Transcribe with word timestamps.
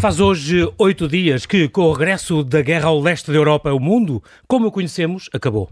Faz 0.00 0.18
hoje 0.18 0.66
oito 0.78 1.06
dias 1.06 1.44
que, 1.44 1.68
com 1.68 1.82
o 1.82 1.92
regresso 1.92 2.42
da 2.42 2.62
guerra 2.62 2.88
ao 2.88 2.98
leste 2.98 3.30
da 3.30 3.36
Europa, 3.36 3.70
o 3.70 3.78
mundo, 3.78 4.22
como 4.48 4.68
o 4.68 4.72
conhecemos, 4.72 5.28
acabou. 5.30 5.68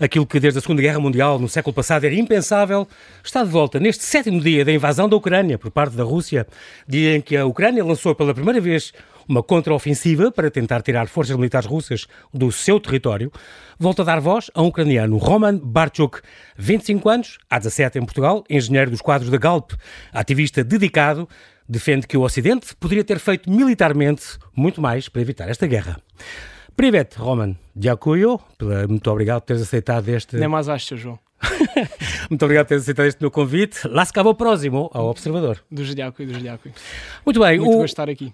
Aquilo 0.00 0.26
que 0.26 0.40
desde 0.40 0.58
a 0.58 0.60
Segunda 0.60 0.82
Guerra 0.82 0.98
Mundial, 0.98 1.38
no 1.38 1.48
século 1.48 1.72
passado, 1.72 2.04
era 2.04 2.14
impensável, 2.16 2.88
está 3.22 3.44
de 3.44 3.50
volta 3.50 3.78
neste 3.78 4.02
sétimo 4.02 4.40
dia 4.40 4.64
da 4.64 4.72
invasão 4.72 5.08
da 5.08 5.14
Ucrânia 5.14 5.56
por 5.56 5.70
parte 5.70 5.94
da 5.94 6.02
Rússia, 6.02 6.44
dia 6.88 7.14
em 7.14 7.20
que 7.20 7.36
a 7.36 7.46
Ucrânia 7.46 7.84
lançou 7.84 8.16
pela 8.16 8.34
primeira 8.34 8.60
vez 8.60 8.92
uma 9.28 9.44
contraofensiva 9.44 10.32
para 10.32 10.50
tentar 10.50 10.82
tirar 10.82 11.06
forças 11.06 11.36
militares 11.36 11.68
russas 11.68 12.08
do 12.34 12.50
seu 12.50 12.80
território, 12.80 13.30
volta 13.78 14.02
a 14.02 14.04
dar 14.04 14.20
voz 14.20 14.50
a 14.54 14.62
um 14.62 14.66
ucraniano, 14.66 15.18
Roman 15.18 15.56
Barchuk, 15.56 16.20
25 16.56 17.08
anos, 17.08 17.38
há 17.48 17.58
17 17.58 17.98
em 17.98 18.04
Portugal, 18.04 18.42
engenheiro 18.50 18.90
dos 18.90 19.00
quadros 19.00 19.30
da 19.30 19.38
Galp, 19.38 19.70
ativista 20.12 20.64
dedicado 20.64 21.28
defende 21.68 22.06
que 22.06 22.16
o 22.16 22.22
Ocidente 22.22 22.74
poderia 22.76 23.04
ter 23.04 23.18
feito 23.18 23.50
militarmente 23.50 24.38
muito 24.56 24.80
mais 24.80 25.08
para 25.08 25.20
evitar 25.20 25.48
esta 25.48 25.66
guerra. 25.66 26.00
Privet 26.76 27.16
Roman 27.16 27.56
Diacuyo, 27.74 28.40
muito 28.88 29.10
obrigado 29.10 29.40
por 29.40 29.46
teres 29.46 29.62
aceitado 29.62 30.08
este. 30.08 30.36
Nem 30.36 30.48
mais 30.48 30.68
acho, 30.68 30.96
João. 30.96 31.18
Muito 32.28 32.44
obrigado 32.44 32.66
por 32.66 32.70
teres 32.70 32.82
aceitado 32.82 33.06
este 33.06 33.20
meu 33.20 33.30
convite. 33.30 33.86
Lá 33.86 34.04
se 34.04 34.10
acaba 34.10 34.30
o 34.30 34.34
próximo, 34.34 34.90
ao 34.92 35.06
Observador. 35.06 35.62
Do 35.70 35.84
Jediaco 35.84 36.22
e 36.22 36.26
do 36.26 36.34
Jediaco. 36.34 36.68
Muito 37.24 37.40
bem. 37.40 37.58
Muito 37.58 37.78
o... 37.78 37.84
estar 37.84 38.08
aqui. 38.10 38.32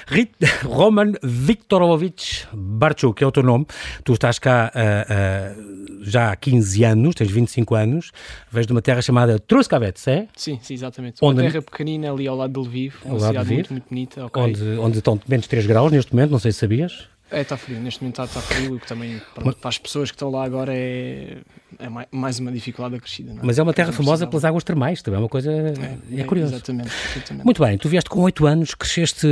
Roman 0.64 1.12
Viktorovich 1.22 2.46
Barchuk, 2.52 3.18
que 3.18 3.24
é 3.24 3.26
o 3.26 3.32
teu 3.32 3.42
nome. 3.42 3.66
Tu 4.04 4.12
estás 4.12 4.38
cá 4.38 4.72
uh, 4.74 5.77
já 6.00 6.32
há 6.32 6.36
15 6.36 6.84
anos, 6.84 7.14
tens 7.14 7.30
25 7.30 7.74
anos. 7.74 8.12
Vens 8.50 8.66
de 8.66 8.72
uma 8.72 8.82
terra 8.82 9.02
chamada 9.02 9.38
Truskavets, 9.38 10.06
é? 10.08 10.28
Sim, 10.36 10.58
sim, 10.62 10.74
exatamente. 10.74 11.18
Onde... 11.22 11.40
Uma 11.40 11.50
terra 11.50 11.62
pequenina 11.62 12.12
ali 12.12 12.26
ao 12.26 12.36
lado 12.36 12.52
de 12.52 12.68
Lviv, 12.68 12.94
uma 13.04 13.20
cidade 13.20 13.52
muito, 13.52 13.72
muito 13.72 13.88
bonita. 13.88 14.26
Okay. 14.26 14.42
Onde, 14.42 14.62
onde 14.78 14.98
estão 14.98 15.20
menos 15.28 15.46
3 15.46 15.66
graus 15.66 15.92
neste 15.92 16.14
momento, 16.14 16.30
não 16.30 16.38
sei 16.38 16.52
se 16.52 16.58
sabias. 16.58 17.08
É, 17.30 17.42
está 17.42 17.58
frio, 17.58 17.78
neste 17.78 18.02
momento 18.02 18.22
está, 18.22 18.40
está 18.40 18.40
frio, 18.40 18.76
o 18.76 18.80
que 18.80 18.86
também 18.86 19.20
para, 19.34 19.52
para, 19.52 19.68
as 19.68 19.76
pessoas 19.76 20.10
que 20.10 20.14
estão 20.14 20.30
lá 20.30 20.44
agora 20.44 20.72
é, 20.74 21.36
é 21.78 22.06
mais 22.10 22.38
uma 22.38 22.50
dificuldade 22.50 22.96
acrescida. 22.96 23.32
É? 23.32 23.34
Mas 23.42 23.58
é 23.58 23.62
uma 23.62 23.74
terra 23.74 23.92
famosa 23.92 24.26
pelas 24.26 24.46
águas 24.46 24.64
termais, 24.64 25.02
também 25.02 25.18
é 25.18 25.22
uma 25.22 25.28
coisa. 25.28 25.52
É, 25.52 26.16
é, 26.16 26.20
é 26.20 26.24
curioso. 26.24 26.54
Exatamente, 26.54 26.90
exatamente, 27.14 27.44
Muito 27.44 27.62
bem, 27.62 27.76
tu 27.76 27.86
vieste 27.86 28.08
com 28.08 28.20
8 28.20 28.46
anos, 28.46 28.74
cresceste 28.74 29.26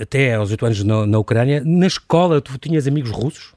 até 0.00 0.34
aos 0.34 0.52
8 0.52 0.66
anos 0.66 0.84
na, 0.84 1.06
na 1.06 1.18
Ucrânia. 1.18 1.60
Na 1.64 1.88
escola, 1.88 2.40
tu 2.40 2.56
tinhas 2.56 2.86
amigos 2.86 3.10
russos? 3.10 3.55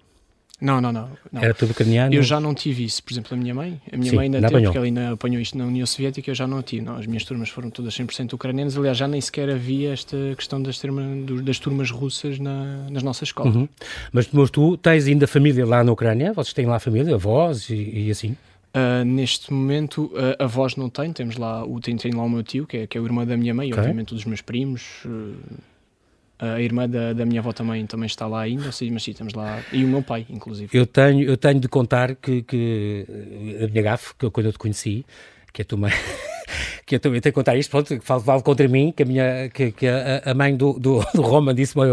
Não, 0.61 0.81
não, 0.81 0.91
não, 0.91 1.09
não. 1.31 1.41
Era 1.41 1.53
tudo 1.53 1.71
ucraniano? 1.71 2.13
Eu 2.13 2.21
já 2.21 2.39
não 2.39 2.53
tive 2.53 2.83
isso. 2.83 3.01
Por 3.01 3.13
exemplo, 3.13 3.33
a 3.33 3.37
minha 3.37 3.55
mãe, 3.55 3.79
a 3.91 3.95
minha 3.95 4.09
Sim, 4.09 4.15
mãe 4.17 4.25
ainda 4.25 4.39
teve, 4.39 4.47
apanhou. 4.47 4.65
porque 4.65 4.77
ela 4.77 4.85
ainda 4.85 5.13
apanhou 5.13 5.41
isto 5.41 5.57
na 5.57 5.65
União 5.65 5.85
Soviética, 5.85 6.29
eu 6.29 6.35
já 6.35 6.45
não 6.45 6.61
tive. 6.61 6.83
Não, 6.83 6.97
as 6.97 7.05
minhas 7.05 7.23
turmas 7.23 7.49
foram 7.49 7.69
todas 7.69 7.93
100% 7.93 8.33
ucranianas. 8.33 8.77
Aliás, 8.77 8.97
já 8.97 9.07
nem 9.07 9.21
sequer 9.21 9.49
havia 9.49 9.93
esta 9.93 10.17
questão 10.35 10.61
das, 10.61 10.77
turma, 10.77 11.01
das 11.43 11.59
turmas 11.59 11.89
russas 11.91 12.39
na, 12.39 12.89
nas 12.89 13.03
nossas 13.03 13.29
escolas. 13.29 13.55
Uhum. 13.55 13.69
Mas, 14.11 14.27
mas 14.31 14.49
tu 14.49 14.75
tens 14.75 15.07
ainda 15.07 15.27
família 15.27 15.65
lá 15.65 15.83
na 15.83 15.91
Ucrânia? 15.93 16.33
Vocês 16.33 16.53
têm 16.53 16.65
lá 16.65 16.77
família, 16.77 17.15
avós 17.15 17.69
e, 17.69 18.07
e 18.07 18.11
assim? 18.11 18.35
Uh, 18.75 19.03
neste 19.05 19.51
momento, 19.53 20.11
uh, 20.13 20.43
avós 20.43 20.75
não 20.75 20.89
tenho. 20.89 21.13
Temos 21.13 21.37
lá, 21.37 21.65
o, 21.65 21.79
tenho 21.79 22.17
lá 22.17 22.23
o 22.23 22.29
meu 22.29 22.43
tio, 22.43 22.67
que 22.67 22.77
é, 22.77 22.87
que 22.87 22.97
é 22.97 23.01
o 23.01 23.05
irmão 23.05 23.25
da 23.25 23.37
minha 23.37 23.53
mãe, 23.53 23.67
okay. 23.67 23.77
e 23.77 23.81
obviamente 23.81 24.13
dos 24.13 24.25
meus 24.25 24.41
primos. 24.41 25.05
Uh, 25.05 25.35
a 26.39 26.61
irmã 26.61 26.87
da, 26.89 27.11
da 27.11 27.25
minha 27.25 27.41
avó 27.41 27.51
também, 27.51 27.85
também 27.85 28.07
está 28.07 28.25
lá 28.25 28.41
ainda, 28.41 28.65
mas 28.65 28.75
sim, 28.77 29.11
estamos 29.11 29.33
lá. 29.33 29.61
E 29.73 29.83
o 29.83 29.87
meu 29.87 30.01
pai, 30.01 30.25
inclusive. 30.29 30.69
Eu 30.75 30.87
tenho, 30.87 31.23
eu 31.23 31.35
tenho 31.35 31.59
de 31.59 31.67
contar 31.67 32.15
que, 32.15 32.41
que 32.43 33.05
a 33.61 33.67
minha 33.67 33.83
gafe, 33.83 34.13
que 34.17 34.29
quando 34.29 34.45
eu 34.45 34.53
te 34.53 34.57
conheci, 34.57 35.05
que 35.51 35.61
é 35.61 35.65
tua 35.65 35.77
mãe. 35.77 35.91
que 36.89 36.95
eu 36.95 36.99
também 36.99 37.21
tenho 37.21 37.31
que 37.31 37.35
contar 37.35 37.55
isto, 37.55 37.69
pronto, 37.69 37.99
que 37.99 38.03
vale 38.25 38.41
contra 38.41 38.67
mim, 38.67 38.91
que 38.91 39.03
a, 39.03 39.05
minha, 39.05 39.47
que, 39.49 39.71
que 39.71 39.87
a, 39.87 40.23
a, 40.25 40.33
mãe 40.33 40.55
do, 40.55 40.73
do, 40.73 41.05
do 41.13 41.21
Roman 41.21 41.53
disse-me, 41.53 41.83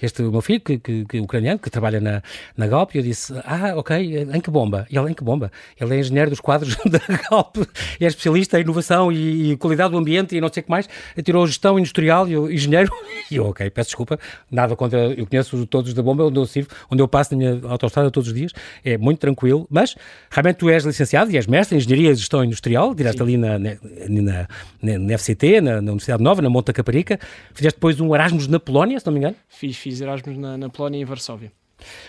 este 0.00 0.22
meu 0.22 0.40
filho, 0.40 0.60
que, 0.60 0.78
que, 0.78 1.04
que, 1.04 1.20
ucraniano, 1.20 1.58
que 1.58 1.68
trabalha 1.68 2.00
na, 2.00 2.22
na 2.56 2.66
Galp, 2.66 2.94
e 2.94 2.98
eu 2.98 3.02
disse, 3.04 3.34
ah, 3.44 3.74
ok, 3.76 4.26
em 4.32 4.40
que 4.40 4.50
bomba? 4.50 4.86
E 4.90 4.96
ele, 4.96 5.10
em 5.10 5.14
que 5.14 5.22
bomba? 5.22 5.52
Ele 5.78 5.94
é 5.94 6.00
engenheiro 6.00 6.30
dos 6.30 6.40
quadros 6.40 6.76
da 6.88 6.98
Galp, 7.30 7.58
é 8.00 8.06
especialista 8.06 8.58
em 8.58 8.62
inovação 8.62 9.12
e, 9.12 9.52
e, 9.52 9.56
qualidade 9.58 9.90
do 9.90 9.98
ambiente 9.98 10.34
e 10.34 10.40
não 10.40 10.50
sei 10.50 10.62
o 10.62 10.64
que 10.64 10.70
mais, 10.70 10.88
tirou 11.22 11.46
gestão 11.46 11.78
industrial 11.78 12.26
e 12.26 12.32
eu, 12.32 12.50
engenheiro, 12.50 12.90
e 13.30 13.36
eu, 13.36 13.48
ok, 13.48 13.68
peço 13.68 13.90
desculpa, 13.90 14.18
nada 14.50 14.74
contra, 14.74 15.12
eu 15.12 15.26
conheço 15.26 15.66
todos 15.66 15.92
da 15.92 16.02
bomba, 16.02 16.24
onde 16.24 16.38
eu 16.38 16.46
sirvo, 16.46 16.70
onde 16.90 17.02
eu 17.02 17.08
passo 17.08 17.34
na 17.34 17.38
minha 17.38 17.60
autostrada 17.68 18.10
todos 18.10 18.30
os 18.30 18.34
dias, 18.34 18.52
é 18.82 18.96
muito 18.96 19.18
tranquilo, 19.18 19.66
mas 19.68 19.94
realmente 20.30 20.56
tu 20.56 20.70
és 20.70 20.84
licenciado 20.84 21.30
e 21.30 21.36
és 21.36 21.46
mestre 21.46 21.76
em 21.76 21.78
engenharia 21.80 22.12
e 22.12 22.14
gestão 22.14 22.42
industrial, 22.42 22.94
direto 22.94 23.22
ali 23.22 23.36
na, 23.36 23.58
na, 23.58 23.76
na 24.08 24.37
na, 24.82 24.98
na 24.98 25.18
FCT, 25.18 25.60
na, 25.60 25.80
na, 25.80 25.92
Universidade 25.92 26.22
Nova, 26.22 26.42
na 26.42 26.50
Monta 26.50 26.72
Caparica. 26.72 27.18
Fizeste 27.54 27.76
depois 27.76 27.98
um 28.00 28.14
Erasmus 28.14 28.46
na 28.46 28.60
Polónia, 28.60 29.00
se 29.00 29.06
não 29.06 29.12
me 29.12 29.18
engano? 29.18 29.36
Fiz, 29.48 29.76
fiz 29.76 30.00
Erasmus 30.00 30.36
na, 30.36 30.58
na 30.58 30.68
Polónia 30.68 30.98
e 30.98 31.02
em 31.02 31.04
Varsóvia 31.04 31.50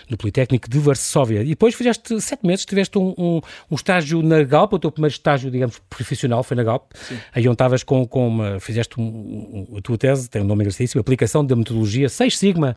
no 0.08 0.16
Politécnico 0.16 0.68
de 0.68 0.78
Varsóvia. 0.78 1.42
E 1.42 1.50
depois 1.50 1.74
fizeste 1.74 2.20
sete 2.20 2.46
meses, 2.46 2.64
tiveste 2.64 2.98
um, 2.98 3.14
um, 3.16 3.40
um, 3.70 3.74
estágio 3.74 4.22
na 4.22 4.42
Galp, 4.42 4.72
o 4.72 4.78
teu 4.78 4.90
primeiro 4.90 5.12
estágio, 5.12 5.50
digamos, 5.50 5.78
profissional 5.88 6.42
foi 6.42 6.56
na 6.56 6.62
Galp, 6.62 6.92
Sim. 6.94 7.18
aí 7.34 7.46
onde 7.46 7.54
estavas 7.54 7.82
com, 7.82 8.06
com 8.06 8.28
uma, 8.28 8.60
fizeste 8.60 9.00
um, 9.00 9.66
a 9.76 9.80
tua 9.80 9.98
tese, 9.98 10.28
tem 10.28 10.42
um 10.42 10.44
nome 10.44 10.62
engraçadíssimo, 10.62 11.00
aplicação 11.00 11.44
da 11.44 11.54
metodologia 11.56 12.08
6 12.08 12.38
Sigma 12.38 12.76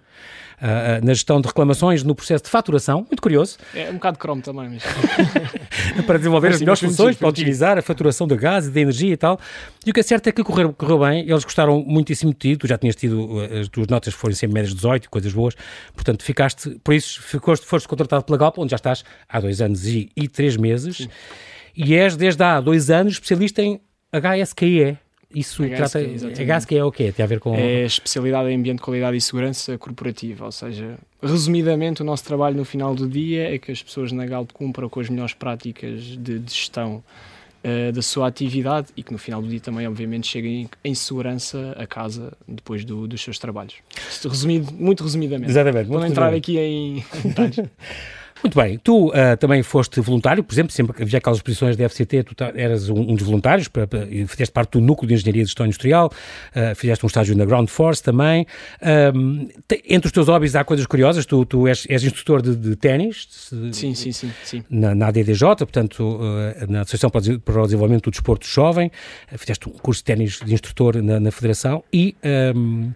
uh, 0.58 1.06
na 1.06 1.14
gestão 1.14 1.42
de 1.42 1.48
reclamações 1.48 2.04
no 2.04 2.16
processo 2.16 2.44
de 2.44 2.50
faturação, 2.50 3.00
muito 3.00 3.22
curioso. 3.22 3.58
É 3.74 3.90
um 3.90 3.96
bocado 3.96 4.18
cromo 4.18 4.42
também, 4.42 4.70
mas... 4.70 4.84
para 6.06 6.18
desenvolver 6.18 6.50
as 6.50 6.60
melhores 6.60 6.80
funções, 6.80 7.16
para 7.16 7.28
otimizar 7.28 7.78
a 7.78 7.82
faturação 7.82 8.28
da 8.28 8.36
gás 8.36 8.68
e 8.68 8.72
da 8.72 8.82
energia 8.82 9.14
e 9.14 9.18
tal. 9.18 9.40
E 9.86 9.92
o 9.92 9.94
que 9.94 10.00
é 10.00 10.04
certo 10.04 10.28
é 10.28 10.32
que 10.32 10.44
correu, 10.44 10.74
correu 10.74 11.00
bem, 11.00 11.22
eles 11.22 11.44
gostaram 11.44 11.84
muitíssimo 11.86 12.32
de 12.32 12.38
ti, 12.38 12.58
tu 12.58 12.68
já 12.68 12.78
tinhas 12.78 12.96
tido, 12.96 13.40
as 13.60 13.68
tuas 13.68 13.88
notas 13.88 14.14
foram 14.14 14.36
sempre 14.36 14.56
médias 14.56 14.74
18, 14.74 15.10
coisas 15.10 15.34
boas, 15.34 15.56
portanto 15.94 16.24
ficaste, 16.24 16.80
por 16.84 16.94
isso 16.94 17.22
foste, 17.22 17.66
foste 17.66 17.88
contratado 17.88 18.24
pela 18.24 18.38
Galp, 18.38 18.58
onde 18.58 18.72
já 18.72 18.76
estás 18.76 19.04
há 19.28 19.40
dois 19.40 19.62
anos 19.62 19.86
e, 19.88 20.10
e 20.16 20.28
três 20.28 20.58
meses, 20.58 20.98
Sim. 20.98 21.10
e 21.76 21.96
és 21.96 22.16
desde 22.16 22.44
há 22.44 22.60
dois 22.60 22.90
anos 22.90 23.14
especialista 23.14 23.62
em 23.62 23.80
HSKE, 24.12 24.98
isso 25.34 25.64
HSK, 25.64 25.76
trata. 25.76 26.60
HSK 26.60 26.76
é 26.76 26.84
o 26.84 26.92
quê? 26.92 27.12
Tem 27.12 27.24
a 27.24 27.28
ver 27.28 27.40
com. 27.40 27.56
É 27.56 27.86
especialidade 27.86 28.50
em 28.50 28.56
ambiente, 28.56 28.82
qualidade 28.82 29.18
e 29.18 29.22
segurança 29.22 29.78
corporativa. 29.80 30.46
Ou 30.46 30.52
seja, 30.52 30.98
resumidamente, 31.22 32.04
o 32.04 32.06
nosso 32.06 32.24
trabalho 32.24 32.56
no 32.56 32.64
final 32.64 32.94
do 32.94 33.08
dia 33.10 33.54
é 33.54 33.58
que 33.58 33.72
as 33.72 33.82
pessoas 33.82 34.12
na 34.12 34.26
Galp 34.26 34.52
cumpram 34.52 34.88
com 34.88 35.00
as 35.00 35.10
melhores 35.10 35.34
práticas 35.34 36.02
de, 36.02 36.38
de 36.38 36.54
gestão 36.54 37.04
uh, 37.64 37.92
da 37.92 38.02
sua 38.02 38.28
atividade 38.28 38.88
e 38.96 39.04
que 39.04 39.12
no 39.12 39.18
final 39.18 39.42
do 39.42 39.48
dia 39.48 39.60
também, 39.60 39.88
obviamente, 39.88 40.28
cheguem 40.28 40.70
em 40.84 40.94
segurança 40.96 41.76
a 41.78 41.88
casa 41.88 42.34
depois 42.48 42.84
do, 42.84 43.08
dos 43.08 43.22
seus 43.22 43.40
trabalhos. 43.40 43.76
Resumido, 44.24 44.74
muito 44.74 45.04
resumidamente. 45.04 45.52
Exatamente. 45.52 45.88
Para 45.88 46.00
não 46.00 46.08
entrar 46.08 46.34
aqui 46.34 46.58
em 46.58 47.04
detalhes. 47.24 47.60
Muito 48.44 48.60
bem. 48.60 48.78
Tu 48.78 49.08
uh, 49.08 49.14
também 49.40 49.64
foste 49.64 50.02
voluntário, 50.02 50.44
por 50.44 50.54
exemplo, 50.54 50.74
sempre 50.74 50.94
que 50.94 51.02
havia 51.02 51.18
aquelas 51.18 51.42
posições 51.42 51.78
da 51.78 51.88
FCT, 51.88 52.24
tu 52.24 52.36
eras 52.56 52.90
um, 52.90 53.00
um 53.00 53.16
dos 53.16 53.26
voluntários, 53.26 53.70
para, 53.70 53.88
para, 53.88 54.06
fizeste 54.06 54.52
parte 54.52 54.72
do 54.72 54.82
núcleo 54.82 55.08
de 55.08 55.14
Engenharia 55.14 55.44
de 55.44 55.48
Gestão 55.48 55.66
Industrial, 55.66 56.12
uh, 56.12 56.76
fizeste 56.76 57.06
um 57.06 57.08
estágio 57.08 57.38
na 57.38 57.46
Ground 57.46 57.70
Force 57.70 58.04
também. 58.04 58.46
Um, 59.16 59.48
te, 59.66 59.82
entre 59.88 60.08
os 60.08 60.12
teus 60.12 60.28
hobbies 60.28 60.58
há 60.58 60.64
coisas 60.66 60.86
curiosas, 60.86 61.26
tu, 61.26 61.46
tu 61.46 61.68
és, 61.70 61.88
és 61.90 62.04
instrutor 62.04 62.42
de, 62.42 62.54
de 62.54 62.76
ténis. 62.76 63.28
Sim, 63.72 63.96
sim, 63.96 64.12
sim. 64.12 64.32
sim. 64.44 64.64
Na, 64.70 64.94
na 64.94 65.08
ADDJ, 65.08 65.46
portanto, 65.60 66.04
uh, 66.04 66.70
na 66.70 66.82
Associação 66.82 67.10
para 67.10 67.62
o 67.62 67.66
Desenvolvimento 67.66 68.04
do 68.04 68.12
Desporto 68.12 68.46
Jovem, 68.46 68.92
fizeste 69.38 69.70
um 69.70 69.72
curso 69.72 70.02
de 70.02 70.06
ténis 70.06 70.40
de 70.44 70.54
instrutor 70.54 71.02
na, 71.02 71.18
na 71.18 71.32
Federação 71.32 71.82
e 71.94 72.14
um, 72.54 72.92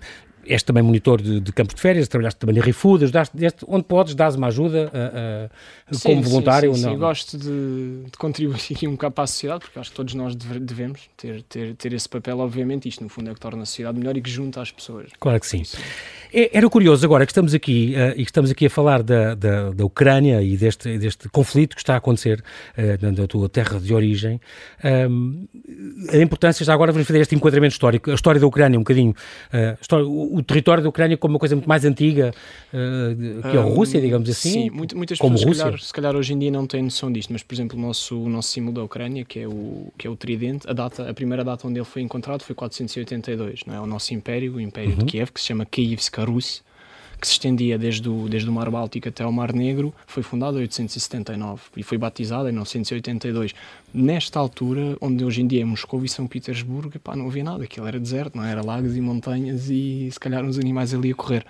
és 0.48 0.64
também 0.64 0.84
monitor 0.84 1.22
de, 1.22 1.40
de, 1.40 1.52
campos 1.52 1.76
de 1.76 1.82
férias, 1.82 2.08
trabalhaste 2.08 2.40
também 2.40 2.56
na 2.56 2.64
ReFood, 2.64 3.06
ajudaste, 3.06 3.36
onde 3.68 3.84
podes, 3.84 4.16
dás 4.16 4.36
uma 4.36 4.48
ajuda 4.48 4.92
uh, 4.94 5.92
uh, 5.92 5.96
sim, 5.96 6.10
como 6.10 6.22
voluntário? 6.24 6.74
Sim, 6.74 6.80
sim, 6.80 6.86
não? 6.86 6.94
sim. 6.94 7.00
gosto 7.00 7.38
de, 7.38 8.04
de, 8.06 8.18
contribuir 8.18 8.58
aqui 8.72 8.88
um 8.88 8.92
bocado 8.92 9.14
para 9.14 9.24
a 9.24 9.28
sociedade, 9.28 9.62
porque 9.62 9.80
acho 9.80 9.90
que 9.90 9.96
todos 9.96 10.14
nós 10.14 10.36
devemos 10.36 11.02
ter, 11.16 11.44
ter, 11.44 11.76
ter 11.76 11.94
esse 11.94 12.08
papel, 12.08 12.40
obviamente, 12.40 12.88
isto 12.88 13.04
no 13.04 13.10
fundo 13.10 13.30
é 13.30 13.34
que 13.34 13.40
torna 13.40 13.64
a 13.64 13.66
sociedade 13.66 13.98
melhor 13.98 14.16
e 14.18 14.22
que 14.22 14.30
junta 14.30 14.62
as 14.62 14.72
pessoas. 14.72 15.10
Claro 15.20 15.40
que 15.40 15.48
sim. 15.48 15.64
É, 16.34 16.58
era 16.58 16.70
curioso 16.70 17.06
agora 17.06 17.26
que 17.26 17.32
estamos 17.32 17.54
aqui 17.54 17.94
uh, 17.96 18.12
e 18.12 18.24
que 18.24 18.30
estamos 18.30 18.52
aqui 18.52 18.66
a 18.66 18.70
falar 18.70 19.02
da, 19.04 19.36
da, 19.36 19.72
da 19.72 19.86
Ucrânia 19.86 20.42
e 20.42 20.58
deste, 20.58 20.98
deste 20.98 21.30
conflito 21.30 21.76
que 21.76 21.82
está 21.82 21.94
a 21.94 21.98
acontecer 21.98 22.44
uh, 22.78 23.12
na, 23.12 23.28
tua 23.28 23.48
terra 23.50 23.80
de 23.80 23.94
origem. 23.94 24.40
Um, 24.84 25.48
a 26.12 26.18
importância, 26.18 26.66
já 26.66 26.74
agora 26.74 26.92
vamos 26.92 27.08
fazer 27.08 27.20
este 27.20 27.36
enquadramento 27.36 27.74
histórico, 27.74 28.12
a 28.12 28.14
história 28.14 28.40
da 28.40 28.48
Ucrânia 28.48 28.78
um 28.78 28.84
bocadinho, 28.84 29.12
uh, 29.12 29.78
história, 29.82 30.06
o, 30.40 30.44
território 30.44 30.84
da 30.84 30.90
Ucrânia 30.90 31.18
como 31.18 31.34
uma 31.34 31.40
coisa 31.40 31.56
muito 31.56 31.68
mais 31.68 31.86
antiga 31.86 32.34
que 33.52 33.58
a 33.58 33.62
Rússia, 33.62 34.00
digamos 34.02 34.30
assim. 34.30 34.52
Sim, 34.52 34.70
muitas 34.70 35.18
como 35.18 35.36
pessoas 35.36 35.50
Rússia. 35.50 35.64
Se, 35.64 35.64
calhar, 35.64 35.80
se 35.80 35.94
calhar 35.94 36.16
hoje 36.16 36.34
em 36.34 36.40
dia 36.40 36.52
não 36.52 36.66
têm 36.66 36.84
noção 36.84 37.12
disto, 37.12 37.32
mas 37.32 37.44
por 37.44 37.54
exemplo 37.54 37.78
o 37.78 37.82
nosso, 37.82 38.20
o 38.20 38.30
nosso 38.30 38.50
símbolo 38.50 38.76
da 38.76 38.84
Ucrânia, 38.84 39.26
que 39.26 39.40
é 39.40 39.48
o, 39.48 39.92
que 39.98 40.08
é 40.08 40.10
o 40.10 40.16
tridente, 40.16 40.70
a, 40.70 40.74
data, 40.74 41.10
a 41.10 41.14
primeira 41.14 41.44
data 41.44 41.68
onde 41.68 41.80
ele 41.80 41.86
foi 41.86 42.02
encontrado 42.02 42.44
foi 42.44 42.56
482, 42.56 43.62
não 43.66 43.76
é? 43.76 43.80
o 43.80 43.86
nosso 43.86 44.14
império, 44.14 44.56
o 44.56 44.62
Império 44.62 44.92
uhum. 44.92 45.00
de 45.00 45.06
Kiev, 45.06 45.32
que 45.32 45.40
se 45.40 45.48
chama 45.48 45.66
Kievska 45.66 46.24
Rus, 46.24 46.64
que 47.20 47.28
se 47.28 47.34
estendia 47.34 47.78
desde 47.78 48.08
o, 48.08 48.30
desde 48.30 48.50
o 48.50 48.54
Mar 48.54 48.70
Báltico 48.70 49.10
até 49.10 49.24
ao 49.24 49.32
Mar 49.32 49.54
Negro, 49.54 49.94
foi 50.06 50.22
fundada 50.22 50.58
em 50.58 50.62
879 50.62 51.62
e 51.76 51.84
foi 51.84 51.98
batizada 51.98 52.50
em 52.50 52.54
982. 52.54 53.54
Nesta 53.94 54.40
altura, 54.40 54.96
onde 55.02 55.26
hoje 55.26 55.42
em 55.42 55.48
dia 55.48 55.62
é 55.62 55.66
Moscou 55.66 56.04
e 56.06 56.10
São 56.10 56.28
Petersburgo, 56.28 56.94
não 57.16 57.28
havia 57.28 57.44
nada, 57.44 57.64
aquilo 57.64 57.88
era 57.88 58.00
deserto, 58.00 58.36
não 58.38 58.44
é? 58.44 58.52
era 58.52 58.64
lagos 58.64 58.96
e 58.96 59.02
montanhas 59.02 59.70
e 59.70 60.10
se 60.12 60.20
calhar 60.20 60.44
uns 60.44 60.58
animais 60.58 60.94
ali 60.94 61.12
a 61.12 61.16
correr. 61.16 61.46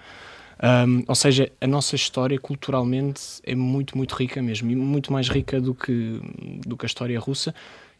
Um, 0.64 1.04
ou 1.08 1.16
seja, 1.16 1.52
a 1.62 1.68
nossa 1.68 1.96
história 1.96 2.40
culturalmente 2.40 3.22
é 3.44 3.54
muito, 3.54 3.96
muito 3.96 4.16
rica 4.16 4.42
mesmo, 4.42 4.72
e 4.72 4.76
muito 4.76 5.14
mais 5.14 5.30
rica 5.30 5.62
do 5.62 5.74
que, 5.74 6.20
do 6.66 6.76
que 6.76 6.86
a 6.86 6.88
história 6.88 7.20
russa. 7.20 7.54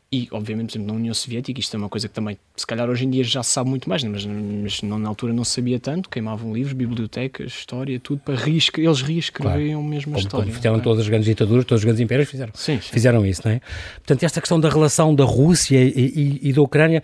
E, 0.10 0.30
obviamente, 0.32 0.70
por 0.70 0.78
exemplo, 0.78 0.94
na 0.94 1.00
União 1.00 1.14
Soviética, 1.14 1.60
isto 1.60 1.76
é 1.76 1.78
uma 1.78 1.90
coisa 1.90 2.08
que 2.08 2.14
também, 2.14 2.38
se 2.56 2.66
calhar 2.66 2.90
hoje 2.90 3.06
em 3.06 3.10
dia 3.10 3.26
já 3.26 3.44
se 3.44 3.52
sabe 3.52 3.70
muito 3.70 3.90
mais, 3.90 4.04
né? 4.04 4.10
mas, 4.10 4.26
mas 4.26 4.82
não, 4.82 4.98
na 4.98 5.10
altura 5.10 5.34
não 5.34 5.44
se 5.44 5.52
sabia 5.52 5.82
tanto. 5.82 6.10
Queimavam 6.10 6.54
livros, 6.54 6.72
bibliotecas, 6.72 7.48
história, 7.48 8.00
tudo 8.00 8.22
para 8.24 8.36
reescrever. 8.36 8.90
Eles 8.90 9.02
reescreviam 9.02 9.82
claro. 9.82 9.84
mesmo 9.84 10.16
a 10.16 10.20
história. 10.20 10.46
Como 10.46 10.56
fizeram 10.56 10.78
é? 10.78 10.80
todas 10.80 11.02
as 11.02 11.10
grandes 11.10 11.26
ditaduras, 11.26 11.66
todos 11.66 11.82
os 11.82 11.84
grandes 11.84 12.00
impérios 12.00 12.30
fizeram, 12.30 12.54
sim, 12.56 12.80
sim. 12.80 12.90
fizeram 12.90 13.26
isso, 13.26 13.42
não 13.44 13.52
é? 13.52 13.62
Portanto, 13.96 14.24
esta 14.24 14.40
questão 14.40 14.58
da 14.62 14.70
relação 14.70 15.14
da 15.14 15.26
Rússia 15.26 15.84
e, 15.84 15.90
e, 15.90 16.50
e 16.50 16.54
da 16.54 16.62
Ucrânia 16.62 17.04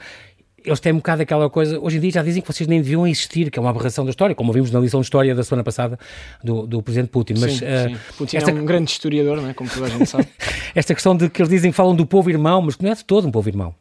eles 0.66 0.80
têm 0.80 0.94
um 0.94 0.98
bocado 0.98 1.22
aquela 1.22 1.50
coisa. 1.50 1.80
Hoje 1.80 1.98
em 1.98 2.00
dia 2.00 2.12
já 2.12 2.24
dizem 2.24 2.42
que 2.42 2.52
vocês 2.52 2.68
nem 2.68 2.82
deviam 2.82 3.06
existir, 3.06 3.52
que 3.52 3.60
é 3.60 3.62
uma 3.62 3.70
aberração 3.70 4.06
da 4.06 4.12
história, 4.12 4.34
como 4.34 4.52
vimos 4.54 4.72
na 4.72 4.80
lição 4.80 5.02
de 5.02 5.06
história 5.06 5.36
da 5.36 5.44
semana 5.44 5.64
passada 5.64 6.00
do, 6.44 6.66
do 6.66 6.82
presidente 6.82 7.10
Putin. 7.10 7.34
Mas, 7.40 7.54
sim, 7.54 7.66
uh, 7.66 7.90
sim. 7.90 7.98
Putin 8.18 8.38
esta... 8.38 8.52
é 8.52 8.54
um 8.54 8.66
grande 8.66 8.92
historiador, 8.92 9.42
não 9.42 9.50
é? 9.50 9.54
como 9.54 9.70
toda 9.70 9.88
a 9.88 9.90
gente 9.90 10.06
sabe. 10.06 10.28
esta 10.74 10.94
questão 10.94 11.16
de 11.16 11.30
que 11.30 11.42
eles 11.42 11.50
dizem 11.50 11.72
falam 11.72 11.96
do 11.96 12.06
povo 12.06 12.30
irmão, 12.30 12.62
mas 12.62 12.76
que 12.76 12.84
não 12.84 12.92
é 12.92 12.96
de 12.96 13.04
todo 13.04 13.28
um 13.28 13.32
povo 13.32 13.50
irmão. 13.50 13.76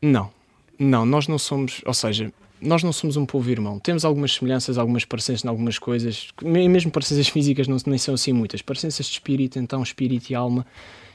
Não, 0.00 0.30
não, 0.78 1.04
nós 1.04 1.28
não 1.28 1.38
somos, 1.38 1.80
ou 1.84 1.94
seja, 1.94 2.32
nós 2.60 2.82
não 2.82 2.92
somos 2.92 3.16
um 3.16 3.26
povo 3.26 3.50
irmão. 3.50 3.78
Temos 3.78 4.04
algumas 4.04 4.34
semelhanças, 4.34 4.78
algumas 4.78 5.04
parecenças 5.04 5.44
em 5.44 5.48
algumas 5.48 5.78
coisas, 5.78 6.28
mesmo 6.42 6.90
parecenças 6.90 7.28
físicas 7.28 7.66
não, 7.66 7.76
nem 7.86 7.98
são 7.98 8.14
assim 8.14 8.32
muitas. 8.32 8.62
Parecenças 8.62 9.06
de 9.06 9.12
espírito, 9.12 9.58
então, 9.58 9.82
espírito 9.82 10.30
e 10.30 10.34
alma 10.34 10.64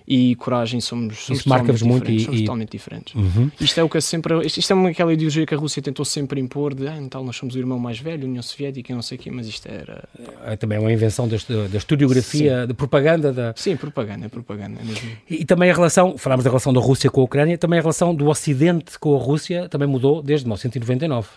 e 0.08 0.36
coragem 0.36 0.80
somos, 0.80 1.26
somos 1.26 1.42
Isso 1.42 1.50
marca-vos 1.50 1.82
muito 1.82 2.10
e, 2.10 2.22
somos 2.22 2.40
totalmente 2.40 2.70
diferentes. 2.72 3.14
Uhum. 3.14 3.52
Isto 3.60 3.80
é 3.82 3.84
o 3.84 3.90
que 3.90 4.00
sempre 4.00 4.46
isto, 4.46 4.60
isto, 4.60 4.74
é 4.74 4.90
aquela 4.90 5.12
ideologia 5.12 5.46
que 5.46 5.54
a 5.54 5.58
Rússia 5.58 5.82
tentou 5.82 6.06
sempre 6.06 6.40
impor 6.40 6.74
de 6.74 6.88
ah, 6.88 6.98
então 6.98 7.24
nós 7.26 7.36
somos 7.36 7.56
o 7.56 7.60
irmão 7.60 7.78
mais 7.78 8.00
velho, 8.00 8.26
União 8.26 8.42
Soviética, 8.42 8.96
não 8.96 9.02
sei 9.02 9.18
o 9.18 9.22
quê, 9.22 9.30
mas 9.30 9.48
isto 9.48 9.68
era 9.68 10.08
é, 10.46 10.56
também 10.56 10.78
é 10.78 10.82
uma 10.82 10.94
invenção 10.94 11.28
deste, 11.28 11.52
da 11.54 11.78
historiografia, 11.78 12.66
da 12.66 12.74
propaganda 12.74 13.34
da 13.34 13.54
Sim, 13.58 13.76
propaganda, 13.76 14.28
é 14.28 14.30
propaganda 14.30 14.82
mesmo. 14.82 15.10
E, 15.30 15.42
e, 15.42 15.46
também 15.46 15.70
a 15.70 15.74
relação, 15.74 16.18
falámos 16.18 16.46
da 16.46 16.50
relação 16.50 16.72
da 16.72 16.80
Rússia 16.80 17.10
com 17.10 17.20
a 17.20 17.24
Ucrânia, 17.26 17.58
também 17.58 17.80
a 17.80 17.82
relação 17.82 18.16
do 18.16 18.28
Ocidente 18.28 18.98
com 18.98 19.14
a 19.14 19.20
Rússia 19.20 19.68
também 19.68 19.90
mudou 19.90 20.22
desde 20.22 20.46
1999. 20.46 21.28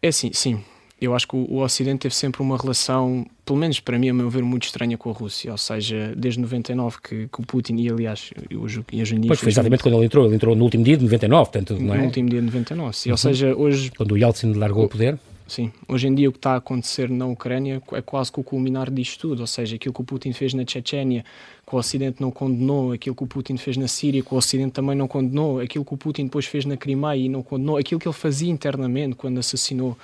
É 0.00 0.12
sim, 0.12 0.30
sim 0.32 0.62
eu 1.00 1.14
acho 1.14 1.28
que 1.28 1.36
o, 1.36 1.46
o, 1.50 1.62
Ocidente 1.62 2.00
teve 2.00 2.14
sempre 2.14 2.40
uma 2.40 2.56
relação, 2.56 3.26
pelo 3.44 3.58
menos 3.58 3.80
para 3.80 3.98
mim, 3.98 4.08
a 4.08 4.14
meu 4.14 4.30
ver, 4.30 4.42
muito 4.42 4.64
estranha 4.64 4.96
com 4.96 5.10
a 5.10 5.12
Rússia. 5.12 5.52
Ou 5.52 5.58
seja, 5.58 6.14
desde 6.16 6.40
99 6.40 6.96
que, 7.02 7.28
que 7.28 7.40
o 7.40 7.42
Putin, 7.44 7.76
e 7.76 7.90
aliás, 7.90 8.30
hoje, 8.54 8.82
e 8.92 9.02
hoje 9.02 9.14
em 9.14 9.20
dia. 9.20 9.28
Pois 9.28 9.40
foi 9.40 9.50
exatamente 9.50 9.82
quando 9.82 9.96
ele 9.96 10.06
entrou, 10.06 10.24
ele 10.24 10.34
entrou 10.34 10.56
no 10.56 10.64
último 10.64 10.84
dia 10.84 10.96
de 10.96 11.04
99, 11.04 11.50
portanto, 11.50 11.80
não 11.80 11.94
é? 11.94 11.98
No 11.98 12.04
último 12.04 12.30
dia 12.30 12.40
de 12.40 12.46
99, 12.46 12.96
sim. 12.96 13.08
Uhum. 13.08 13.12
Ou 13.12 13.18
seja, 13.18 13.54
hoje. 13.54 13.90
Quando 13.90 14.12
o 14.12 14.16
Yeltsin 14.16 14.54
largou 14.54 14.84
o, 14.84 14.86
o 14.86 14.88
poder. 14.88 15.18
Sim, 15.46 15.70
hoje 15.86 16.08
em 16.08 16.14
dia 16.14 16.28
o 16.28 16.32
que 16.32 16.38
está 16.38 16.54
a 16.54 16.56
acontecer 16.56 17.08
na 17.08 17.24
Ucrânia 17.24 17.80
é 17.92 18.02
quase 18.02 18.32
que 18.32 18.40
o 18.40 18.42
culminar 18.42 18.90
disto 18.90 19.20
tudo, 19.20 19.40
ou 19.40 19.46
seja, 19.46 19.76
aquilo 19.76 19.94
que 19.94 20.00
o 20.00 20.04
Putin 20.04 20.32
fez 20.32 20.52
na 20.52 20.64
Chechênia, 20.66 21.24
que 21.64 21.72
o 21.72 21.78
Ocidente 21.78 22.20
não 22.20 22.32
condenou, 22.32 22.90
aquilo 22.90 23.14
que 23.14 23.22
o 23.22 23.28
Putin 23.28 23.56
fez 23.56 23.76
na 23.76 23.86
Síria, 23.86 24.24
que 24.24 24.34
o 24.34 24.36
Ocidente 24.36 24.72
também 24.72 24.96
não 24.96 25.06
condenou, 25.06 25.60
aquilo 25.60 25.84
que 25.84 25.94
o 25.94 25.96
Putin 25.96 26.24
depois 26.24 26.46
fez 26.46 26.64
na 26.64 26.76
Crimeia 26.76 27.16
e 27.16 27.28
não 27.28 27.44
condenou, 27.44 27.76
aquilo 27.76 28.00
que 28.00 28.08
ele 28.08 28.14
fazia 28.14 28.50
internamente 28.50 29.14
quando 29.14 29.38
assassinou 29.38 29.96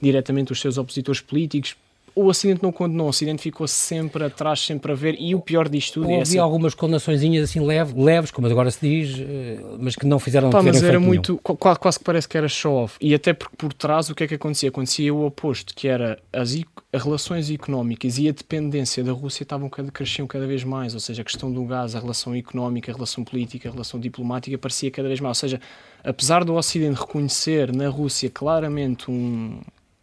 diretamente 0.00 0.52
os 0.52 0.60
seus 0.60 0.78
opositores 0.78 1.20
políticos. 1.20 1.76
O 2.16 2.28
Ocidente 2.28 2.62
não 2.62 2.72
condenou, 2.72 3.08
o 3.08 3.10
Ocidente 3.10 3.42
ficou 3.42 3.68
sempre 3.68 4.24
atrás, 4.24 4.60
sempre 4.60 4.90
a 4.90 4.94
ver, 4.94 5.16
e 5.20 5.34
o 5.34 5.40
pior 5.40 5.68
disto 5.68 6.00
tudo 6.00 6.10
é 6.10 6.22
Havia 6.22 6.40
algumas 6.40 6.72
condenaçõezinhas 6.72 7.50
assim 7.50 7.60
leve, 7.60 7.92
leves, 8.02 8.30
como 8.30 8.46
agora 8.46 8.70
se 8.70 8.80
diz, 8.80 9.18
eh, 9.20 9.58
mas 9.78 9.96
que 9.96 10.06
não 10.06 10.18
fizeram 10.18 10.48
Pá, 10.48 10.62
Mas 10.62 10.82
era 10.82 10.98
muito, 10.98 11.36
quase, 11.36 11.78
quase, 11.78 11.98
que 11.98 12.04
parece 12.06 12.26
que 12.26 12.38
era 12.38 12.48
show-off. 12.48 12.96
E 13.02 13.14
até 13.14 13.34
porque 13.34 13.54
por 13.54 13.70
trás 13.74 14.08
o 14.08 14.14
que 14.14 14.24
é 14.24 14.26
que 14.26 14.34
acontecia? 14.34 14.70
Acontecia 14.70 15.12
o 15.12 15.26
oposto, 15.26 15.74
que 15.74 15.88
era 15.88 16.18
as, 16.32 16.58
as 16.90 17.02
relações 17.02 17.50
económicas 17.50 18.16
e 18.16 18.30
a 18.30 18.32
dependência 18.32 19.04
da 19.04 19.12
Rússia 19.12 19.42
estavam 19.42 19.68
cada, 19.68 19.90
cresciam 19.90 20.26
cada 20.26 20.46
vez 20.46 20.64
mais, 20.64 20.94
ou 20.94 21.00
seja, 21.00 21.20
a 21.20 21.24
questão 21.24 21.52
do 21.52 21.66
gás, 21.66 21.94
a 21.94 22.00
relação 22.00 22.34
económica, 22.34 22.90
a 22.90 22.94
relação 22.94 23.24
política, 23.24 23.68
a 23.68 23.72
relação 23.72 24.00
diplomática 24.00 24.56
parecia 24.56 24.90
cada 24.90 25.06
vez 25.06 25.20
mais. 25.20 25.36
Ou 25.36 25.40
seja, 25.48 25.60
apesar 26.02 26.44
do 26.44 26.54
Ocidente 26.54 26.98
reconhecer 26.98 27.76
na 27.76 27.90
Rússia 27.90 28.30
claramente 28.30 29.10
um, 29.10 29.60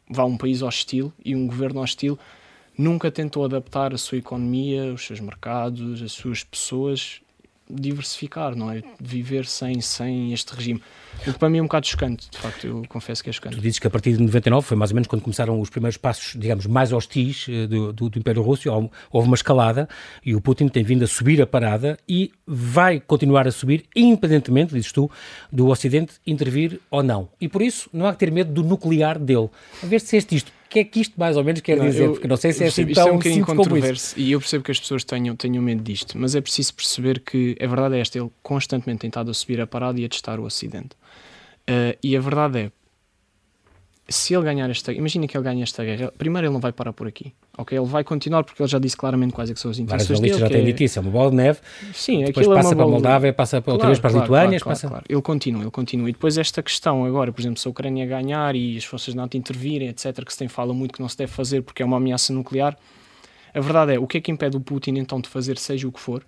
vá 0.10 0.26
um 0.26 0.38
país 0.38 0.62
hostil 0.62 1.12
e 1.24 1.36
um 1.36 1.48
governo 1.48 1.82
hostil 1.82 2.18
nunca 2.78 3.12
tentou 3.12 3.46
adaptar 3.46 3.94
a 3.94 3.98
sua 3.98 4.18
economia, 4.18 4.94
os 4.94 5.06
seus 5.06 5.20
mercados, 5.20 6.02
as 6.02 6.12
suas 6.12 6.44
pessoas, 6.44 7.22
diversificar, 7.74 8.56
não 8.56 8.72
é? 8.72 8.84
Viver 9.00 9.46
sem, 9.46 9.82
sem 9.82 10.34
este 10.34 10.56
regime. 10.56 10.82
O 11.28 11.32
que 11.32 11.40
para 11.40 11.50
mim 11.50 11.60
é 11.60 11.62
um 11.62 11.66
bocado 11.66 11.88
chocante, 11.88 12.30
de 12.30 12.38
facto, 12.38 12.66
eu 12.66 12.84
confesso 12.90 13.24
que 13.24 13.30
é 13.30 13.34
chocante. 13.34 13.56
Tu 13.56 13.62
dizes 13.62 13.80
que 13.80 13.88
a 13.88 13.90
partir 13.90 14.14
de 14.14 14.24
99 14.24 14.66
foi 14.66 14.76
mais 14.76 14.92
ou 14.92 14.96
menos 14.96 15.08
quando 15.08 15.22
começaram 15.22 15.60
os 15.60 15.70
primeiros 15.70 15.98
passos, 15.98 16.34
digamos, 16.40 16.66
mais 16.66 16.92
hostis 16.92 17.46
eh, 17.50 17.68
do, 17.68 17.94
do, 17.94 18.10
do 18.10 18.20
Império 18.20 18.42
Russo, 18.42 18.70
houve 19.12 19.28
uma 19.28 19.36
escalada 19.36 19.88
e 20.26 20.36
o 20.36 20.42
Putin 20.42 20.68
tem 20.68 20.84
vindo 20.84 21.04
a 21.04 21.08
subir 21.08 21.42
a 21.42 21.48
parada 21.48 21.98
e 22.08 22.32
vai 22.46 23.00
continuar 23.00 23.48
a 23.48 23.52
subir, 23.52 23.86
independentemente, 23.96 24.74
dizes 24.74 24.92
tu, 24.92 25.10
do 25.52 25.68
Ocidente 25.68 26.14
intervir 26.26 26.80
ou 26.90 27.04
não. 27.04 27.30
E 27.40 27.48
por 27.48 27.62
isso 27.62 27.90
não 27.94 28.06
há 28.08 28.14
que 28.14 28.20
ter 28.20 28.32
medo 28.32 28.52
do 28.52 28.64
nuclear 28.68 29.20
dele. 29.20 29.50
A 29.82 29.86
ver 29.86 30.02
se 30.02 30.18
este 30.18 30.36
isto 30.36 30.52
que 30.74 30.80
é 30.80 30.84
que 30.84 31.02
isto 31.02 31.14
mais 31.20 31.38
ou 31.38 31.44
menos 31.44 31.62
quer 31.62 31.78
não, 31.78 31.86
dizer? 31.86 32.06
Eu, 32.06 32.12
porque 32.14 32.28
não 32.28 32.36
sei 32.36 32.52
se 32.52 32.64
é 32.64 32.68
assim 32.68 32.86
tão 32.88 33.08
é 33.08 33.12
um 33.12 33.18
bocadinho 33.18 33.46
controverso 33.46 34.20
e 34.20 34.32
eu 34.32 34.40
percebo 34.40 34.64
que 34.64 34.72
as 34.72 34.80
pessoas 34.80 35.04
tenham, 35.04 35.36
tenham 35.36 35.62
medo 35.62 35.84
disto, 35.84 36.18
mas 36.18 36.34
é 36.34 36.42
preciso 36.42 36.74
perceber 36.74 37.20
que 37.20 37.56
a 37.62 37.68
verdade 37.68 37.96
é 37.96 38.00
esta, 38.00 38.18
ele 38.18 38.32
constantemente 38.42 39.02
tem 39.02 39.08
estado 39.08 39.30
a 39.30 39.34
subir 39.34 39.62
a 39.62 39.68
parada 39.68 40.02
e 40.02 40.06
a 40.06 40.10
testar 40.10 40.40
o 40.40 40.44
Ocidente. 40.44 40.96
Uh, 41.70 41.96
e 42.02 42.18
a 42.18 42.20
verdade 42.20 42.58
é, 42.60 42.72
se 44.08 44.34
ele 44.34 44.44
ganhar 44.44 44.70
esta 44.70 44.92
imagina 44.92 45.28
que 45.28 45.38
ele 45.38 45.44
ganha 45.44 45.64
esta 45.64 45.84
guerra, 45.84 46.12
primeiro 46.18 46.48
ele 46.48 46.54
não 46.54 46.60
vai 46.60 46.74
parar 46.74 46.92
por 46.92 47.08
aqui, 47.08 47.34
ok? 47.58 47.78
Ele 47.78 47.88
vai 47.88 48.04
continuar 48.04 48.44
porque 48.44 48.62
ele 48.62 48.70
já 48.70 48.78
disse 48.78 48.98
claramente 48.98 49.34
quais 49.34 49.50
é 49.50 49.56
são 49.56 49.72
as 49.72 49.80
intenções 49.80 50.20
dele. 50.20 50.38
já 50.38 50.50
têm 50.50 50.62
é... 50.62 50.66
dito 50.66 50.84
isso, 50.84 51.00
é 51.00 51.02
uma 51.02 51.12
bola 51.12 51.30
de 51.30 51.38
neve, 51.38 51.60
Sim, 51.94 52.26
depois 52.26 52.46
passa 52.48 52.74
é 52.74 52.76
para 52.76 52.84
a 52.84 52.88
Moldávia, 52.88 53.32
de... 53.32 53.38
passa 53.38 53.62
claro, 53.62 53.76
outra 53.76 53.88
vez 53.88 54.00
para 54.00 54.08
as 54.10 54.14
claro, 54.14 54.26
Lituânias. 54.26 54.64
Claro, 54.64 54.76
passa... 54.76 54.88
claro, 54.90 55.06
Ele 55.08 55.22
continua, 55.22 55.62
ele 55.62 55.72
continua. 55.72 56.10
E 56.10 56.12
depois 56.12 56.38
esta 56.38 56.62
questão 56.62 57.06
agora, 57.06 57.32
por 57.32 57.42
exemplo, 57.42 57.60
se 57.60 57.68
a 57.68 57.72
Ucrânia 57.72 58.06
ganhar 58.06 58.56
e 58.56 58.78
as 58.78 58.84
forças 58.84 59.14
NATO 59.16 59.38
intervirem, 59.38 59.88
etc., 59.88 60.24
que 60.26 60.34
se 60.34 60.40
tem 60.40 60.48
fala 60.50 60.74
muito 60.74 60.94
que 60.94 61.02
não 61.02 61.08
se 61.08 61.18
deve 61.18 61.32
fazer 61.32 61.62
porque 61.62 61.82
é 61.82 61.86
uma 61.86 61.98
ameaça 61.98 62.34
nuclear, 62.34 62.78
a 63.54 63.60
verdade 63.60 63.94
é, 63.94 64.00
o 64.00 64.06
que 64.06 64.18
é 64.18 64.22
que 64.22 64.32
impede 64.32 64.58
o 64.58 64.60
Putin 64.60 64.96
então 64.98 65.22
de 65.22 65.30
fazer 65.30 65.58
seja 65.58 65.88
o 65.88 65.92
que 65.92 66.00
for, 66.00 66.26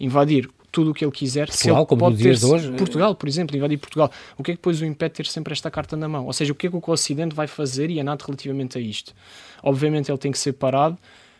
invadir 0.00 0.48
tudo 0.74 0.90
o 0.90 0.94
que 0.94 1.04
ele 1.04 1.12
quiser. 1.12 1.46
Portugal, 1.46 1.76
ele 1.76 1.86
como 1.86 2.00
pode 2.00 2.16
ter 2.20 2.44
hoje. 2.44 2.72
Portugal, 2.72 3.14
por 3.14 3.28
exemplo, 3.28 3.56
invadir 3.56 3.78
Portugal. 3.78 4.10
O 4.36 4.42
que 4.42 4.50
é 4.50 4.54
que 4.54 4.58
depois 4.58 4.80
o 4.80 4.84
impede 4.84 5.12
de 5.12 5.16
ter 5.18 5.26
sempre 5.26 5.52
esta 5.52 5.70
carta 5.70 5.96
na 5.96 6.08
mão? 6.08 6.26
Ou 6.26 6.32
seja, 6.32 6.52
o 6.52 6.54
que 6.54 6.66
é 6.66 6.70
que 6.70 6.76
o 6.76 6.82
Ocidente 6.88 7.32
vai 7.32 7.46
fazer 7.46 7.90
e 7.90 8.00
a 8.00 8.04
NATO 8.04 8.24
relativamente 8.26 8.76
a 8.76 8.80
isto? 8.80 9.14
Obviamente 9.62 10.10
ele 10.10 10.18
tem 10.18 10.32
que 10.32 10.38
ser 10.38 10.54
parado. 10.54 10.98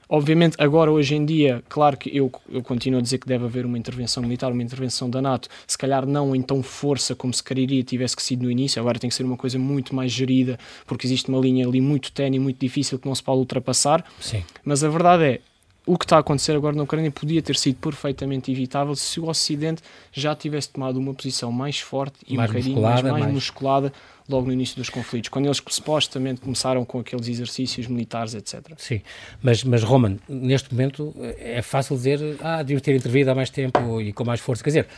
Obviamente, 0.09 0.55
agora, 0.61 0.93
hoje 0.93 1.17
em 1.17 1.25
dia, 1.25 1.65
claro 1.69 1.97
que 1.97 2.15
eu, 2.17 2.31
eu 2.49 2.63
continuo 2.63 3.01
a 3.01 3.03
dizer 3.03 3.19
que 3.19 3.27
deve 3.27 3.47
haver 3.47 3.67
uma 3.67 3.77
intervenção 3.77 4.23
militar, 4.23 4.53
uma 4.53 4.63
intervenção 4.63 5.11
da 5.11 5.21
NATO, 5.21 5.49
se 5.67 5.77
calhar 5.77 6.07
não 6.07 6.37
em 6.37 6.43
tão 6.43 6.63
força 6.63 7.15
como 7.15 7.33
se 7.33 7.43
quereria 7.43 7.83
tivesse 7.83 8.15
que 8.15 8.23
sido 8.23 8.45
no 8.45 8.51
início, 8.51 8.81
agora 8.81 8.99
tem 8.99 9.09
que 9.09 9.17
ser 9.17 9.25
uma 9.25 9.37
coisa 9.37 9.59
muito 9.59 9.95
mais 9.95 10.13
gerida, 10.13 10.59
porque 10.87 11.07
existe 11.07 11.29
uma 11.31 11.41
linha 11.41 11.67
ali 11.67 11.81
muito 11.81 12.13
ténue, 12.13 12.39
muito 12.39 12.61
difícil 12.61 12.99
que 12.99 13.09
não 13.09 13.15
se 13.15 13.23
pode 13.23 13.39
ultrapassar. 13.39 14.05
Sim. 14.21 14.45
Mas 14.63 14.85
a 14.85 14.89
verdade 14.91 15.25
é, 15.25 15.41
o 15.87 15.99
que 15.99 16.05
está 16.05 16.17
a 16.17 16.21
acontecer 16.21 16.53
agora 16.53 16.75
na 16.75 16.83
Ucrânia 16.83 17.11
podia 17.11 17.43
ter 17.43 17.57
sido 17.57 17.77
perfeitamente 17.77 18.51
evitável 18.51 18.95
se 18.95 19.21
o 19.21 19.29
Ocidente 19.29 19.83
já 20.13 20.35
tivesse 20.35 20.71
tomado 20.71 20.99
uma 20.99 21.13
posição 21.13 21.53
mais 21.53 21.79
forte 21.79 22.17
e 22.27 22.37
mais 22.37 22.49
um 22.49 22.53
bocadinho 22.53 22.77
musculada, 22.77 23.03
mais, 23.03 23.13
mais, 23.13 23.23
mais, 23.25 23.35
musculada 23.35 23.93
logo 24.27 24.47
no 24.47 24.53
início 24.53 24.77
dos 24.77 24.89
conflitos, 24.89 25.29
quando 25.29 25.45
eles 25.45 25.63
supostamente 25.69 26.41
começaram 26.41 26.85
com 26.85 26.99
aqueles 26.99 27.29
exercícios 27.29 27.87
militares, 27.87 28.35
etc. 28.35 28.73
Sim, 28.79 29.03
mas, 29.43 29.63
mas 29.63 29.83
Roman, 29.83 30.17
neste 30.27 30.73
momento 30.73 31.15
é 31.39 31.61
fácil 31.61 31.97
dizer, 31.97 32.39
ah, 32.41 32.63
deviam 32.63 32.81
ter 32.81 32.97
intervido 32.97 33.31
há 33.31 33.35
mais 33.35 33.51
tempo 33.51 34.01
e 34.01 34.13
com 34.15 34.25
mais 34.25 34.41
força, 34.41 34.65
quer 34.65 34.71
dizer, 34.71 34.89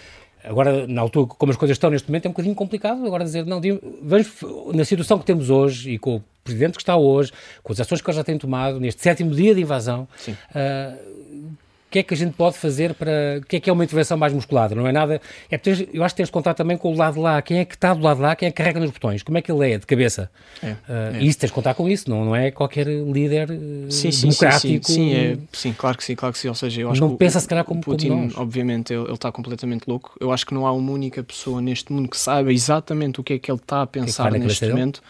Agora, 0.44 0.86
na 0.86 1.00
altura, 1.00 1.26
como 1.26 1.50
as 1.50 1.58
coisas 1.58 1.74
estão 1.74 1.90
neste 1.90 2.08
momento, 2.08 2.26
é 2.26 2.28
um 2.28 2.32
bocadinho 2.32 2.54
complicado 2.54 3.04
agora 3.04 3.24
dizer, 3.24 3.44
não, 3.44 3.60
vamos, 4.00 4.28
na 4.72 4.84
situação 4.84 5.18
que 5.18 5.24
temos 5.24 5.50
hoje 5.50 5.94
e 5.94 5.98
com 5.98 6.16
o 6.16 6.24
presidente 6.46 6.76
que 6.76 6.82
está 6.82 6.96
hoje, 6.96 7.32
com 7.62 7.72
as 7.72 7.80
ações 7.80 8.00
que 8.00 8.08
ele 8.08 8.16
já 8.16 8.24
tem 8.24 8.38
tomado, 8.38 8.80
neste 8.80 9.02
sétimo 9.02 9.34
dia 9.34 9.54
de 9.54 9.60
invasão, 9.60 10.08
uh, 10.28 11.16
o 11.86 11.88
que 11.88 12.00
é 12.00 12.02
que 12.02 12.14
a 12.14 12.16
gente 12.16 12.32
pode 12.32 12.58
fazer 12.58 12.94
para. 12.94 13.38
O 13.40 13.46
que 13.46 13.56
é 13.56 13.60
que 13.60 13.70
é 13.70 13.72
uma 13.72 13.84
intervenção 13.84 14.18
mais 14.18 14.32
musculada? 14.32 14.74
Não 14.74 14.88
é 14.88 14.92
nada. 14.92 15.20
É 15.48 15.60
eu 15.92 16.02
acho 16.02 16.14
que 16.14 16.16
tens 16.16 16.26
de 16.26 16.32
contar 16.32 16.52
também 16.52 16.76
com 16.76 16.92
o 16.92 16.96
lado 16.96 17.14
de 17.14 17.20
lá. 17.20 17.40
Quem 17.40 17.58
é 17.60 17.64
que 17.64 17.76
está 17.76 17.94
do 17.94 18.02
lado 18.02 18.16
de 18.16 18.22
lá? 18.24 18.34
Quem 18.34 18.48
é 18.48 18.50
que 18.50 18.56
carrega 18.56 18.80
nos 18.80 18.90
botões? 18.90 19.22
Como 19.22 19.38
é 19.38 19.42
que 19.42 19.52
ele 19.52 19.72
é 19.72 19.78
de 19.78 19.86
cabeça? 19.86 20.28
É, 20.60 20.72
uh, 20.72 20.76
é. 21.14 21.22
Isso 21.22 21.38
tens 21.38 21.48
de 21.48 21.54
contar 21.54 21.74
com 21.74 21.88
isso, 21.88 22.10
não, 22.10 22.24
não 22.24 22.34
é 22.34 22.50
qualquer 22.50 22.88
líder 22.88 23.50
uh, 23.52 23.90
sim, 23.90 24.10
sim, 24.10 24.28
democrático. 24.28 24.84
Sim, 24.84 24.94
sim, 24.94 25.14
é, 25.14 25.38
sim, 25.52 25.72
claro 25.72 25.96
que 25.96 26.02
sim, 26.02 26.16
claro 26.16 26.32
que 26.32 26.40
sim. 26.40 26.48
Ou 26.48 26.54
seja, 26.56 26.80
eu 26.80 26.90
acho 26.90 27.00
não 27.00 27.10
que 27.10 27.18
pensa 27.18 27.38
se 27.38 27.46
calhar 27.46 27.64
como 27.64 27.80
Putin, 27.80 28.08
como 28.08 28.22
nós. 28.24 28.36
obviamente, 28.36 28.92
ele, 28.92 29.04
ele, 29.04 29.14
está 29.14 29.30
completamente 29.30 29.84
louco. 29.86 30.12
Eu 30.20 30.32
acho 30.32 30.44
que 30.44 30.52
não 30.52 30.66
há 30.66 30.72
uma 30.72 30.90
única 30.90 31.22
pessoa 31.22 31.62
neste 31.62 31.92
mundo 31.92 32.08
que 32.08 32.18
saiba 32.18 32.52
exatamente 32.52 33.20
o 33.20 33.22
que 33.22 33.34
é 33.34 33.38
que 33.38 33.48
ele 33.48 33.58
está 33.58 33.82
a 33.82 33.86
pensar 33.86 34.34
é 34.34 34.40
que 34.40 34.44
neste 34.44 34.66
momento. 34.68 35.00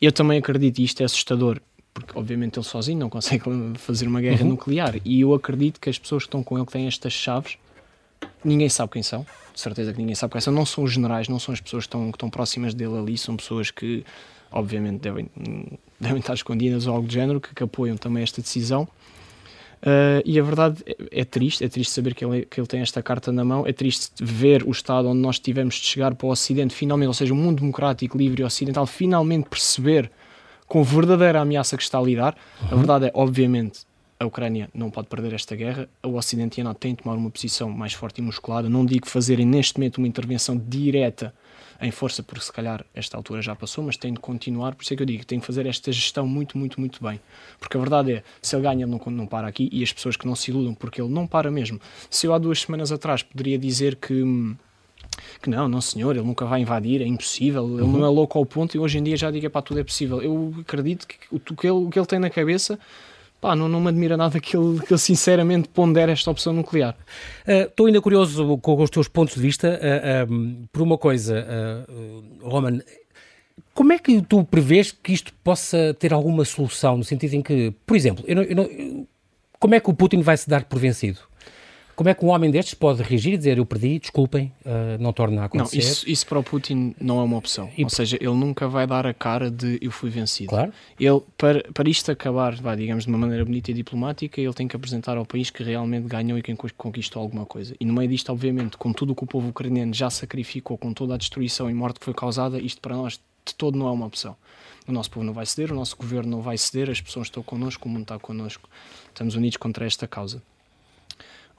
Eu 0.00 0.12
também 0.12 0.38
acredito, 0.38 0.78
e 0.78 0.84
isto 0.84 1.00
é 1.02 1.04
assustador, 1.04 1.60
porque 1.92 2.18
obviamente 2.18 2.58
ele 2.58 2.64
sozinho 2.64 2.98
não 2.98 3.10
consegue 3.10 3.44
fazer 3.76 4.06
uma 4.06 4.20
guerra 4.20 4.42
uhum. 4.42 4.50
nuclear. 4.50 4.96
E 5.04 5.20
eu 5.20 5.34
acredito 5.34 5.80
que 5.80 5.90
as 5.90 5.98
pessoas 5.98 6.22
que 6.22 6.28
estão 6.28 6.42
com 6.42 6.56
ele 6.56 6.66
que 6.66 6.72
têm 6.72 6.86
estas 6.86 7.12
chaves, 7.12 7.58
ninguém 8.44 8.68
sabe 8.68 8.92
quem 8.92 9.02
são, 9.02 9.26
de 9.52 9.60
certeza 9.60 9.92
que 9.92 9.98
ninguém 9.98 10.14
sabe 10.14 10.32
quem 10.32 10.40
são, 10.40 10.52
não 10.52 10.64
são 10.64 10.84
os 10.84 10.92
generais, 10.92 11.28
não 11.28 11.38
são 11.38 11.52
as 11.52 11.60
pessoas 11.60 11.84
que 11.84 11.88
estão, 11.88 12.10
que 12.10 12.16
estão 12.16 12.30
próximas 12.30 12.74
dele 12.74 12.96
ali, 12.96 13.18
são 13.18 13.36
pessoas 13.36 13.70
que 13.70 14.04
obviamente 14.50 15.00
devem, 15.00 15.28
devem 15.98 16.18
estar 16.18 16.34
escondidas 16.34 16.86
ou 16.86 16.94
algo 16.94 17.06
do 17.06 17.12
género, 17.12 17.40
que, 17.40 17.54
que 17.54 17.62
apoiam 17.62 17.96
também 17.96 18.22
esta 18.22 18.40
decisão. 18.40 18.88
Uh, 19.80 20.20
e 20.26 20.38
a 20.38 20.42
verdade 20.42 20.82
é, 20.84 21.20
é, 21.20 21.24
triste, 21.24 21.64
é 21.64 21.68
triste 21.68 21.92
saber 21.92 22.14
que 22.14 22.22
ele, 22.22 22.44
que 22.44 22.60
ele 22.60 22.66
tem 22.66 22.80
esta 22.80 23.02
carta 23.02 23.32
na 23.32 23.44
mão, 23.44 23.66
é 23.66 23.72
triste 23.72 24.12
ver 24.20 24.62
o 24.62 24.70
estado 24.70 25.08
onde 25.08 25.20
nós 25.20 25.38
tivemos 25.38 25.76
de 25.76 25.86
chegar 25.86 26.14
para 26.14 26.26
o 26.26 26.30
Ocidente, 26.30 26.74
finalmente, 26.74 27.08
ou 27.08 27.14
seja, 27.14 27.32
o 27.32 27.36
mundo 27.36 27.60
democrático, 27.60 28.18
livre 28.18 28.42
e 28.42 28.44
ocidental, 28.44 28.86
finalmente 28.86 29.48
perceber 29.48 30.10
com 30.66 30.80
a 30.80 30.84
verdadeira 30.84 31.40
ameaça 31.40 31.76
que 31.76 31.82
está 31.82 31.98
a 31.98 32.02
lidar. 32.02 32.36
Uhum. 32.62 32.68
A 32.70 32.74
verdade 32.76 33.06
é, 33.06 33.10
obviamente, 33.14 33.80
a 34.18 34.26
Ucrânia 34.26 34.68
não 34.74 34.90
pode 34.90 35.08
perder 35.08 35.32
esta 35.32 35.56
guerra, 35.56 35.88
o 36.04 36.14
Ocidente 36.14 36.58
e 36.58 36.60
a 36.60 36.64
NATO 36.64 36.78
têm 36.78 36.94
de 36.94 37.02
tomar 37.02 37.16
uma 37.16 37.30
posição 37.30 37.70
mais 37.70 37.94
forte 37.94 38.18
e 38.18 38.22
musculada. 38.22 38.68
Não 38.68 38.84
digo 38.84 39.08
fazerem 39.08 39.46
neste 39.46 39.78
momento 39.78 39.96
uma 39.96 40.06
intervenção 40.06 40.58
direta 40.58 41.34
em 41.80 41.90
força, 41.90 42.22
porque 42.22 42.44
se 42.44 42.52
calhar 42.52 42.84
esta 42.94 43.16
altura 43.16 43.40
já 43.40 43.56
passou, 43.56 43.84
mas 43.84 43.96
tem 43.96 44.12
de 44.12 44.20
continuar. 44.20 44.74
Por 44.74 44.82
isso 44.82 44.92
é 44.92 44.96
que 44.96 45.02
eu 45.02 45.06
digo, 45.06 45.24
tem 45.24 45.38
de 45.38 45.46
fazer 45.46 45.66
esta 45.66 45.90
gestão 45.90 46.26
muito, 46.26 46.58
muito, 46.58 46.78
muito 46.78 47.02
bem. 47.02 47.20
Porque 47.58 47.76
a 47.76 47.80
verdade 47.80 48.12
é, 48.12 48.22
se 48.42 48.54
ele 48.54 48.62
ganha, 48.62 48.84
ele 48.84 48.90
não, 48.90 49.00
não 49.12 49.26
para 49.26 49.48
aqui 49.48 49.68
e 49.72 49.82
as 49.82 49.92
pessoas 49.92 50.16
que 50.16 50.26
não 50.26 50.34
se 50.34 50.50
iludam, 50.50 50.74
porque 50.74 51.00
ele 51.00 51.10
não 51.10 51.26
para 51.26 51.50
mesmo. 51.50 51.80
Se 52.10 52.26
eu 52.26 52.34
há 52.34 52.38
duas 52.38 52.60
semanas 52.60 52.92
atrás 52.92 53.22
poderia 53.22 53.58
dizer 53.58 53.96
que 53.96 54.22
que 55.42 55.50
não, 55.50 55.68
não 55.68 55.80
senhor, 55.80 56.16
ele 56.16 56.24
nunca 56.24 56.44
vai 56.44 56.60
invadir, 56.60 57.02
é 57.02 57.06
impossível, 57.06 57.64
ele 57.64 57.82
uhum. 57.82 57.98
não 57.98 58.04
é 58.04 58.08
louco 58.08 58.38
ao 58.38 58.46
ponto 58.46 58.76
e 58.76 58.80
hoje 58.80 58.98
em 58.98 59.02
dia 59.02 59.16
já 59.16 59.30
diga 59.30 59.50
para 59.50 59.62
tudo 59.62 59.80
é 59.80 59.84
possível. 59.84 60.22
Eu 60.22 60.54
acredito 60.60 61.06
que 61.06 61.16
o, 61.30 61.38
que 61.40 61.66
ele, 61.66 61.86
o 61.86 61.90
que 61.90 61.98
ele 61.98 62.06
tem 62.06 62.18
na 62.18 62.30
cabeça 62.30 62.78
pá, 63.40 63.56
não, 63.56 63.68
não 63.68 63.80
me 63.80 63.88
admira 63.88 64.16
nada 64.16 64.38
que 64.38 64.56
ele, 64.56 64.80
que 64.80 64.92
ele 64.92 65.00
sinceramente 65.00 65.68
pondere 65.68 66.12
esta 66.12 66.30
opção 66.30 66.52
nuclear. 66.52 66.94
Uh, 67.46 67.68
estou 67.68 67.86
ainda 67.86 68.00
curioso 68.00 68.58
com 68.58 68.82
os 68.82 68.90
teus 68.90 69.08
pontos 69.08 69.34
de 69.34 69.40
vista 69.40 69.80
uh, 69.80 70.32
um, 70.32 70.66
por 70.72 70.82
uma 70.82 70.98
coisa, 70.98 71.46
uh, 71.88 72.48
Roman. 72.48 72.80
Como 73.72 73.92
é 73.92 73.98
que 73.98 74.20
tu 74.22 74.44
prevês 74.44 74.92
que 74.92 75.12
isto 75.12 75.32
possa 75.42 75.94
ter 75.98 76.12
alguma 76.12 76.44
solução, 76.44 76.98
no 76.98 77.04
sentido 77.04 77.34
em 77.34 77.42
que, 77.42 77.72
por 77.86 77.96
exemplo, 77.96 78.24
eu 78.26 78.36
não, 78.36 78.42
eu 78.42 78.56
não, 78.56 79.06
como 79.58 79.74
é 79.74 79.80
que 79.80 79.90
o 79.90 79.94
Putin 79.94 80.22
vai 80.22 80.36
se 80.36 80.48
dar 80.48 80.64
por 80.64 80.78
vencido? 80.78 81.20
Como 82.00 82.08
é 82.08 82.14
que 82.14 82.24
um 82.24 82.28
homem 82.28 82.50
destes 82.50 82.72
pode 82.72 83.02
reagir 83.02 83.34
e 83.34 83.36
dizer 83.36 83.58
eu 83.58 83.66
perdi, 83.66 83.98
desculpem, 83.98 84.50
uh, 84.64 84.96
não 84.98 85.12
torna 85.12 85.42
a 85.42 85.44
acontecer? 85.44 85.76
Não, 85.76 85.82
isso, 85.82 86.08
isso, 86.08 86.26
para 86.26 86.38
o 86.38 86.42
Putin 86.42 86.94
não 86.98 87.20
é 87.20 87.22
uma 87.22 87.36
opção. 87.36 87.68
E... 87.76 87.84
Ou 87.84 87.90
seja, 87.90 88.16
ele 88.18 88.32
nunca 88.32 88.66
vai 88.66 88.86
dar 88.86 89.06
a 89.06 89.12
cara 89.12 89.50
de 89.50 89.78
eu 89.82 89.90
fui 89.90 90.08
vencido. 90.08 90.48
Claro. 90.48 90.72
Ele, 90.98 91.20
para, 91.36 91.62
para 91.74 91.90
isto 91.90 92.10
acabar, 92.10 92.54
vai, 92.54 92.74
digamos, 92.74 93.04
de 93.04 93.10
uma 93.10 93.18
maneira 93.18 93.44
bonita 93.44 93.70
e 93.70 93.74
diplomática, 93.74 94.40
ele 94.40 94.54
tem 94.54 94.66
que 94.66 94.74
apresentar 94.74 95.18
ao 95.18 95.26
país 95.26 95.50
que 95.50 95.62
realmente 95.62 96.08
ganhou 96.08 96.38
e 96.38 96.42
que 96.42 96.56
conquistou 96.74 97.20
alguma 97.20 97.44
coisa. 97.44 97.74
E 97.78 97.84
no 97.84 97.92
meio 97.92 98.08
disto, 98.08 98.32
obviamente, 98.32 98.78
com 98.78 98.94
tudo 98.94 99.12
o 99.12 99.14
que 99.14 99.24
o 99.24 99.26
povo 99.26 99.50
ucraniano 99.50 99.92
já 99.92 100.08
sacrificou, 100.08 100.78
com 100.78 100.94
toda 100.94 101.16
a 101.16 101.18
destruição 101.18 101.68
e 101.68 101.74
morte 101.74 101.98
que 101.98 102.06
foi 102.06 102.14
causada, 102.14 102.58
isto 102.58 102.80
para 102.80 102.96
nós 102.96 103.20
de 103.44 103.54
todo 103.54 103.78
não 103.78 103.86
é 103.86 103.90
uma 103.90 104.06
opção. 104.06 104.34
O 104.88 104.92
nosso 104.92 105.10
povo 105.10 105.26
não 105.26 105.34
vai 105.34 105.44
ceder, 105.44 105.70
o 105.70 105.74
nosso 105.74 105.98
governo 105.98 106.30
não 106.30 106.40
vai 106.40 106.56
ceder, 106.56 106.88
as 106.88 107.02
pessoas 107.02 107.26
estão 107.26 107.42
connosco, 107.42 107.86
o 107.86 107.92
mundo 107.92 108.04
está 108.04 108.18
connosco. 108.18 108.70
Estamos 109.08 109.34
unidos 109.34 109.58
contra 109.58 109.84
esta 109.84 110.08
causa. 110.08 110.42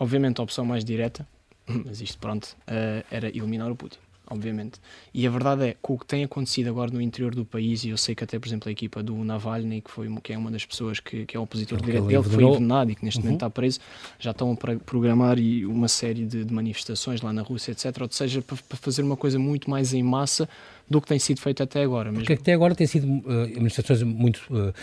Obviamente 0.01 0.41
a 0.41 0.43
opção 0.43 0.65
mais 0.65 0.83
direta, 0.83 1.27
mas 1.85 2.01
isto 2.01 2.17
pronto, 2.17 2.57
uh, 2.61 3.05
era 3.11 3.27
eliminar 3.27 3.69
o 3.69 3.75
Putin, 3.75 3.99
obviamente. 4.27 4.79
E 5.13 5.27
a 5.27 5.29
verdade 5.29 5.63
é, 5.63 5.75
com 5.79 5.93
o 5.93 5.99
que 5.99 6.07
tem 6.07 6.23
acontecido 6.23 6.69
agora 6.69 6.89
no 6.89 6.99
interior 6.99 7.35
do 7.35 7.45
país, 7.45 7.83
e 7.83 7.89
eu 7.89 7.97
sei 7.97 8.15
que 8.15 8.23
até, 8.23 8.39
por 8.39 8.47
exemplo, 8.47 8.67
a 8.67 8.71
equipa 8.71 9.03
do 9.03 9.15
Navalny, 9.23 9.79
que, 9.79 9.91
foi, 9.91 10.11
que 10.23 10.33
é 10.33 10.37
uma 10.39 10.49
das 10.49 10.65
pessoas 10.65 10.99
que, 10.99 11.27
que 11.27 11.37
é 11.37 11.39
opositor 11.39 11.77
é 11.77 11.81
direto 11.83 12.07
dele, 12.07 12.23
foi 12.23 12.43
envenenado 12.43 12.89
e 12.89 12.95
que 12.95 13.05
neste 13.05 13.19
uhum. 13.19 13.25
momento 13.25 13.37
está 13.45 13.49
preso, 13.51 13.79
já 14.17 14.31
estão 14.31 14.51
a 14.51 14.55
programar 14.79 15.37
uma 15.67 15.87
série 15.87 16.25
de, 16.25 16.45
de 16.45 16.51
manifestações 16.51 17.21
lá 17.21 17.31
na 17.31 17.43
Rússia, 17.43 17.71
etc. 17.71 17.95
Ou 18.01 18.11
seja, 18.11 18.41
para, 18.41 18.57
para 18.57 18.77
fazer 18.79 19.03
uma 19.03 19.15
coisa 19.15 19.37
muito 19.37 19.69
mais 19.69 19.93
em 19.93 20.01
massa 20.01 20.49
do 20.91 21.01
que 21.01 21.07
tem 21.07 21.17
sido 21.17 21.39
feito 21.39 21.63
até 21.63 21.81
agora. 21.81 22.11
Mesmo. 22.11 22.25
Porque 22.25 22.33
até 22.33 22.53
agora 22.53 22.75
tem 22.75 22.85
sido 22.85 23.07
uh, 23.07 23.43
administrações 23.43 24.03
muito. 24.03 24.41
Uh, 24.49 24.73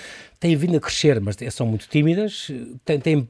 têm 0.41 0.57
vindo 0.57 0.77
a 0.77 0.81
crescer, 0.81 1.21
mas 1.21 1.37
são 1.53 1.67
muito 1.67 1.88
tímidas, 1.88 2.50
têm, 2.85 2.99
têm 2.99 3.29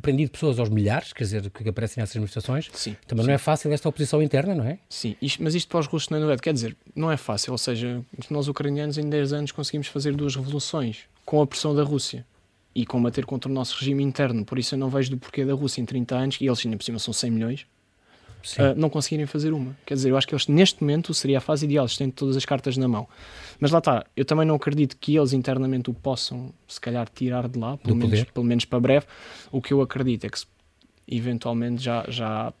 prendido 0.00 0.30
pessoas 0.30 0.58
aos 0.58 0.68
milhares, 0.68 1.12
quer 1.12 1.24
dizer, 1.24 1.50
que 1.50 1.68
aparecem 1.68 2.00
nessas 2.00 2.16
administrações. 2.16 2.70
Sim. 2.72 2.96
Também 3.06 3.24
sim. 3.24 3.28
não 3.28 3.34
é 3.34 3.38
fácil 3.38 3.72
esta 3.72 3.88
oposição 3.88 4.22
interna, 4.22 4.54
não 4.54 4.64
é? 4.64 4.78
Sim, 4.88 5.16
isto, 5.20 5.42
mas 5.42 5.54
isto 5.54 5.68
para 5.68 5.80
os 5.80 5.86
russos 5.86 6.08
não 6.08 6.30
é 6.30 6.36
Quer 6.36 6.52
dizer, 6.52 6.76
não 6.94 7.10
é 7.10 7.16
fácil. 7.16 7.52
Ou 7.52 7.58
seja, 7.58 8.02
nós 8.30 8.48
ucranianos 8.48 8.98
em 8.98 9.08
10 9.08 9.32
anos 9.32 9.52
conseguimos 9.52 9.88
fazer 9.88 10.14
duas 10.14 10.34
revoluções 10.34 11.04
com 11.24 11.40
a 11.40 11.46
pressão 11.46 11.74
da 11.74 11.82
Rússia 11.82 12.24
e 12.74 12.84
combater 12.84 13.24
contra 13.24 13.50
o 13.50 13.54
nosso 13.54 13.78
regime 13.78 14.02
interno. 14.02 14.44
Por 14.44 14.58
isso 14.58 14.74
eu 14.74 14.78
não 14.78 14.88
vejo 14.88 15.10
do 15.10 15.16
porquê 15.16 15.44
da 15.44 15.54
Rússia 15.54 15.80
em 15.80 15.84
30 15.84 16.16
anos, 16.16 16.38
e 16.40 16.46
eles 16.46 16.64
ainda 16.64 16.76
por 16.76 16.82
cima 16.82 16.98
são 16.98 17.14
100 17.14 17.30
milhões, 17.30 17.66
uh, 18.58 18.74
não 18.76 18.88
conseguirem 18.90 19.26
fazer 19.26 19.52
uma. 19.52 19.76
Quer 19.84 19.94
dizer, 19.94 20.10
eu 20.10 20.16
acho 20.16 20.26
que 20.26 20.34
eles, 20.34 20.46
neste 20.46 20.82
momento, 20.82 21.12
seria 21.14 21.38
a 21.38 21.40
fase 21.40 21.64
ideal, 21.64 21.84
eles 21.84 21.96
têm 21.96 22.10
todas 22.10 22.36
as 22.36 22.44
cartas 22.44 22.76
na 22.76 22.88
mão. 22.88 23.08
Mas 23.58 23.70
lá 23.70 23.78
está, 23.78 24.04
eu 24.16 24.24
também 24.24 24.46
não 24.46 24.54
acredito 24.54 24.96
que 24.96 25.16
eles 25.16 25.32
internamente 25.32 25.90
o 25.90 25.94
possam, 25.94 26.52
se 26.68 26.80
calhar, 26.80 27.08
tirar 27.14 27.48
de 27.48 27.58
lá, 27.58 27.76
pelo, 27.78 27.96
menos, 27.96 28.24
pelo 28.24 28.46
menos 28.46 28.64
para 28.64 28.80
breve. 28.80 29.06
O 29.50 29.60
que 29.60 29.72
eu 29.72 29.80
acredito 29.80 30.24
é 30.24 30.28
que, 30.28 30.40
eventualmente, 31.08 31.82
já, 31.82 32.04
já 32.08 32.48
há 32.48 32.52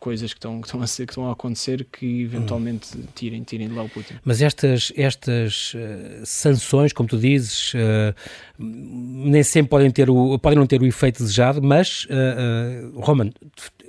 coisas 0.00 0.32
que 0.32 0.38
estão, 0.38 0.60
que 0.60 0.66
estão, 0.66 0.82
a, 0.82 0.86
ser, 0.86 1.06
que 1.06 1.12
estão 1.12 1.28
a 1.28 1.32
acontecer 1.32 1.86
que 1.92 2.22
eventualmente 2.22 2.98
tirem, 3.14 3.42
tirem 3.42 3.68
de 3.68 3.74
lá 3.74 3.82
o 3.82 3.88
Putin. 3.88 4.14
Mas 4.24 4.40
estas, 4.40 4.90
estas 4.96 5.74
uh, 5.74 6.24
sanções, 6.24 6.92
como 6.92 7.08
tu 7.08 7.18
dizes, 7.18 7.74
uh, 7.74 8.14
nem 8.58 9.42
sempre 9.42 9.68
podem, 9.68 9.90
ter 9.90 10.08
o, 10.08 10.38
podem 10.38 10.58
não 10.58 10.66
ter 10.66 10.80
o 10.80 10.86
efeito 10.86 11.22
desejado, 11.22 11.62
mas, 11.62 12.06
uh, 12.06 12.98
Roman, 12.98 13.30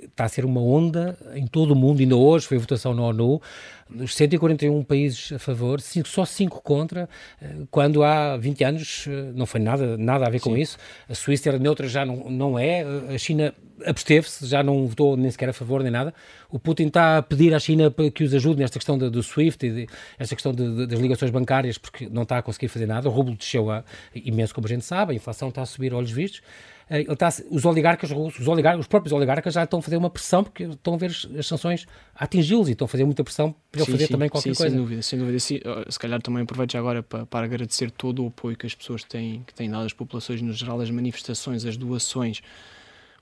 está 0.04 0.24
a 0.24 0.28
ser 0.28 0.44
uma 0.44 0.60
onda 0.60 1.16
em 1.34 1.46
todo 1.46 1.72
o 1.72 1.76
mundo, 1.76 2.00
ainda 2.00 2.16
hoje 2.16 2.46
foi 2.46 2.56
a 2.56 2.60
votação 2.60 2.94
na 2.94 3.02
ONU, 3.02 3.40
dos 3.88 4.14
141 4.14 4.82
países 4.84 5.32
a 5.32 5.38
favor, 5.38 5.80
só 5.80 6.24
5 6.24 6.62
contra, 6.62 7.08
eh, 7.40 7.46
quando 7.70 8.02
há 8.02 8.36
20 8.36 8.64
anos 8.64 9.04
eh, 9.08 9.32
não 9.34 9.46
foi 9.46 9.60
nada, 9.60 9.96
nada 9.98 10.26
a 10.26 10.30
ver 10.30 10.38
Sim. 10.38 10.50
com 10.50 10.56
isso. 10.56 10.78
A 11.08 11.14
Suíça 11.14 11.50
era 11.50 11.58
neutra, 11.58 11.86
já 11.86 12.04
não, 12.04 12.30
não 12.30 12.58
é. 12.58 12.82
A 12.82 13.18
China 13.18 13.54
absteve-se, 13.84 14.46
já 14.46 14.62
não 14.62 14.86
votou 14.86 15.16
nem 15.16 15.30
sequer 15.30 15.48
a 15.48 15.52
favor 15.52 15.82
nem 15.82 15.92
nada. 15.92 16.14
O 16.50 16.58
Putin 16.58 16.86
está 16.86 17.18
a 17.18 17.22
pedir 17.22 17.54
à 17.54 17.58
China 17.58 17.92
que 18.14 18.24
os 18.24 18.34
ajude 18.34 18.60
nesta 18.60 18.78
questão 18.78 18.96
do 18.96 19.22
SWIFT 19.22 19.66
e 19.66 19.86
esta 20.18 20.34
questão 20.34 20.52
de, 20.52 20.76
de, 20.76 20.86
das 20.86 21.00
ligações 21.00 21.30
bancárias, 21.30 21.78
porque 21.78 22.08
não 22.08 22.22
está 22.22 22.38
a 22.38 22.42
conseguir 22.42 22.68
fazer 22.68 22.86
nada. 22.86 23.08
O 23.08 23.12
rublo 23.12 23.34
desceu 23.34 23.70
a, 23.70 23.84
imenso, 24.14 24.54
como 24.54 24.66
a 24.66 24.70
gente 24.70 24.84
sabe, 24.84 25.12
a 25.12 25.14
inflação 25.14 25.48
está 25.48 25.62
a 25.62 25.66
subir 25.66 25.92
olhos 25.92 26.10
vistos. 26.10 26.42
Eh, 26.88 27.02
está, 27.10 27.28
os 27.50 27.64
oligarcas 27.64 28.10
russos, 28.10 28.40
os, 28.40 28.48
oligarcas, 28.48 28.80
os 28.80 28.86
próprios 28.86 29.12
oligarcas 29.12 29.54
já 29.54 29.64
estão 29.64 29.78
a 29.78 29.82
fazer 29.82 29.96
uma 29.96 30.10
pressão 30.10 30.44
porque 30.44 30.64
estão 30.64 30.94
a 30.94 30.96
ver 30.96 31.10
as, 31.38 31.46
sanções 31.46 31.86
atingi-los 32.14 32.68
e 32.68 32.72
estão 32.72 32.84
a 32.84 32.88
fazer 32.88 33.04
muita 33.04 33.24
pressão 33.24 33.54
para 33.70 33.82
ele 33.82 33.90
fazer 33.90 34.06
sim, 34.06 34.12
também 34.12 34.28
qualquer 34.28 34.54
sim, 34.54 34.58
coisa. 34.58 34.74
Sem 34.74 34.82
dúvida, 34.82 35.02
sem 35.02 35.18
dúvida. 35.18 35.38
Se, 35.38 35.62
se 35.88 35.98
calhar 35.98 36.20
também 36.20 36.42
aproveito 36.42 36.72
já 36.72 36.78
agora 36.78 37.02
para, 37.02 37.26
para, 37.26 37.44
agradecer 37.44 37.90
todo 37.90 38.24
o 38.24 38.28
apoio 38.28 38.56
que 38.56 38.66
as 38.66 38.74
pessoas 38.74 39.04
têm, 39.04 39.42
que 39.46 39.54
têm 39.54 39.70
dado 39.70 39.86
às 39.86 39.92
populações 39.92 40.42
no 40.42 40.52
geral, 40.52 40.80
as 40.80 40.90
manifestações, 40.90 41.64
as 41.64 41.76
doações. 41.76 42.42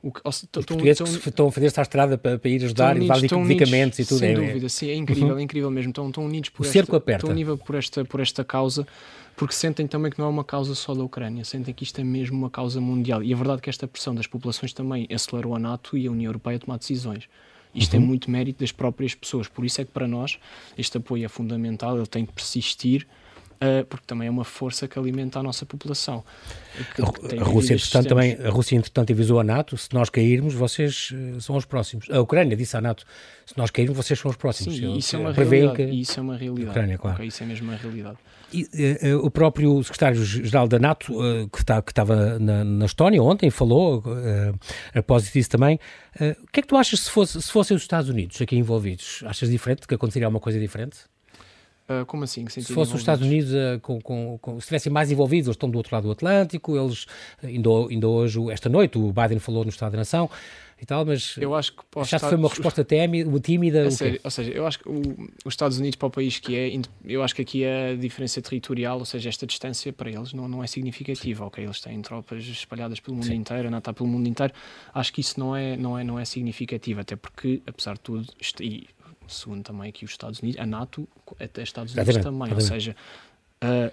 O 0.03 0.11
que, 0.11 0.21
os 0.25 0.47
portugueses 0.47 1.19
que 1.19 1.29
estão 1.29 1.49
a 1.49 1.53
fazer 1.53 1.67
esta 1.67 1.83
estrada 1.83 2.17
para, 2.17 2.39
para 2.39 2.51
ir 2.51 2.65
ajudar 2.65 2.97
e 2.97 3.01
levar 3.01 3.21
medicamentos 3.21 3.99
e 3.99 4.05
tudo. 4.07 4.21
Sem 4.21 4.31
é, 4.31 4.35
dúvida, 4.35 4.69
sim, 4.71 4.89
é 4.89 4.95
incrível, 4.95 5.29
uhum. 5.29 5.39
é 5.39 5.43
incrível 5.43 5.71
mesmo. 5.71 5.91
Estão, 5.91 6.09
estão 6.09 6.25
unidos 6.25 6.49
por 6.49 6.63
o 6.63 6.65
esta, 6.65 6.73
cerco 6.73 6.97
aperta. 6.97 7.27
estão 7.27 7.31
unidos 7.31 7.61
por 7.61 7.75
esta, 7.75 8.03
por 8.03 8.19
esta 8.19 8.43
causa 8.43 8.87
porque 9.41 9.55
sentem 9.55 9.87
também 9.87 10.13
que 10.13 10.19
não 10.19 10.27
é 10.27 10.29
uma 10.29 10.45
causa 10.45 10.75
só 10.75 10.93
da 10.93 11.03
Ucrânia, 11.03 11.47
sentem 11.47 11.73
que 11.73 11.83
isto 11.83 11.99
é 11.99 12.05
mesmo 12.05 12.37
uma 12.37 12.51
causa 12.51 12.79
mundial. 12.79 13.23
E 13.23 13.33
a 13.33 13.37
verdade 13.39 13.61
é 13.61 13.63
que 13.63 13.71
esta 13.71 13.89
pressão 13.89 14.15
das 14.15 14.27
populações 14.27 14.75
também 14.75 15.09
acelerou 15.11 15.57
a 15.57 15.59
NATO 15.59 15.97
e 15.97 16.07
a 16.07 16.11
União 16.11 16.29
Europeia 16.29 16.59
a 16.59 16.61
tomar 16.61 16.77
decisões. 16.77 17.27
Isto 17.75 17.95
é 17.95 17.99
uhum. 17.99 18.05
é 18.05 18.07
muito 18.07 18.31
mérito 18.31 18.61
das 18.61 18.71
próprias 18.71 19.15
pessoas, 19.15 19.49
por 19.49 19.65
isso 19.65 19.81
é 19.81 19.87
que 19.87 19.93
para 19.93 20.07
nós 20.07 20.39
este 20.77 20.99
apoio 20.99 21.25
é 21.25 21.29
fundamental, 21.29 21.97
ele 21.97 22.07
tem 22.07 22.27
que 22.27 22.35
persistir. 22.35 23.09
Uh, 23.63 23.85
porque 23.85 24.07
também 24.07 24.27
é 24.27 24.31
uma 24.31 24.45
força 24.45 24.89
que 24.89 24.99
alimenta 24.99 25.39
a 25.39 25.43
nossa 25.43 25.67
população. 25.67 26.25
A, 27.39 27.45
Rússia, 27.45 27.75
entretanto, 27.75 28.09
também, 28.09 28.39
a 28.43 28.49
Rússia, 28.49 28.75
entretanto, 28.75 29.13
avisou 29.13 29.39
a 29.39 29.45
NATO: 29.45 29.77
se 29.77 29.93
nós 29.93 30.09
cairmos, 30.09 30.55
vocês 30.55 31.11
uh, 31.11 31.41
são 31.43 31.57
os 31.57 31.67
próximos. 31.67 32.09
A 32.11 32.21
Ucrânia 32.21 32.57
disse 32.57 32.75
à 32.79 32.81
NATO: 32.81 33.05
se 33.45 33.59
nós 33.59 33.71
cairmos, 33.71 33.95
vocês 33.95 34.19
são 34.19 34.31
os 34.31 34.37
próximos. 34.37 34.77
Sim, 34.77 34.97
isso, 34.97 35.15
é 35.15 35.19
uma 35.19 35.33
realidade, 35.33 35.77
que... 35.77 35.83
isso 35.83 36.19
é 36.19 36.23
uma 36.23 36.37
realidade. 36.39 36.71
Ucrânia, 36.71 36.97
claro. 36.97 37.17
Okay, 37.17 37.29
isso 37.29 37.43
é 37.43 37.47
mesmo 37.47 37.69
uma 37.69 37.77
realidade. 37.77 38.17
E, 38.53 38.65
uh, 39.13 39.25
o 39.25 39.31
próprio 39.31 39.83
secretário-geral 39.83 40.67
da 40.67 40.79
NATO, 40.79 41.13
uh, 41.13 41.49
que, 41.49 41.59
está, 41.59 41.81
que 41.83 41.93
estava 41.93 42.39
na, 42.39 42.65
na, 42.65 42.87
Estónia 42.87 43.23
ontem, 43.23 43.51
falou, 43.51 43.99
uh, 43.99 44.59
após 44.95 45.31
disso 45.31 45.51
também. 45.51 45.79
o 46.19 46.51
que 46.51 46.61
é 46.61 46.63
que 46.63 46.69
tu 46.69 46.77
achas 46.77 47.01
se, 47.01 47.11
fosse, 47.11 47.41
se 47.41 47.51
fossem 47.53 47.77
os 47.77 47.83
Estados 47.83 48.09
Unidos 48.09 48.41
aqui 48.41 48.57
envolvidos? 48.57 49.23
Achas 49.27 49.51
diferente, 49.51 49.87
que 49.87 49.95
aconteceria 49.95 50.27
alguma 50.27 50.41
coisa 50.41 50.59
diferente? 50.59 50.99
Uh, 51.91 52.07
como 52.07 52.23
assim? 52.23 52.47
se 52.49 52.63
fosse 52.73 52.95
os 52.95 53.01
Estados 53.01 53.27
Unidos, 53.27 53.53
uh, 53.53 53.81
com, 53.83 54.01
com, 54.01 54.39
com, 54.41 54.53
se 54.53 54.59
estivessem 54.59 54.93
mais 54.93 55.11
envolvidos, 55.11 55.49
eles 55.49 55.57
estão 55.57 55.69
do 55.69 55.77
outro 55.77 55.93
lado 55.93 56.05
do 56.05 56.13
Atlântico, 56.13 56.77
eles, 56.77 57.07
ainda, 57.43 57.69
ainda 57.91 58.07
hoje, 58.07 58.39
esta 58.53 58.69
noite, 58.69 58.97
o 58.97 59.13
Biden 59.13 59.41
falou 59.41 59.65
no 59.65 59.71
Estado 59.71 59.93
da 59.93 59.99
Nação 59.99 60.31
e 60.81 60.87
tal, 60.87 61.05
mas 61.05 61.37
eu 61.37 61.55
acho 61.55 61.73
que 61.73 62.05
já 62.05 62.19
foi 62.19 62.37
uma 62.37 62.49
resposta 62.49 62.87
tímida. 63.43 63.81
É 63.81 63.91
sério, 63.91 64.21
ou 64.23 64.31
seja, 64.31 64.51
eu 64.53 64.67
acho 64.67 64.79
que 64.79 64.89
o, 64.89 65.01
os 65.45 65.53
Estados 65.53 65.79
Unidos, 65.79 65.97
para 65.97 66.07
o 66.07 66.11
país 66.11 66.39
que 66.39 66.57
é, 66.57 66.81
eu 67.05 67.23
acho 67.23 67.35
que 67.35 67.43
aqui 67.43 67.65
a 67.67 67.95
diferença 67.97 68.41
territorial, 68.41 68.99
ou 68.99 69.05
seja, 69.05 69.29
esta 69.29 69.47
distância 69.47 69.93
para 69.93 70.09
eles 70.09 70.33
não, 70.33 70.49
não 70.49 70.65
é 70.65 70.67
significativa. 70.67 71.45
Ok, 71.45 71.63
eles 71.63 71.81
têm 71.81 72.01
tropas 72.01 72.45
espalhadas 72.45 72.99
pelo 72.99 73.17
mundo 73.17 73.27
Sim. 73.27 73.35
inteiro, 73.35 73.69
a 73.69 73.71
NATO 73.71 73.93
pelo 73.93 74.09
mundo 74.09 74.27
inteiro. 74.29 74.55
Acho 74.95 75.13
que 75.13 75.21
isso 75.21 75.39
não 75.39 75.55
é, 75.55 75.77
não 75.77 75.99
é, 75.99 76.05
não 76.05 76.19
é 76.19 76.25
significativo, 76.25 77.01
até 77.01 77.15
porque, 77.15 77.61
apesar 77.67 77.95
de 77.95 78.01
tudo, 78.01 78.27
e 78.61 78.87
segundo 79.33 79.63
também 79.63 79.89
aqui 79.89 80.05
os 80.05 80.11
Estados 80.11 80.41
Unidos, 80.41 80.61
a 80.61 80.67
NATO 80.67 81.09
até 81.39 81.63
Estados 81.63 81.95
Unidos 81.95 82.17
também, 82.19 82.53
ou 82.53 82.61
seja, 82.61 82.97
uh, 83.65 83.93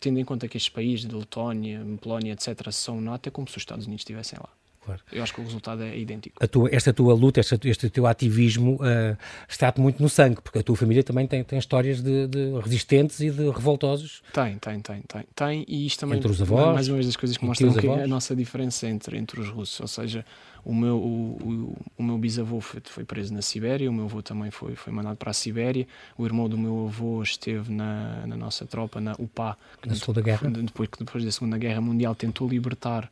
tendo 0.00 0.18
em 0.18 0.24
conta 0.24 0.48
que 0.48 0.56
estes 0.56 0.72
países 0.72 1.06
de 1.06 1.14
Letónia, 1.14 1.84
Polónia, 2.00 2.32
etc., 2.32 2.70
são 2.72 3.00
NATO, 3.00 3.28
é 3.28 3.30
como 3.30 3.48
se 3.48 3.56
os 3.56 3.62
Estados 3.62 3.86
Unidos 3.86 4.02
estivessem 4.02 4.38
lá. 4.38 4.48
Claro. 4.84 5.00
Eu 5.12 5.22
acho 5.22 5.34
que 5.34 5.40
o 5.40 5.44
resultado 5.44 5.82
é 5.82 5.96
idêntico. 5.98 6.46
Tua, 6.48 6.68
esta 6.72 6.92
tua 6.92 7.12
luta, 7.12 7.40
este, 7.40 7.68
este 7.68 7.90
teu 7.90 8.06
ativismo 8.06 8.76
uh, 8.76 9.16
está-te 9.48 9.80
muito 9.80 10.02
no 10.02 10.08
sangue, 10.08 10.40
porque 10.40 10.58
a 10.60 10.62
tua 10.62 10.74
família 10.74 11.04
também 11.04 11.26
tem, 11.26 11.44
tem 11.44 11.58
histórias 11.58 12.00
de, 12.00 12.26
de, 12.26 12.58
resistentes 12.60 13.20
e 13.20 13.30
de 13.30 13.50
revoltosos. 13.50 14.22
Tem, 14.32 14.56
tem, 14.58 14.80
tem, 14.80 15.02
tem. 15.02 15.24
tem 15.34 15.64
e 15.68 15.86
isto 15.86 16.00
também 16.00 16.18
entre 16.18 16.30
os 16.30 16.40
avós, 16.40 16.74
mais 16.74 16.88
uma 16.88 16.94
vez 16.94 17.06
das 17.06 17.16
coisas 17.16 17.36
que 17.36 17.44
mostram 17.44 17.72
que 17.74 17.86
a 17.86 18.06
nossa 18.06 18.34
diferença 18.34 18.88
entre, 18.88 19.18
entre 19.18 19.40
os 19.40 19.48
russos. 19.48 19.80
Ou 19.80 19.88
seja, 19.88 20.24
o 20.64 20.74
meu, 20.74 20.96
o, 20.96 21.36
o, 21.42 21.76
o 21.98 22.02
meu 22.02 22.16
bisavô 22.16 22.60
foi, 22.60 22.80
foi, 22.84 23.04
preso 23.04 23.34
na 23.34 23.42
Sibéria, 23.42 23.88
o 23.90 23.92
meu 23.92 24.06
avô 24.06 24.22
também 24.22 24.50
foi, 24.50 24.74
foi 24.74 24.92
mandado 24.92 25.16
para 25.16 25.30
a 25.30 25.34
Sibéria, 25.34 25.86
o 26.16 26.24
irmão 26.24 26.48
do 26.48 26.56
meu 26.56 26.86
avô 26.86 27.22
esteve 27.22 27.70
na, 27.70 28.26
na 28.26 28.36
nossa 28.36 28.64
tropa, 28.64 29.00
na 29.00 29.12
UPA, 29.18 29.56
que 29.80 29.88
na 29.88 29.94
Segunda 29.94 30.22
Guerra. 30.22 30.48
Depois, 30.50 30.88
depois 30.98 31.24
da 31.24 31.30
Segunda 31.30 31.58
Guerra 31.58 31.80
Mundial 31.80 32.14
tentou 32.14 32.48
libertar 32.48 33.10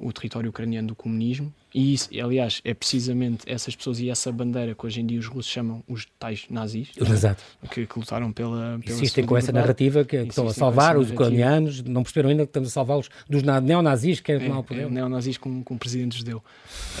o 0.00 0.12
território 0.12 0.50
ucraniano 0.50 0.88
do 0.88 0.94
comunismo 0.94 1.52
e 1.72 1.94
isso, 1.94 2.08
aliás, 2.20 2.60
é 2.64 2.74
precisamente 2.74 3.44
essas 3.46 3.76
pessoas 3.76 4.00
e 4.00 4.10
essa 4.10 4.32
bandeira 4.32 4.74
que 4.74 4.84
hoje 4.84 5.00
em 5.00 5.06
dia 5.06 5.20
os 5.20 5.26
russos 5.26 5.50
chamam 5.50 5.84
os 5.86 6.06
tais 6.18 6.46
nazis, 6.50 6.88
Exato. 6.96 7.42
Que, 7.70 7.86
que 7.86 7.98
lutaram 7.98 8.32
pela, 8.32 8.80
pela 8.84 8.96
Insistem 8.96 9.24
com 9.24 9.36
essa 9.36 9.52
narrativa 9.52 10.04
que, 10.04 10.18
que 10.22 10.28
estão 10.30 10.48
a 10.48 10.52
salvar 10.52 10.98
os 10.98 11.10
ucranianos, 11.10 11.82
não 11.82 12.02
perceberam 12.02 12.30
ainda 12.30 12.44
que 12.44 12.50
estamos 12.50 12.70
a 12.70 12.72
salvá-los 12.72 13.08
dos 13.28 13.42
neonazis 13.42 14.18
que 14.18 14.26
querem 14.26 14.42
é, 14.42 14.48
tomar 14.48 14.60
o 14.60 14.64
poder. 14.64 14.86
É, 14.86 14.90
neonazis 14.90 15.38
com, 15.38 15.62
com 15.62 15.78
presidente 15.78 16.18
judeu. 16.18 16.42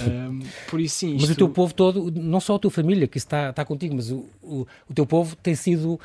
um, 0.06 0.40
por 0.68 0.80
isso 0.80 0.96
sim. 0.96 1.16
Isto... 1.16 1.20
Mas 1.22 1.30
o 1.30 1.34
teu 1.34 1.48
povo 1.48 1.74
todo, 1.74 2.12
não 2.12 2.38
só 2.38 2.54
a 2.54 2.58
tua 2.58 2.70
família 2.70 3.08
que 3.08 3.18
está, 3.18 3.50
está 3.50 3.64
contigo, 3.64 3.96
mas 3.96 4.10
o, 4.12 4.28
o, 4.40 4.66
o 4.88 4.94
teu 4.94 5.04
povo 5.04 5.34
tem 5.34 5.56
sido 5.56 5.98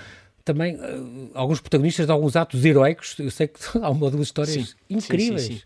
também 0.44 0.76
uh, 0.76 1.32
alguns 1.36 1.60
protagonistas 1.60 2.08
de 2.08 2.12
alguns 2.12 2.36
atos 2.36 2.66
heroicos. 2.66 3.16
Eu 3.20 3.30
sei 3.30 3.48
que 3.48 3.60
há 3.78 3.90
uma 3.92 4.06
ou 4.06 4.12
duas 4.12 4.28
histórias 4.28 4.70
sim, 4.70 4.76
incríveis. 4.90 5.44
Sim, 5.44 5.56
sim, 5.56 5.62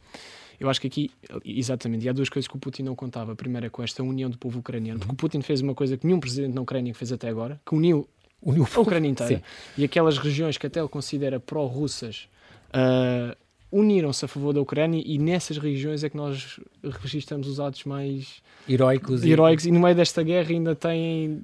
eu 0.60 0.70
acho 0.70 0.82
que 0.82 0.88
aqui, 0.88 1.12
exatamente, 1.46 2.06
e 2.06 2.10
há 2.10 2.14
duas 2.14 2.28
coisas 2.28 2.48
que 2.48 2.56
o 2.56 2.60
Putin 2.60 2.84
não 2.84 2.96
contava. 2.96 3.32
A 3.32 3.36
primeira 3.36 3.68
é 3.68 3.70
com 3.70 3.82
esta 3.82 4.04
união 4.04 4.30
do 4.30 4.38
povo 4.38 4.60
ucraniano, 4.60 5.00
porque 5.00 5.14
o 5.14 5.16
Putin 5.16 5.42
fez 5.42 5.62
uma 5.62 5.74
coisa 5.74 5.96
que 5.96 6.06
nenhum 6.06 6.20
presidente 6.20 6.54
na 6.54 6.62
Ucrânia 6.62 6.94
fez 6.94 7.12
até 7.12 7.30
agora, 7.30 7.60
que 7.66 7.74
uniu, 7.74 8.08
uniu 8.42 8.68
a 8.76 8.80
Ucrânia 8.80 9.10
inteira. 9.10 9.38
Sim. 9.38 9.42
E 9.78 9.86
aquelas 9.86 10.18
regiões 10.18 10.58
que 10.58 10.68
até 10.68 10.80
ele 10.80 10.90
considera 10.90 11.40
pró-russas 11.40 12.28
uh, 12.70 13.36
uniram-se 13.72 14.26
a 14.26 14.28
favor 14.28 14.54
da 14.54 14.60
Ucrânia 14.60 15.02
e 15.06 15.18
nessas 15.18 15.58
regiões 15.58 16.04
é 16.04 16.10
que 16.10 16.18
nós 16.18 16.60
registramos 16.84 17.48
os 17.48 17.60
atos 17.60 17.86
mais 17.86 18.42
heroicos. 18.68 19.24
heroicos 19.24 19.66
e... 19.66 19.70
e 19.70 19.72
no 19.72 19.80
meio 19.80 19.96
desta 19.96 20.24
guerra 20.24 20.50
ainda 20.50 20.76
têm 20.76 21.42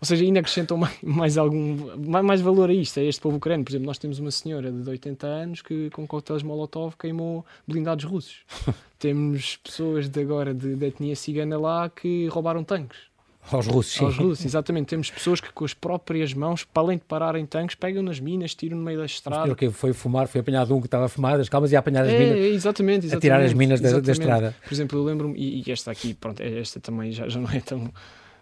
ou 0.00 0.06
seja, 0.06 0.24
ainda 0.24 0.40
acrescentam 0.40 0.76
mais, 0.78 0.96
mais 1.02 1.38
algum 1.38 1.96
mais, 2.22 2.40
valor 2.40 2.70
a 2.70 2.74
isto, 2.74 3.00
a 3.00 3.02
este 3.02 3.20
povo 3.20 3.36
ucraniano. 3.36 3.64
Por 3.64 3.70
exemplo, 3.70 3.86
nós 3.86 3.98
temos 3.98 4.18
uma 4.18 4.30
senhora 4.30 4.70
de 4.70 4.88
80 4.88 5.26
anos 5.26 5.62
que 5.62 5.90
com 5.90 6.06
coquetéis 6.06 6.42
Molotov 6.42 6.94
queimou 6.98 7.44
blindados 7.66 8.04
russos. 8.04 8.44
temos 8.98 9.56
pessoas 9.56 10.08
de 10.08 10.20
agora 10.20 10.52
de, 10.54 10.76
de 10.76 10.86
etnia 10.86 11.16
cigana 11.16 11.58
lá 11.58 11.88
que 11.88 12.26
roubaram 12.28 12.62
tanques. 12.62 12.98
Aos 13.50 13.66
russos, 13.68 13.94
sim. 13.94 14.04
Aos 14.04 14.16
russos, 14.16 14.44
exatamente. 14.44 14.88
Temos 14.88 15.10
pessoas 15.10 15.40
que 15.40 15.52
com 15.52 15.64
as 15.64 15.72
próprias 15.72 16.34
mãos, 16.34 16.64
para 16.64 16.82
além 16.82 16.98
de 16.98 17.04
pararem 17.04 17.46
tanques, 17.46 17.76
pegam 17.76 18.02
nas 18.02 18.18
minas, 18.18 18.54
tiram 18.54 18.76
no 18.76 18.84
meio 18.84 18.98
da 18.98 19.06
estrada. 19.06 19.54
Que 19.54 19.70
foi 19.70 19.92
fumar, 19.92 20.26
foi 20.26 20.40
apanhado 20.40 20.74
um 20.74 20.80
que 20.80 20.88
estava 20.88 21.04
a 21.04 21.08
fumar 21.08 21.38
as 21.38 21.48
calmas 21.48 21.70
e 21.70 21.76
a 21.76 21.78
apanhar 21.78 22.04
as 22.04 22.12
é, 22.12 22.18
minas. 22.18 22.36
Exatamente, 22.38 23.06
exatamente. 23.06 23.16
A 23.16 23.20
tirar 23.20 23.40
as 23.42 23.52
minas 23.52 23.80
da, 23.80 24.00
da, 24.00 24.12
estrada. 24.12 24.54
Por 24.64 24.74
exemplo, 24.74 24.98
eu 24.98 25.04
lembro-me, 25.04 25.38
e, 25.38 25.62
e, 25.64 25.70
esta 25.70 25.90
aqui, 25.92 26.12
pronto, 26.14 26.42
esta 26.42 26.80
também 26.80 27.12
já, 27.12 27.28
já 27.28 27.38
não 27.38 27.50
é 27.50 27.60
tão 27.60 27.92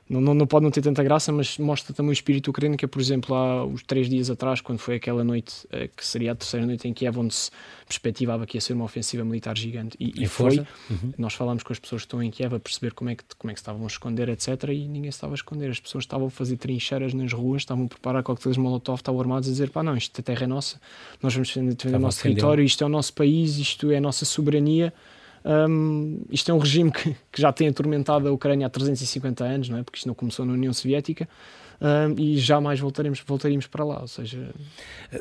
não, 0.09 0.21
não, 0.21 0.35
não, 0.35 0.47
pode 0.47 0.65
não 0.65 0.71
ter 0.71 0.83
tanta 0.83 1.03
graça, 1.03 1.33
mas 1.33 1.57
mostra 1.57 1.95
também 1.95 2.11
o 2.11 2.13
espírito 2.13 2.51
ucraniano, 2.51 2.77
que 2.77 2.85
é, 2.85 2.89
por 2.89 3.01
exemplo, 3.01 3.35
há 3.35 3.65
os 3.65 3.83
três 3.83 4.07
dias 4.09 4.29
atrás, 4.29 4.61
quando 4.61 4.79
foi 4.79 4.97
aquela 4.97 5.25
noite, 5.25 5.67
eh, 5.73 5.89
que 5.89 6.05
seria 6.07 6.33
a 6.33 6.35
terceira 6.35 6.67
noite 6.67 6.87
em 6.87 6.93
Kiev, 6.93 7.19
onde 7.19 7.35
se 7.35 7.51
perspectivava 7.87 8.47
que 8.47 8.59
ia 8.59 8.61
ser 8.61 8.75
uma 8.75 8.85
ofensiva 8.85 9.25
militar 9.25 9.57
gigante, 9.57 9.97
e, 9.99 10.23
e 10.23 10.27
foi. 10.27 10.59
Uhum. 10.91 11.15
Nós 11.17 11.33
falámos 11.33 11.63
com 11.63 11.73
as 11.73 11.79
pessoas 11.79 12.03
que 12.03 12.07
estão 12.07 12.23
em 12.23 12.31
Kiev 12.31 12.55
a 12.55 12.61
perceber 12.61 12.93
como 12.93 13.09
é, 13.09 13.15
que, 13.15 13.25
como 13.39 13.51
é 13.51 13.55
que 13.55 13.61
se 13.61 13.63
estavam 13.63 13.83
a 13.83 13.87
esconder, 13.87 14.29
etc., 14.29 14.49
e 14.69 14.87
ninguém 14.87 15.11
se 15.11 15.17
estava 15.17 15.33
a 15.33 15.37
esconder. 15.37 15.71
As 15.71 15.81
pessoas 15.81 16.05
estavam 16.05 16.27
a 16.27 16.31
fazer 16.31 16.59
trincheiras 16.59 17.15
nas 17.15 17.33
ruas, 17.33 17.63
estavam 17.63 17.87
a 17.87 17.89
preparar 17.89 18.23
coquetéis 18.23 18.59
Molotov, 18.59 18.99
estavam 18.99 19.21
armados 19.23 19.49
a 19.49 19.53
dizer: 19.53 19.71
pá, 19.71 19.83
não, 19.83 19.97
isto 19.97 20.21
a 20.21 20.23
terra 20.23 20.45
é 20.45 20.47
nossa, 20.47 20.79
nós 21.23 21.33
vamos 21.33 21.49
defender, 21.49 21.75
defender 21.75 21.97
o 21.97 22.01
nosso 22.01 22.23
território, 22.23 22.63
isto 22.63 22.85
é 22.85 22.87
o 22.87 22.91
nosso 22.91 23.15
país, 23.15 23.57
isto 23.57 23.91
é 23.91 23.97
a 23.97 24.01
nossa 24.03 24.27
soberania. 24.27 24.93
Um, 25.45 26.23
isto 26.31 26.51
é 26.51 26.55
um 26.55 26.59
regime 26.59 26.91
que, 26.91 27.15
que, 27.31 27.41
já 27.41 27.53
tem 27.53 27.69
atormentado 27.69 28.27
a 28.27 28.33
Ucrânia 28.33 28.67
há 28.67 28.71
350 28.71 29.45
anos, 29.45 29.69
não 29.69 29.79
é? 29.79 29.83
porque 29.83 29.99
isto 29.99 30.07
não 30.07 30.15
começou 30.15 30.47
na 30.47 30.55
União 30.55 30.73
Soviética. 30.73 31.29
Um, 31.81 32.15
e 32.19 32.39
jamais 32.39 32.81
voltaremos, 32.81 33.23
voltaremos 33.27 33.67
para 33.67 33.85
lá. 33.85 34.01
Ou 34.01 34.09
seja... 34.09 34.51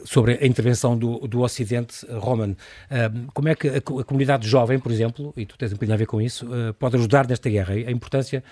Sobre 0.06 0.34
a 0.36 0.46
intervenção 0.46 0.98
do, 0.98 1.28
do 1.28 1.42
Ocidente, 1.42 2.06
Roman, 2.10 2.52
um, 2.52 3.28
como 3.34 3.50
é 3.50 3.56
que 3.56 3.68
a, 3.68 3.78
a, 3.78 4.04
comunidade 4.04 4.48
jovem, 4.48 4.80
por 4.80 4.92
exemplo, 4.92 5.34
e 5.36 5.46
tu 5.46 5.58
tens 5.58 5.72
um 5.72 5.76
bocadinho 5.76 5.96
a 5.96 5.98
ver 5.98 6.06
com 6.06 6.22
isso, 6.22 6.46
uh, 6.46 6.74
pode 6.76 6.96
ajudar 6.96 7.28
nesta 7.28 7.50
guerra? 7.50 7.74
A 7.74 7.92
importância 7.92 8.44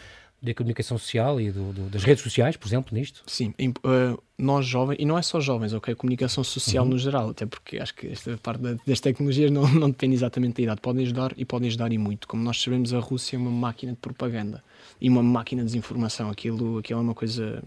da 0.42 0.54
comunicação 0.56 0.98
social 0.98 1.40
e 1.40 1.52
do, 1.52 1.72
do, 1.72 1.90
das 1.90 2.04
redes 2.04 2.24
sociais, 2.24 2.58
por 2.58 2.68
exemplo, 2.68 2.98
nisto? 2.98 3.22
Sim, 3.28 3.54
uh, 3.60 4.22
nós 4.38 4.66
jovens, 4.66 4.98
e 5.00 5.06
não 5.06 5.18
é 5.18 5.22
só 5.22 5.40
jovens, 5.40 5.72
ok? 5.72 5.94
Comunicação 5.94 6.44
social 6.44 6.84
uhum. 6.84 6.92
no 6.92 6.98
geral, 6.98 7.30
até 7.30 7.46
porque 7.46 7.78
acho 7.78 7.94
que 7.94 8.08
esta 8.08 8.36
parte 8.38 8.62
das 8.86 9.00
tecnologias 9.00 9.52
não, 9.52 9.68
não 9.72 9.90
depende 9.90 10.16
exatamente 10.16 10.56
da 10.56 10.64
idade. 10.64 10.82
Podem 10.82 11.04
ajudar 11.04 11.34
e 11.38 11.46
podem 11.46 11.68
ajudar 11.68 11.92
e 11.92 11.98
muito. 11.98 12.28
Como 12.28 12.44
nós 12.44 12.60
sabemos, 12.60 12.92
a 12.92 13.00
Rússia 13.00 13.36
é 13.36 13.40
uma 13.40 13.52
máquina 13.52 13.92
de 13.92 14.00
propaganda 14.00 14.64
e 15.00 15.08
uma 15.10 15.22
máquina 15.22 15.62
de 15.62 15.68
desinformação. 15.68 16.32
Aquilo, 16.32 16.80
aquilo 16.80 17.00
é 17.00 17.04
uma 17.04 17.14
coisa 17.14 17.62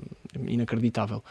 inacreditável. 0.46 1.22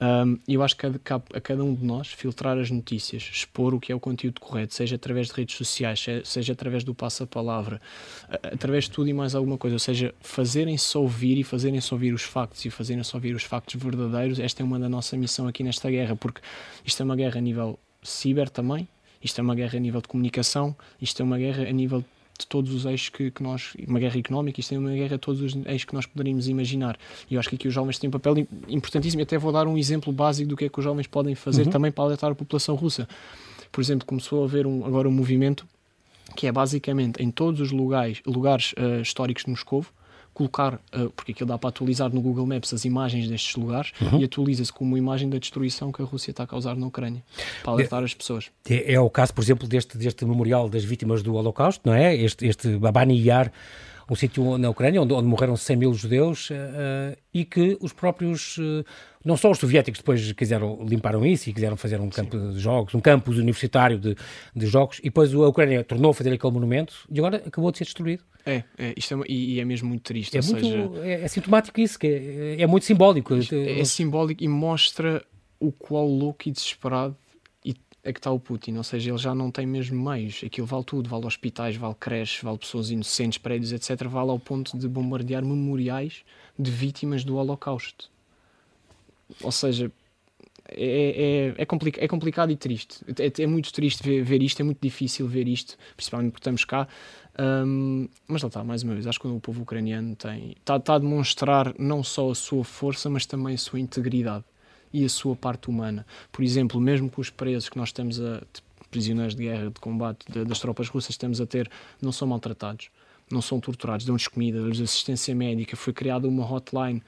Um, 0.00 0.38
eu 0.48 0.62
acho 0.62 0.76
que 0.76 0.86
a, 0.86 0.90
a, 1.34 1.40
cada 1.40 1.62
um 1.62 1.74
de 1.74 1.84
nós 1.84 2.08
filtrar 2.08 2.58
as 2.58 2.70
notícias, 2.70 3.28
expor 3.32 3.74
o 3.74 3.80
que 3.80 3.92
é 3.92 3.94
o 3.94 4.00
conteúdo 4.00 4.40
correto, 4.40 4.74
seja 4.74 4.96
através 4.96 5.28
de 5.28 5.34
redes 5.34 5.56
sociais, 5.56 6.04
seja 6.24 6.52
através 6.52 6.82
do 6.82 6.94
passa-palavra, 6.94 7.80
através 8.42 8.84
de 8.84 8.90
tudo 8.90 9.08
e 9.08 9.12
mais 9.12 9.34
alguma 9.34 9.56
coisa, 9.56 9.76
ou 9.76 9.80
seja, 9.80 10.14
fazerem-se 10.20 10.96
ouvir 10.98 11.38
e 11.38 11.44
fazerem-se 11.44 11.92
ouvir 11.94 12.12
os 12.12 12.22
factos 12.22 12.64
e 12.64 12.70
fazerem-se 12.70 13.14
ouvir 13.14 13.34
os 13.34 13.44
factos 13.44 13.80
verdadeiros, 13.80 14.38
esta 14.38 14.62
é 14.62 14.64
uma 14.64 14.78
da 14.78 14.88
nossa 14.88 15.16
missão 15.16 15.46
aqui 15.46 15.62
nesta 15.62 15.90
guerra, 15.90 16.16
porque 16.16 16.40
isto 16.84 17.00
é 17.00 17.04
uma 17.04 17.16
guerra 17.16 17.38
a 17.38 17.42
nível 17.42 17.78
ciber 18.02 18.48
também, 18.48 18.88
isto 19.22 19.40
é 19.40 19.42
uma 19.42 19.54
guerra 19.54 19.76
a 19.76 19.80
nível 19.80 20.00
de 20.00 20.08
comunicação, 20.08 20.74
isto 21.00 21.22
é 21.22 21.24
uma 21.24 21.38
guerra 21.38 21.68
a 21.68 21.72
nível 21.72 22.00
de 22.00 22.06
todos 22.46 22.72
os 22.74 22.84
eixos 22.84 23.08
que, 23.08 23.30
que, 23.30 23.42
nós. 23.42 23.74
Uma 23.86 23.98
guerra 23.98 24.18
económica, 24.18 24.60
isto 24.60 24.74
é 24.74 24.78
uma 24.78 24.92
guerra 24.92 25.16
a 25.16 25.18
todos 25.18 25.40
os 25.40 25.54
eixos 25.66 25.84
que 25.84 25.94
nós 25.94 26.06
poderíamos 26.06 26.48
imaginar. 26.48 26.98
E 27.30 27.34
eu 27.34 27.40
acho 27.40 27.48
que 27.48 27.56
aqui 27.56 27.68
os 27.68 27.74
jovens 27.74 27.98
têm 27.98 28.08
um 28.08 28.10
papel 28.10 28.46
importantíssimo. 28.68 29.20
E 29.20 29.24
até 29.24 29.38
vou 29.38 29.52
dar 29.52 29.66
um 29.66 29.76
exemplo 29.78 30.12
básico 30.12 30.48
do 30.48 30.56
que 30.56 30.64
é 30.64 30.68
que 30.68 30.78
os 30.78 30.84
jovens 30.84 31.06
podem 31.06 31.34
fazer 31.34 31.66
uhum. 31.66 31.70
também 31.70 31.92
para 31.92 32.04
alertar 32.04 32.30
a 32.30 32.34
população 32.34 32.74
russa. 32.74 33.08
Por 33.70 33.80
exemplo, 33.80 34.06
começou 34.06 34.42
a 34.42 34.44
haver 34.44 34.66
um, 34.66 34.84
agora 34.84 35.08
um 35.08 35.12
movimento 35.12 35.66
que 36.36 36.46
é 36.46 36.52
basicamente 36.52 37.22
em 37.22 37.30
todos 37.30 37.60
os 37.60 37.70
lugares, 37.70 38.20
lugares 38.26 38.72
uh, 38.72 39.00
históricos 39.00 39.44
de 39.44 39.50
Moscou 39.50 39.84
colocar, 40.34 40.74
uh, 40.74 41.10
porque 41.10 41.32
aquilo 41.32 41.48
dá 41.48 41.58
para 41.58 41.68
atualizar 41.68 42.12
no 42.12 42.20
Google 42.20 42.46
Maps 42.46 42.72
as 42.72 42.84
imagens 42.84 43.28
destes 43.28 43.54
lugares 43.56 43.92
uhum. 44.00 44.20
e 44.20 44.24
atualiza-se 44.24 44.72
como 44.72 44.90
uma 44.90 44.98
imagem 44.98 45.28
da 45.28 45.38
destruição 45.38 45.92
que 45.92 46.02
a 46.02 46.04
Rússia 46.04 46.30
está 46.30 46.44
a 46.44 46.46
causar 46.46 46.76
na 46.76 46.86
Ucrânia, 46.86 47.22
para 47.62 47.72
alertar 47.72 48.02
é, 48.02 48.04
as 48.04 48.14
pessoas. 48.14 48.50
É, 48.68 48.94
é, 48.94 49.00
o 49.00 49.10
caso, 49.10 49.34
por 49.34 49.42
exemplo, 49.42 49.68
deste, 49.68 49.96
deste 49.98 50.24
memorial 50.24 50.68
das 50.68 50.84
vítimas 50.84 51.22
do 51.22 51.34
Holocausto, 51.34 51.82
não 51.84 51.94
é? 51.94 52.14
Este, 52.14 52.46
este 52.46 52.76
Babani 52.76 53.20
Yar, 53.20 53.52
um 54.12 54.14
sítio 54.14 54.58
na 54.58 54.68
Ucrânia 54.68 55.00
onde, 55.00 55.14
onde, 55.14 55.26
morreram 55.26 55.56
100 55.56 55.76
mil 55.76 55.94
judeus 55.94 56.50
uh, 56.50 57.16
e 57.32 57.46
que 57.46 57.78
os 57.80 57.94
próprios, 57.94 58.58
uh, 58.58 58.84
não 59.24 59.38
só 59.38 59.50
os 59.50 59.58
soviéticos 59.58 60.00
depois 60.00 60.32
quiseram, 60.32 60.84
limparam 60.86 61.24
isso 61.24 61.48
e 61.48 61.52
quiseram 61.52 61.78
fazer 61.78 61.98
um 61.98 62.10
campo 62.10 62.38
Sim. 62.38 62.52
de 62.52 62.58
jogos, 62.58 62.94
um 62.94 63.00
campus 63.00 63.38
universitário 63.38 63.98
de, 63.98 64.14
de 64.54 64.66
jogos 64.66 64.98
e 64.98 65.04
depois 65.04 65.34
a 65.34 65.48
Ucrânia 65.48 65.82
tornou 65.82 66.10
a 66.10 66.14
fazer 66.14 66.30
aquele 66.30 66.52
monumento 66.52 66.94
e 67.10 67.18
agora 67.18 67.42
acabou 67.46 67.72
de 67.72 67.78
ser 67.78 67.84
destruído. 67.84 68.22
É, 68.44 68.62
é 68.76 68.92
isto 68.96 69.14
é, 69.14 69.26
e, 69.28 69.54
e, 69.54 69.60
é 69.60 69.64
mesmo 69.64 69.88
muito 69.88 70.02
triste. 70.02 70.36
É, 70.36 70.42
muito, 70.42 70.60
seja, 70.60 70.90
é, 71.02 71.22
é, 71.22 71.28
sintomático 71.28 71.80
isso, 71.80 71.98
que 71.98 72.06
é, 72.06 72.60
é 72.60 72.66
muito 72.66 72.84
simbólico. 72.84 73.34
É, 73.34 73.80
é 73.80 73.84
simbólico 73.84 74.44
e 74.44 74.48
mostra 74.48 75.24
o 75.58 75.72
qual 75.72 76.06
louco 76.06 76.42
e 76.46 76.50
desesperado 76.50 77.16
é 78.04 78.12
que 78.12 78.18
está 78.18 78.30
o 78.32 78.40
Putin, 78.40 78.76
ou 78.76 78.82
seja, 78.82 79.10
ele 79.10 79.18
já 79.18 79.34
não 79.34 79.50
tem 79.50 79.64
mesmo 79.64 80.02
meios, 80.02 80.42
aquilo 80.44 80.66
vale 80.66 80.84
tudo, 80.84 81.08
vale 81.08 81.24
hospitais, 81.24 81.76
vale 81.76 81.94
creches, 81.94 82.42
vale 82.42 82.58
pessoas 82.58 82.90
inocentes, 82.90 83.38
prédios, 83.38 83.72
etc., 83.72 84.08
vale 84.08 84.30
ao 84.30 84.38
ponto 84.38 84.76
de 84.76 84.88
bombardear 84.88 85.44
memoriais 85.44 86.24
de 86.58 86.70
vítimas 86.70 87.22
do 87.22 87.36
Holocausto. 87.36 88.10
Ou 89.40 89.52
seja, 89.52 89.90
é, 90.68 91.54
é, 91.56 91.62
é, 91.62 91.64
complica, 91.64 92.04
é 92.04 92.08
complicado 92.08 92.50
e 92.50 92.56
triste. 92.56 93.04
É, 93.18 93.42
é 93.42 93.46
muito 93.46 93.72
triste 93.72 94.02
ver, 94.02 94.22
ver, 94.24 94.42
isto, 94.42 94.60
é 94.60 94.64
muito 94.64 94.80
difícil 94.80 95.28
ver 95.28 95.46
isto, 95.46 95.78
principalmente 95.94 96.32
porque 96.32 96.40
estamos 96.40 96.64
cá. 96.64 96.88
Um, 97.38 98.08
mas 98.26 98.42
lá 98.42 98.48
está, 98.48 98.64
mais 98.64 98.82
uma 98.82 98.94
vez, 98.94 99.06
acho 99.06 99.20
que 99.20 99.28
o 99.28 99.40
povo 99.40 99.62
ucraniano 99.62 100.16
tem, 100.16 100.56
está, 100.58 100.76
está 100.76 100.96
a 100.96 100.98
demonstrar 100.98 101.72
não 101.78 102.02
só 102.02 102.30
a 102.30 102.34
sua 102.34 102.64
força, 102.64 103.08
mas 103.08 103.26
também 103.26 103.54
a 103.54 103.58
sua 103.58 103.78
integridade 103.78 104.44
e 104.92 105.04
a 105.04 105.08
sua 105.08 105.34
parte 105.34 105.68
humana. 105.68 106.06
Por 106.30 106.42
exemplo, 106.42 106.80
mesmo 106.80 107.08
com 107.10 107.20
os 107.20 107.30
presos 107.30 107.68
que 107.68 107.76
nós 107.76 107.92
temos 107.92 108.20
a 108.20 108.42
prisioneiros 108.90 109.34
de 109.34 109.44
guerra, 109.44 109.70
de 109.70 109.80
combate 109.80 110.30
de, 110.30 110.44
das 110.44 110.60
tropas 110.60 110.88
russas, 110.88 111.10
estamos 111.10 111.40
a 111.40 111.46
ter, 111.46 111.68
não 112.00 112.12
são 112.12 112.28
maltratados, 112.28 112.90
não 113.30 113.40
são 113.40 113.58
torturados, 113.58 114.04
dão-lhes 114.04 114.28
comida, 114.28 114.60
dão-lhes 114.60 114.80
assistência 114.80 115.34
médica. 115.34 115.74
Foi 115.76 115.92
criada 115.92 116.28
uma 116.28 116.44
hotline 116.44 117.02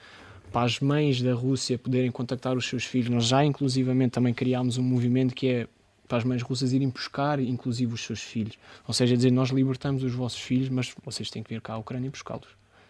para 0.51 0.65
as 0.65 0.81
mães 0.81 1.21
da 1.21 1.35
Rússia 1.35 1.79
poderem 1.79 2.11
contactar 2.11 2.57
os 2.57 2.67
seus 2.67 2.85
filhos. 2.85 3.11
Nós 3.11 3.27
já, 3.27 3.45
inclusivamente, 3.45 4.13
também 4.13 4.33
criámos 4.33 4.79
um 4.79 4.83
movimento 4.83 5.35
que 5.35 5.49
é 5.49 5.69
para 6.09 6.19
as 6.19 6.25
mães 6.25 6.43
russas 6.43 6.73
irem 6.73 6.89
buscar, 6.89 7.41
inclusive, 7.41 7.93
os 7.93 8.03
seus 8.03 8.21
filhos. 8.21 8.59
Ou 8.87 8.95
seja, 8.95 9.17
dizer, 9.17 9.31
nós 9.31 9.51
libertamos 9.51 10.03
os 10.03 10.13
vossos 10.13 10.41
filhos, 10.41 10.69
mas 10.69 10.95
vocês 11.05 11.31
têm 11.31 11.43
que 11.43 11.53
vir 11.53 11.61
cá 11.61 11.75
à 11.75 11.79
Ucrânia 11.79 12.11
buscá-los. 12.11 12.49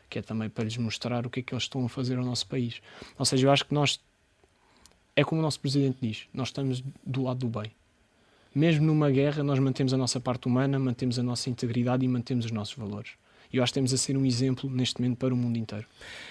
Que 0.08 0.18
é 0.18 0.22
também 0.22 0.48
para 0.48 0.64
lhes 0.64 0.76
mostrar 0.76 1.26
o 1.26 1.30
que 1.30 1.40
é 1.40 1.42
que 1.42 1.54
eles 1.54 1.64
estão 1.64 1.84
a 1.84 1.88
fazer 1.88 2.18
ao 2.18 2.24
nosso 2.24 2.46
país. 2.46 2.80
Ou 3.18 3.24
seja, 3.24 3.46
eu 3.46 3.50
acho 3.50 3.64
que 3.64 3.74
nós 3.74 3.98
é 5.16 5.24
como 5.24 5.40
o 5.40 5.42
nosso 5.42 5.60
presidente 5.60 5.98
diz: 6.00 6.26
nós 6.32 6.48
estamos 6.48 6.82
do 7.04 7.22
lado 7.22 7.38
do 7.38 7.48
bem. 7.48 7.70
Mesmo 8.54 8.86
numa 8.86 9.10
guerra, 9.10 9.42
nós 9.42 9.58
mantemos 9.58 9.92
a 9.92 9.96
nossa 9.96 10.20
parte 10.20 10.46
humana, 10.46 10.78
mantemos 10.78 11.18
a 11.18 11.22
nossa 11.22 11.50
integridade 11.50 12.04
e 12.04 12.08
mantemos 12.08 12.44
os 12.44 12.52
nossos 12.52 12.74
valores. 12.74 13.10
E 13.52 13.56
eu 13.56 13.62
acho 13.62 13.72
que 13.72 13.74
temos 13.74 13.92
a 13.92 13.96
ser 13.96 14.16
um 14.16 14.24
exemplo 14.26 14.68
neste 14.68 15.00
momento 15.00 15.18
para 15.18 15.32
o 15.32 15.36
mundo 15.36 15.56
inteiro. 15.56 15.86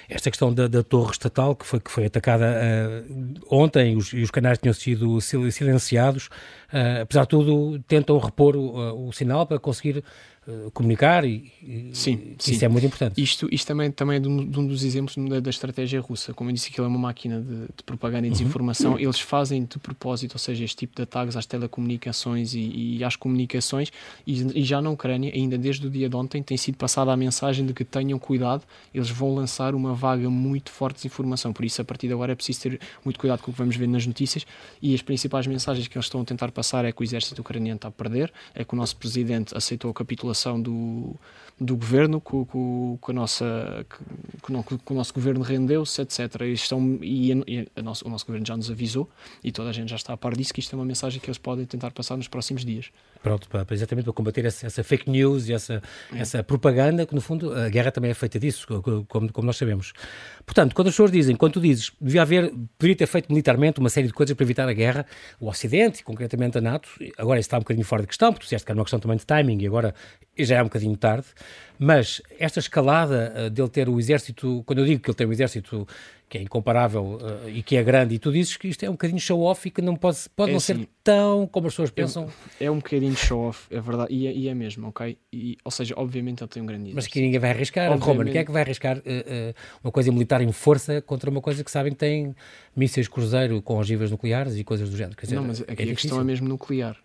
Esta 0.09 0.29
questão 0.29 0.53
da, 0.53 0.67
da 0.67 0.83
torre 0.83 1.11
estatal 1.11 1.55
que 1.55 1.65
foi, 1.65 1.79
que 1.79 1.89
foi 1.89 2.05
atacada 2.05 2.45
uh, 2.45 3.33
ontem 3.49 3.95
os, 3.95 4.11
e 4.11 4.21
os 4.21 4.29
canais 4.29 4.57
tinham 4.57 4.73
sido 4.73 5.21
silenciados, 5.21 6.27
uh, 6.27 7.01
apesar 7.01 7.21
de 7.21 7.29
tudo, 7.29 7.79
tentam 7.87 8.17
repor 8.17 8.57
o, 8.57 8.71
uh, 8.71 9.07
o 9.07 9.13
sinal 9.13 9.45
para 9.45 9.57
conseguir 9.57 10.03
eh, 10.45 10.69
comunicar 10.73 11.23
e, 11.23 11.53
sim, 11.93 12.35
isso 12.37 12.59
sim. 12.59 12.65
é 12.65 12.67
muito 12.67 12.85
importante. 12.85 13.21
Isto, 13.21 13.47
isto 13.49 13.65
também, 13.65 13.89
também 13.89 14.17
é 14.17 14.19
de 14.19 14.27
um, 14.27 14.45
de 14.45 14.59
um 14.59 14.67
dos 14.67 14.83
exemplos 14.83 15.15
da, 15.29 15.39
da, 15.39 15.49
estratégia 15.49 16.01
russa. 16.01 16.33
Como 16.33 16.49
eu 16.49 16.53
disse, 16.53 16.69
aquilo 16.69 16.85
é 16.85 16.89
uma 16.89 16.99
máquina 16.99 17.39
de, 17.39 17.61
de 17.77 17.83
propaganda 17.85 18.27
e 18.27 18.29
uhum. 18.29 18.33
desinformação. 18.33 18.91
Uhum. 18.93 18.99
Eles 18.99 19.21
fazem 19.21 19.63
de 19.63 19.79
propósito, 19.79 20.33
ou 20.33 20.39
seja, 20.39 20.65
este 20.65 20.75
tipo 20.75 20.97
de 20.97 21.03
ataques 21.03 21.37
às 21.37 21.45
telecomunicações 21.45 22.53
e, 22.53 22.97
e 22.97 23.03
às 23.05 23.15
comunicações. 23.15 23.89
E, 24.27 24.59
e, 24.59 24.63
já 24.65 24.81
na 24.81 24.89
Ucrânia, 24.89 25.31
ainda 25.33 25.57
desde 25.57 25.87
o 25.87 25.89
dia 25.89 26.09
de 26.09 26.15
ontem, 26.15 26.43
tem 26.43 26.57
sido 26.57 26.75
passada 26.75 27.13
a 27.13 27.15
mensagem 27.15 27.65
de 27.65 27.73
que 27.73 27.85
tenham 27.85 28.19
cuidado, 28.19 28.63
eles 28.93 29.09
vão 29.09 29.33
lançar 29.33 29.73
uma 29.73 29.93
vaga 29.93 30.29
muito 30.29 30.71
forte 30.71 31.03
de 31.03 31.07
informação. 31.07 31.53
Por 31.53 31.63
isso, 31.63 31.81
a 31.81 31.85
partir 31.85 32.07
de 32.07 32.13
agora, 32.13 32.33
é 32.33 32.35
preciso 32.35 32.59
ter 32.63 32.79
muito 33.05 33.17
cuidado 33.17 33.41
com 33.41 33.49
o 33.49 33.53
que 33.53 33.59
vamos 33.59 33.77
ver 33.77 33.87
nas 33.87 34.05
notícias. 34.05 34.45
E 34.81 34.93
as 34.93 35.01
principais 35.01 35.47
mensagens 35.47 35.87
que 35.87 35.97
eles 35.97 36.07
estão 36.07 36.19
a 36.19 36.25
tentar 36.25 36.51
passar 36.51 36.83
é 36.83 36.91
que 36.91 37.01
o 37.01 37.03
exército 37.03 37.39
ucraniano 37.39 37.77
está 37.77 37.87
a 37.87 37.91
perder, 37.91 38.33
é 38.53 38.65
que 38.65 38.73
o 38.73 38.75
nosso 38.75 38.97
presidente 38.97 39.55
aceitou 39.55 39.89
a 39.89 39.93
capitulação 39.93 40.32
articulação 40.33 40.59
do, 40.61 41.15
do 41.63 41.75
governo, 41.75 42.19
com, 42.19 42.45
com, 42.45 42.97
com 42.99 43.11
a 43.11 43.13
nossa, 43.13 43.85
com, 44.41 44.63
com, 44.63 44.93
o 44.93 44.97
nosso 44.97 45.13
governo 45.13 45.41
rendeu-se, 45.41 46.01
etc. 46.01 46.41
E, 46.41 46.53
estão, 46.53 46.99
e, 47.01 47.31
a, 47.31 47.35
e 47.47 47.67
a 47.75 47.81
nosso, 47.81 48.05
o 48.07 48.09
nosso 48.09 48.25
governo 48.25 48.45
já 48.45 48.55
nos 48.55 48.69
avisou 48.69 49.09
e 49.43 49.51
toda 49.51 49.69
a 49.69 49.73
gente 49.73 49.89
já 49.89 49.95
está 49.95 50.13
a 50.13 50.17
par 50.17 50.35
disso, 50.35 50.53
que 50.53 50.59
isto 50.59 50.75
é 50.75 50.77
uma 50.77 50.85
mensagem 50.85 51.19
que 51.19 51.27
eles 51.27 51.37
podem 51.37 51.65
tentar 51.65 51.91
passar 51.91 52.17
nos 52.17 52.27
próximos 52.27 52.65
dias. 52.65 52.91
Pronto, 53.21 53.47
exatamente 53.71 54.03
para 54.03 54.13
combater 54.13 54.45
essa, 54.45 54.67
essa 54.67 54.83
fake 54.83 55.09
news 55.09 55.47
e 55.47 55.53
essa, 55.53 55.81
é. 56.13 56.19
essa 56.19 56.43
propaganda, 56.43 57.05
que 57.05 57.15
no 57.15 57.21
fundo 57.21 57.53
a 57.53 57.69
guerra 57.69 57.89
também 57.89 58.11
é 58.11 58.13
feita 58.13 58.37
disso, 58.37 58.67
como, 59.07 59.31
como 59.31 59.45
nós 59.45 59.55
sabemos. 59.55 59.93
Portanto, 60.45 60.75
quando 60.75 60.89
as 60.89 60.93
pessoas 60.93 61.11
dizem, 61.11 61.35
quando 61.35 61.53
tu 61.53 61.61
dizes, 61.61 61.91
devia 62.01 62.21
haver, 62.21 62.51
poderia 62.77 62.97
ter 62.97 63.07
feito 63.07 63.29
militarmente 63.29 63.79
uma 63.79 63.89
série 63.89 64.07
de 64.07 64.13
coisas 64.13 64.35
para 64.35 64.43
evitar 64.43 64.67
a 64.67 64.73
guerra, 64.73 65.05
o 65.39 65.47
Ocidente, 65.47 66.03
concretamente 66.03 66.57
a 66.57 66.61
NATO, 66.61 66.89
agora 67.17 67.39
isso 67.39 67.47
está 67.47 67.57
um 67.57 67.61
bocadinho 67.61 67.85
fora 67.85 68.01
de 68.01 68.09
questão, 68.09 68.33
porque 68.33 68.43
tu 68.43 68.47
disseste 68.47 68.65
que 68.65 68.71
era 68.71 68.77
uma 68.77 68.83
questão 68.83 68.99
também 68.99 69.17
de 69.17 69.25
timing 69.25 69.61
e 69.61 69.67
agora 69.67 69.95
já 70.37 70.57
é 70.57 70.61
um 70.61 70.65
bocadinho 70.65 70.97
tarde, 70.97 71.27
mas 71.77 72.21
esta 72.39 72.59
escalada 72.59 73.33
uh, 73.35 73.49
dele 73.49 73.69
ter 73.69 73.89
o 73.89 73.99
exército, 73.99 74.63
quando 74.65 74.79
eu 74.79 74.85
digo 74.85 75.01
que 75.01 75.09
ele 75.09 75.15
tem 75.15 75.27
um 75.27 75.31
exército 75.31 75.87
que 76.29 76.37
é 76.37 76.41
incomparável 76.41 77.19
uh, 77.21 77.49
e 77.49 77.61
que 77.61 77.75
é 77.75 77.83
grande, 77.83 78.15
e 78.15 78.19
tu 78.19 78.31
dizes 78.31 78.57
que 78.57 78.67
isto 78.67 78.83
é 78.83 78.89
um 78.89 78.93
bocadinho 78.93 79.19
show-off 79.19 79.67
e 79.67 79.71
que 79.71 79.81
não 79.83 79.95
pode, 79.95 80.17
pode 80.35 80.49
é 80.49 80.53
não 80.53 80.57
assim, 80.57 80.73
ser 80.79 80.89
tão 81.03 81.45
como 81.45 81.67
as 81.67 81.73
pessoas 81.73 81.91
pensam. 81.91 82.27
É, 82.59 82.65
é 82.65 82.71
um 82.71 82.77
bocadinho 82.77 83.15
show-off, 83.15 83.67
é 83.69 83.79
verdade, 83.79 84.11
e 84.11 84.25
é, 84.25 84.33
e 84.33 84.47
é 84.47 84.53
mesmo, 84.55 84.87
ok? 84.87 85.15
E, 85.31 85.57
ou 85.63 85.69
seja, 85.69 85.93
obviamente 85.95 86.41
ele 86.41 86.47
tem 86.47 86.63
um 86.63 86.65
grande 86.65 86.85
exército. 86.85 86.95
Mas 86.95 87.07
que 87.07 87.21
ninguém 87.21 87.39
vai 87.39 87.51
arriscar, 87.51 87.91
obviamente... 87.91 88.17
Roman, 88.17 88.31
quem 88.31 88.41
é 88.41 88.45
que 88.45 88.51
vai 88.51 88.61
arriscar 88.63 88.97
uh, 88.97 89.01
uma 89.83 89.91
coisa 89.91 90.11
militar 90.11 90.41
em 90.41 90.51
força 90.51 91.01
contra 91.01 91.29
uma 91.29 91.41
coisa 91.41 91.63
que 91.63 91.69
sabem 91.69 91.91
que 91.91 91.99
tem 91.99 92.35
mísseis 92.75 93.07
cruzeiro 93.07 93.61
com 93.61 93.77
ogivas 93.77 94.09
nucleares 94.09 94.55
e 94.57 94.63
coisas 94.63 94.89
do 94.89 94.97
género? 94.97 95.15
Dizer, 95.21 95.35
não, 95.35 95.43
mas 95.43 95.61
aqui 95.61 95.83
é 95.83 95.91
a 95.91 95.95
questão 95.95 96.19
é 96.19 96.23
mesmo 96.23 96.47
nuclear. 96.47 96.97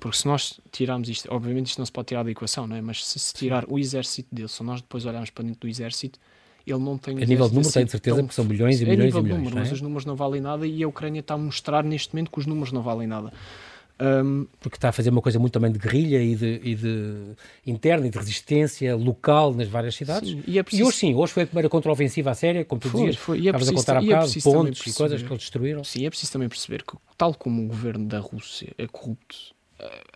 Porque 0.00 0.16
se 0.16 0.26
nós 0.26 0.60
tirarmos 0.70 1.08
isto, 1.08 1.28
obviamente 1.32 1.66
isto 1.66 1.78
não 1.78 1.86
se 1.86 1.92
pode 1.92 2.06
tirar 2.06 2.22
da 2.22 2.30
equação, 2.30 2.66
não 2.66 2.76
é? 2.76 2.80
mas 2.80 3.04
se 3.04 3.18
se 3.18 3.34
tirar 3.34 3.64
o 3.68 3.78
exército 3.78 4.32
dele, 4.32 4.48
se 4.48 4.62
nós 4.62 4.80
depois 4.80 5.04
olharmos 5.04 5.30
para 5.30 5.44
dentro 5.44 5.60
do 5.60 5.68
exército, 5.68 6.18
ele 6.66 6.78
não 6.78 6.96
tem. 6.98 7.16
A 7.16 7.26
nível 7.26 7.48
de 7.48 7.54
número, 7.54 7.72
tenho 7.72 7.88
certeza, 7.88 8.16
tão... 8.16 8.24
porque 8.24 8.34
são 8.34 8.44
milhões 8.44 8.80
e 8.80 8.84
milhões 8.84 9.14
e 9.14 9.22
milhões. 9.22 9.42
Número, 9.42 9.56
é? 9.56 9.60
Mas 9.60 9.72
os 9.72 9.80
números 9.80 10.04
não 10.04 10.14
valem 10.14 10.40
nada 10.40 10.66
e 10.66 10.82
a 10.82 10.88
Ucrânia 10.88 11.20
está 11.20 11.34
a 11.34 11.38
mostrar 11.38 11.82
neste 11.82 12.14
momento 12.14 12.30
que 12.30 12.38
os 12.38 12.46
números 12.46 12.72
não 12.72 12.82
valem 12.82 13.08
nada. 13.08 13.32
Um, 14.00 14.46
porque 14.60 14.76
está 14.76 14.90
a 14.90 14.92
fazer 14.92 15.10
uma 15.10 15.20
coisa 15.20 15.40
muito 15.40 15.52
também 15.52 15.72
de 15.72 15.78
guerrilha 15.78 16.22
e 16.22 16.36
de, 16.36 16.60
e 16.62 16.74
de 16.76 17.32
interna 17.66 18.06
e 18.06 18.10
de 18.10 18.16
resistência 18.16 18.94
local 18.94 19.52
nas 19.52 19.66
várias 19.66 19.96
cidades. 19.96 20.30
Sim, 20.30 20.42
e, 20.46 20.56
é 20.56 20.62
preciso... 20.62 20.84
e, 20.84 20.86
hoje 20.86 20.96
sim, 20.96 21.14
hoje 21.16 21.32
foi 21.32 21.42
a 21.42 21.46
primeira 21.46 21.68
contra-ofensiva 21.68 22.30
a 22.30 22.34
séria, 22.34 22.64
como 22.64 22.80
tu 22.80 22.90
foi, 22.90 23.00
dizias, 23.00 23.16
foi. 23.16 23.40
E 23.40 23.48
é 23.48 23.50
estavas 23.50 23.68
a 23.68 23.72
contar 23.72 23.96
há 23.96 24.00
é 24.00 24.40
pontos 24.40 24.86
e 24.86 24.92
coisas 24.92 25.20
que 25.20 25.28
eles 25.28 25.42
destruíram. 25.42 25.82
Sim, 25.82 26.06
é 26.06 26.10
preciso 26.10 26.30
também 26.30 26.48
perceber 26.48 26.84
que, 26.84 26.96
tal 27.16 27.34
como 27.34 27.64
o 27.64 27.66
governo 27.66 28.06
da 28.06 28.20
Rússia 28.20 28.72
é 28.78 28.86
corrupto, 28.86 29.36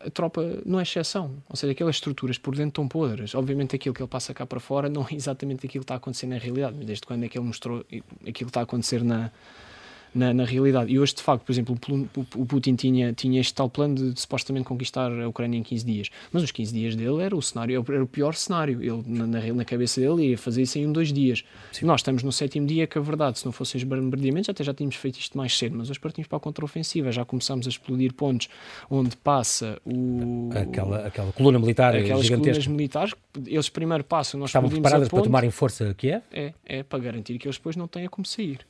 a 0.04 0.10
tropa 0.10 0.60
não 0.66 0.80
é 0.80 0.82
exceção. 0.82 1.36
Ou 1.48 1.56
seja, 1.56 1.72
aquelas 1.72 1.96
estruturas 1.96 2.38
por 2.38 2.54
dentro 2.54 2.70
estão 2.70 2.88
podres. 2.88 3.34
Obviamente 3.34 3.76
aquilo 3.76 3.94
que 3.94 4.02
ele 4.02 4.08
passa 4.08 4.34
cá 4.34 4.44
para 4.44 4.58
fora 4.58 4.88
não 4.88 5.06
é 5.08 5.14
exatamente 5.14 5.66
aquilo 5.66 5.82
que 5.82 5.84
está 5.84 5.94
a 5.94 5.96
acontecer 5.98 6.26
na 6.26 6.38
realidade, 6.38 6.74
mas 6.76 6.86
desde 6.86 7.06
quando 7.06 7.24
é 7.24 7.28
que 7.28 7.38
ele 7.38 7.46
mostrou 7.46 7.80
aquilo 7.80 8.32
que 8.32 8.44
está 8.44 8.60
a 8.60 8.64
acontecer 8.64 9.04
na, 9.04 9.30
na, 10.14 10.32
na, 10.32 10.44
realidade. 10.44 10.92
E 10.92 10.98
hoje, 10.98 11.14
de 11.14 11.22
facto, 11.22 11.44
por 11.44 11.52
exemplo, 11.52 11.78
o 12.36 12.46
Putin 12.46 12.74
tinha, 12.74 13.12
tinha 13.12 13.40
este 13.40 13.54
tal 13.54 13.68
plano 13.68 13.94
de, 13.94 14.12
de, 14.12 14.20
supostamente 14.20 14.66
conquistar 14.66 15.10
a 15.10 15.28
Ucrânia 15.28 15.58
em 15.58 15.62
15 15.62 15.84
dias, 15.84 16.10
mas 16.32 16.42
os 16.42 16.50
15 16.50 16.72
dias 16.72 16.96
dele 16.96 17.22
era 17.22 17.36
o 17.36 17.42
cenário, 17.42 17.84
era 17.88 18.02
o 18.02 18.06
pior 18.06 18.34
cenário. 18.34 18.82
Ele, 18.82 19.02
na, 19.06 19.26
na, 19.26 19.40
na 19.52 19.64
cabeça 19.64 20.00
dele, 20.00 20.30
ia 20.30 20.38
fazer 20.38 20.62
isso 20.62 20.78
em 20.78 20.86
um, 20.86 20.92
dois 20.92 21.12
dias. 21.12 21.44
Sim. 21.72 21.86
Nós 21.86 22.00
estamos 22.00 22.22
no 22.22 22.32
sétimo 22.32 22.66
dia, 22.66 22.86
que 22.86 22.98
a 22.98 23.00
verdade, 23.00 23.38
se 23.38 23.44
não 23.44 23.52
fossem 23.52 23.78
os 23.78 23.84
bombardeamentos, 23.84 24.48
até 24.48 24.62
já 24.64 24.74
tínhamos 24.74 24.96
feito 24.96 25.18
isto 25.18 25.36
mais 25.36 25.56
cedo, 25.56 25.76
mas 25.76 25.90
hoje 25.90 26.00
partimos 26.00 26.28
para 26.28 26.36
a 26.36 26.40
contraofensiva, 26.40 27.10
já 27.12 27.24
começamos 27.24 27.66
a 27.66 27.70
explodir 27.70 28.12
pontos 28.12 28.48
onde 28.90 29.16
passa 29.16 29.80
o. 29.84 30.50
Aquela, 30.54 31.06
aquela 31.06 31.32
coluna 31.32 31.58
militar 31.58 31.94
aquelas 31.94 32.24
gigantesca. 32.24 32.52
colunas 32.52 32.66
militares, 32.66 33.14
eles 33.46 33.68
primeiro 33.68 34.04
passam, 34.04 34.38
nós 34.38 34.50
Estavam 34.50 34.68
preparadas 34.68 35.08
para 35.08 35.22
tomarem 35.22 35.50
força 35.50 35.94
que 35.94 36.10
é? 36.10 36.22
É, 36.32 36.52
é 36.66 36.82
para 36.82 36.98
garantir 36.98 37.38
que 37.38 37.46
eles 37.46 37.56
depois 37.56 37.76
não 37.76 37.86
tenham 37.86 38.08
como 38.08 38.26
sair. 38.26 38.60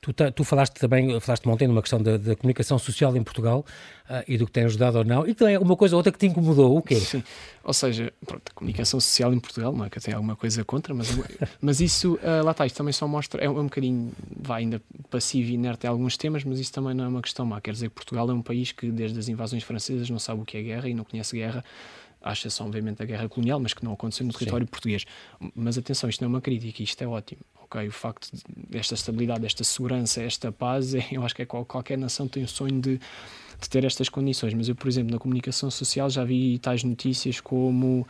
Tu, 0.00 0.12
tu, 0.12 0.44
falaste 0.44 0.74
também, 0.74 1.18
falaste 1.20 1.48
ontem 1.48 1.66
numa 1.66 1.80
questão 1.80 2.02
da, 2.02 2.16
da 2.18 2.36
comunicação 2.36 2.78
social 2.78 3.16
em 3.16 3.22
Portugal 3.22 3.64
uh, 4.10 4.22
e 4.28 4.36
do 4.36 4.44
que 4.44 4.52
tem 4.52 4.64
ajudado 4.64 4.98
ou 4.98 5.04
não, 5.04 5.26
e 5.26 5.34
também 5.34 5.56
uma 5.56 5.76
coisa 5.76 5.94
ou 5.94 5.98
outra 5.98 6.12
que 6.12 6.18
te 6.18 6.26
incomodou, 6.26 6.76
o 6.76 6.82
quê? 6.82 6.96
Sim, 6.96 7.22
ou 7.62 7.72
seja, 7.72 8.12
pronto, 8.26 8.42
a 8.50 8.54
comunicação 8.54 9.00
social 9.00 9.32
em 9.32 9.40
Portugal, 9.40 9.72
não 9.72 9.84
é 9.84 9.90
que 9.90 9.96
eu 9.96 10.02
tenha 10.02 10.16
alguma 10.16 10.36
coisa 10.36 10.62
contra, 10.64 10.92
mas, 10.92 11.08
mas 11.60 11.80
isso, 11.80 12.14
uh, 12.16 12.44
lá 12.44 12.50
está, 12.50 12.66
isto 12.66 12.76
também 12.76 12.92
só 12.92 13.08
mostra, 13.08 13.42
é 13.42 13.48
um, 13.48 13.56
é 13.56 13.60
um 13.60 13.64
bocadinho, 13.64 14.12
vai 14.36 14.62
ainda 14.62 14.82
passivo 15.10 15.48
e 15.48 15.54
inerte 15.54 15.86
em 15.86 15.88
alguns 15.88 16.16
temas, 16.16 16.44
mas 16.44 16.58
isso 16.58 16.72
também 16.72 16.94
não 16.94 17.04
é 17.04 17.08
uma 17.08 17.22
questão 17.22 17.46
má, 17.46 17.60
quer 17.60 17.72
dizer 17.72 17.88
que 17.88 17.94
Portugal 17.94 18.28
é 18.28 18.34
um 18.34 18.42
país 18.42 18.72
que 18.72 18.90
desde 18.90 19.18
as 19.18 19.28
invasões 19.28 19.62
francesas 19.62 20.10
não 20.10 20.18
sabe 20.18 20.42
o 20.42 20.44
que 20.44 20.58
é 20.58 20.62
guerra 20.62 20.88
e 20.88 20.94
não 20.94 21.04
conhece 21.04 21.34
guerra, 21.34 21.64
à 22.24 22.32
exceção, 22.32 22.66
obviamente, 22.66 22.96
da 22.98 23.04
guerra 23.04 23.28
colonial, 23.28 23.60
mas 23.60 23.74
que 23.74 23.84
não 23.84 23.92
aconteceu 23.92 24.26
no 24.26 24.32
território 24.32 24.66
Sim. 24.66 24.70
português. 24.70 25.04
Mas 25.54 25.76
atenção, 25.76 26.08
isto 26.08 26.22
não 26.22 26.26
é 26.26 26.30
uma 26.30 26.40
crítica, 26.40 26.82
isto 26.82 27.00
é 27.02 27.06
ótimo. 27.06 27.42
Okay? 27.64 27.86
O 27.86 27.92
facto 27.92 28.30
desta 28.70 28.94
estabilidade, 28.94 29.40
desta 29.40 29.62
segurança, 29.62 30.22
esta 30.22 30.50
paz, 30.50 30.94
eu 31.12 31.22
acho 31.22 31.34
que 31.34 31.42
é 31.42 31.46
qual, 31.46 31.64
qualquer 31.66 31.98
nação 31.98 32.26
tem 32.26 32.42
o 32.42 32.48
sonho 32.48 32.80
de, 32.80 32.98
de 33.60 33.68
ter 33.68 33.84
estas 33.84 34.08
condições. 34.08 34.54
Mas 34.54 34.68
eu, 34.68 34.74
por 34.74 34.88
exemplo, 34.88 35.12
na 35.12 35.18
comunicação 35.18 35.70
social 35.70 36.08
já 36.08 36.24
vi 36.24 36.58
tais 36.58 36.82
notícias 36.82 37.40
como 37.40 38.06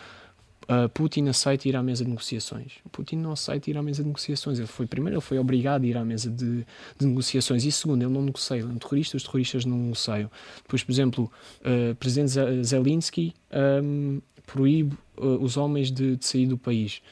Uh, 0.65 0.89
Putin 0.89 1.29
aceita 1.29 1.69
ir 1.69 1.77
à 1.77 1.83
mesa 1.83 2.05
de 2.05 2.11
negociações. 2.11 2.73
Putin 2.91 3.17
não 3.17 3.33
aceita 3.33 3.71
ir 3.71 3.77
à 3.77 3.83
mesa 3.83 4.03
de 4.03 4.09
negociações. 4.09 4.59
Ele 4.59 4.67
foi 4.67 4.87
primeiro, 4.87 5.17
ele 5.17 5.21
foi 5.21 5.39
obrigado 5.39 5.85
a 5.85 5.87
ir 5.87 5.97
à 5.97 6.05
mesa 6.05 6.31
de, 6.31 6.67
de 6.99 7.07
negociações. 7.07 7.65
E 7.65 7.73
segundo, 7.73 8.03
ele 8.03 8.13
não 8.13 8.23
negocia. 8.23 8.57
Ele 8.57 8.67
é 8.67 8.71
um 8.71 8.79
terrorista, 8.79 9.17
os 9.17 9.23
terroristas 9.23 9.65
não 9.65 9.77
negociam. 9.77 10.31
Depois, 10.63 10.83
por 10.83 10.93
exemplo, 10.93 11.33
uh, 11.61 11.95
presidente 11.97 12.33
Zelensky 12.63 13.35
um, 13.83 14.21
proíbe 14.47 14.97
uh, 15.19 15.43
os 15.43 15.57
homens 15.57 15.91
de, 15.91 16.17
de 16.17 16.25
sair 16.25 16.47
do 16.47 16.57
país. 16.57 17.03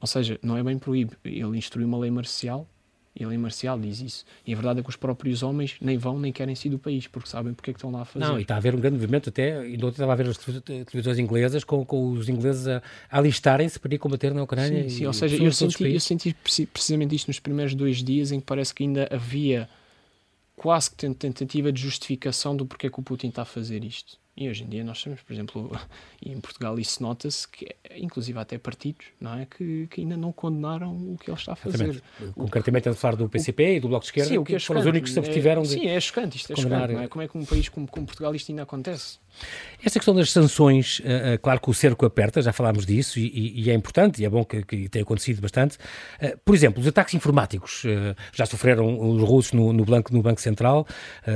Ou 0.00 0.06
seja, 0.06 0.38
não 0.42 0.56
é 0.56 0.62
bem 0.62 0.78
proíbe. 0.78 1.12
Ele 1.24 1.56
instruiu 1.56 1.86
uma 1.86 1.98
lei 1.98 2.10
marcial 2.10 2.66
e 3.14 3.24
a 3.24 3.28
lei 3.28 3.36
marcial 3.36 3.78
diz 3.78 4.00
isso. 4.00 4.24
E 4.46 4.52
a 4.52 4.56
verdade 4.56 4.80
é 4.80 4.82
que 4.82 4.88
os 4.88 4.96
próprios 4.96 5.42
homens 5.42 5.76
nem 5.80 5.98
vão 5.98 6.18
nem 6.18 6.32
querem 6.32 6.54
sair 6.54 6.70
do 6.70 6.78
país, 6.78 7.06
porque 7.06 7.28
sabem 7.28 7.52
porque 7.52 7.70
é 7.70 7.74
que 7.74 7.78
estão 7.78 7.90
lá 7.90 8.02
a 8.02 8.04
fazer. 8.04 8.24
Não, 8.24 8.38
e 8.38 8.42
está 8.42 8.54
a 8.54 8.56
haver 8.56 8.74
um 8.74 8.80
grande 8.80 8.96
movimento 8.96 9.28
até, 9.28 9.66
e 9.68 9.74
ontem 9.76 9.88
estava 9.88 10.12
a 10.12 10.16
ver 10.16 10.28
as 10.28 10.38
televisões 10.38 11.18
inglesas 11.18 11.62
com, 11.62 11.84
com 11.84 12.12
os 12.12 12.28
ingleses 12.28 12.66
a, 12.66 12.82
alistarem-se 13.10 13.78
para 13.78 13.94
ir 13.94 13.98
combater 13.98 14.32
na 14.32 14.42
Ucrânia. 14.42 14.84
Sim, 14.84 14.88
sim 14.88 15.06
ou 15.06 15.12
seja, 15.12 15.36
eu 15.42 15.52
senti, 15.52 15.92
eu 15.92 16.00
senti 16.00 16.34
precisamente 16.72 17.14
isto 17.14 17.28
nos 17.28 17.38
primeiros 17.38 17.74
dois 17.74 18.02
dias 18.02 18.32
em 18.32 18.40
que 18.40 18.46
parece 18.46 18.74
que 18.74 18.82
ainda 18.82 19.06
havia 19.10 19.68
quase 20.56 20.90
que 20.90 21.12
tentativa 21.14 21.70
de 21.70 21.82
justificação 21.82 22.56
do 22.56 22.64
porquê 22.64 22.88
que 22.88 22.98
o 22.98 23.02
Putin 23.02 23.28
está 23.28 23.42
a 23.42 23.44
fazer 23.44 23.84
isto. 23.84 24.21
E 24.34 24.48
hoje 24.48 24.64
em 24.64 24.68
dia 24.68 24.82
nós 24.82 25.02
temos, 25.02 25.20
por 25.20 25.32
exemplo, 25.32 25.70
e 26.24 26.32
em 26.32 26.40
Portugal 26.40 26.78
isso 26.78 27.02
nota-se 27.02 27.46
que, 27.46 27.74
inclusive 27.96 28.38
até 28.38 28.56
partidos, 28.56 29.06
não 29.20 29.38
é, 29.38 29.46
que, 29.46 29.86
que, 29.88 30.00
ainda 30.00 30.16
não 30.16 30.32
condenaram 30.32 30.94
o 30.94 31.18
que 31.18 31.30
ele 31.30 31.38
está 31.38 31.52
a 31.52 31.56
fazer. 31.56 31.90
Exatamente. 31.90 32.34
Concretamente 32.34 32.88
a 32.88 32.94
falar 32.94 33.16
do 33.16 33.28
PCP 33.28 33.62
o, 33.62 33.66
e 33.66 33.80
do 33.80 33.88
Bloco 33.88 34.04
de 34.04 34.08
Esquerda, 34.08 34.30
sim, 34.30 34.38
o 34.38 34.44
que, 34.44 34.54
é 34.54 34.58
foram 34.58 34.80
os 34.80 34.86
únicos 34.86 35.10
que 35.10 35.14
se 35.14 35.18
abstiveram 35.18 35.62
é, 35.62 35.64
de 35.64 35.70
Sim, 35.70 35.86
é 35.86 36.00
chocante, 36.00 36.36
isto 36.38 36.52
é 36.52 36.56
chocante, 36.56 36.94
é? 36.94 37.08
Como 37.08 37.22
é 37.22 37.28
que 37.28 37.36
um 37.36 37.44
país 37.44 37.68
como, 37.68 37.86
como 37.86 38.06
Portugal 38.06 38.34
isto 38.34 38.50
ainda 38.50 38.62
acontece? 38.62 39.18
Esta 39.84 39.98
questão 39.98 40.14
das 40.14 40.30
sanções, 40.30 41.00
uh, 41.00 41.38
claro 41.42 41.60
que 41.60 41.68
o 41.68 41.74
cerco 41.74 42.06
aperta, 42.06 42.40
já 42.40 42.52
falámos 42.52 42.86
disso, 42.86 43.18
e, 43.18 43.62
e 43.62 43.70
é 43.70 43.74
importante, 43.74 44.22
e 44.22 44.24
é 44.24 44.30
bom 44.30 44.44
que, 44.44 44.62
que 44.64 44.88
tenha 44.88 45.02
acontecido 45.02 45.40
bastante. 45.40 45.76
Uh, 46.22 46.38
por 46.44 46.54
exemplo, 46.54 46.80
os 46.80 46.86
ataques 46.86 47.14
informáticos 47.14 47.82
já 48.32 48.46
sofreram 48.46 49.10
os 49.10 49.22
russos 49.22 49.52
no, 49.52 49.72
no, 49.72 49.84
banco, 49.84 50.12
no 50.12 50.22
Banco 50.22 50.40
Central, 50.40 50.86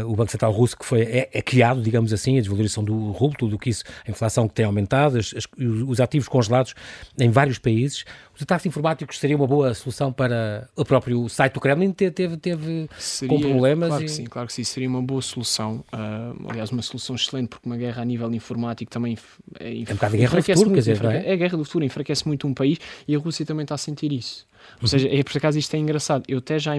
o 0.06 0.14
Banco 0.14 0.30
Central 0.30 0.52
russo 0.52 0.76
que 0.76 0.84
foi 0.84 1.02
é, 1.02 1.28
é, 1.32 1.42
criado, 1.42 1.82
digamos 1.82 2.12
assim, 2.12 2.38
a 2.38 2.40
desvalorização 2.40 2.84
do 2.84 3.10
rublo, 3.10 3.36
tudo 3.36 3.56
o 3.56 3.58
que 3.58 3.70
isso, 3.70 3.84
a 4.06 4.10
inflação 4.10 4.46
que 4.48 4.54
tem 4.54 4.64
aumentado, 4.64 5.18
as, 5.18 5.34
as, 5.34 5.44
os 5.58 6.00
ativos 6.00 6.28
congelados 6.28 6.74
em 7.18 7.30
vários 7.30 7.58
países. 7.58 8.04
Os 8.36 8.42
ataques 8.42 8.66
informáticos 8.66 9.18
seriam 9.18 9.40
uma 9.40 9.46
boa 9.46 9.72
solução 9.72 10.12
para 10.12 10.68
o 10.76 10.84
próprio 10.84 11.26
site 11.26 11.54
do 11.54 11.60
Kremlin? 11.60 11.90
Teve, 11.90 12.10
teve, 12.12 12.36
teve 12.36 12.88
seria, 12.98 13.34
com 13.34 13.40
problemas? 13.40 13.88
Claro 13.88 14.02
e... 14.02 14.06
que 14.06 14.12
sim, 14.12 14.24
claro 14.24 14.46
que 14.46 14.52
sim, 14.52 14.62
seria 14.62 14.88
uma 14.88 15.00
boa 15.00 15.22
solução. 15.22 15.82
Uh, 15.90 16.50
aliás, 16.50 16.70
uma 16.70 16.82
solução 16.82 17.16
excelente, 17.16 17.48
porque 17.48 17.66
uma 17.66 17.78
guerra 17.78 18.02
a 18.02 18.04
nível 18.04 18.32
informático 18.34 18.90
também 18.90 19.16
é, 19.58 19.72
é 19.72 19.80
um 19.80 19.94
bocado 19.94 20.12
de 20.12 20.18
guerra 20.18 20.36
do 20.36 20.42
futuro, 20.42 20.70
quer 20.70 20.78
dizer, 20.80 21.04
é? 21.06 21.30
é 21.30 21.32
a 21.32 21.36
guerra 21.36 21.56
do 21.56 21.64
futuro, 21.64 21.82
enfraquece 21.82 22.26
muito 22.26 22.46
um 22.46 22.52
país 22.52 22.78
e 23.08 23.16
a 23.16 23.18
Rússia 23.18 23.46
também 23.46 23.62
está 23.62 23.74
a 23.74 23.78
sentir 23.78 24.12
isso. 24.12 24.46
Ou 24.74 24.82
uhum. 24.82 24.88
seja, 24.88 25.08
é 25.08 25.22
por 25.22 25.36
acaso 25.38 25.58
isto 25.58 25.74
é 25.74 25.78
engraçado. 25.78 26.24
Eu 26.28 26.38
até 26.38 26.58
já 26.58 26.72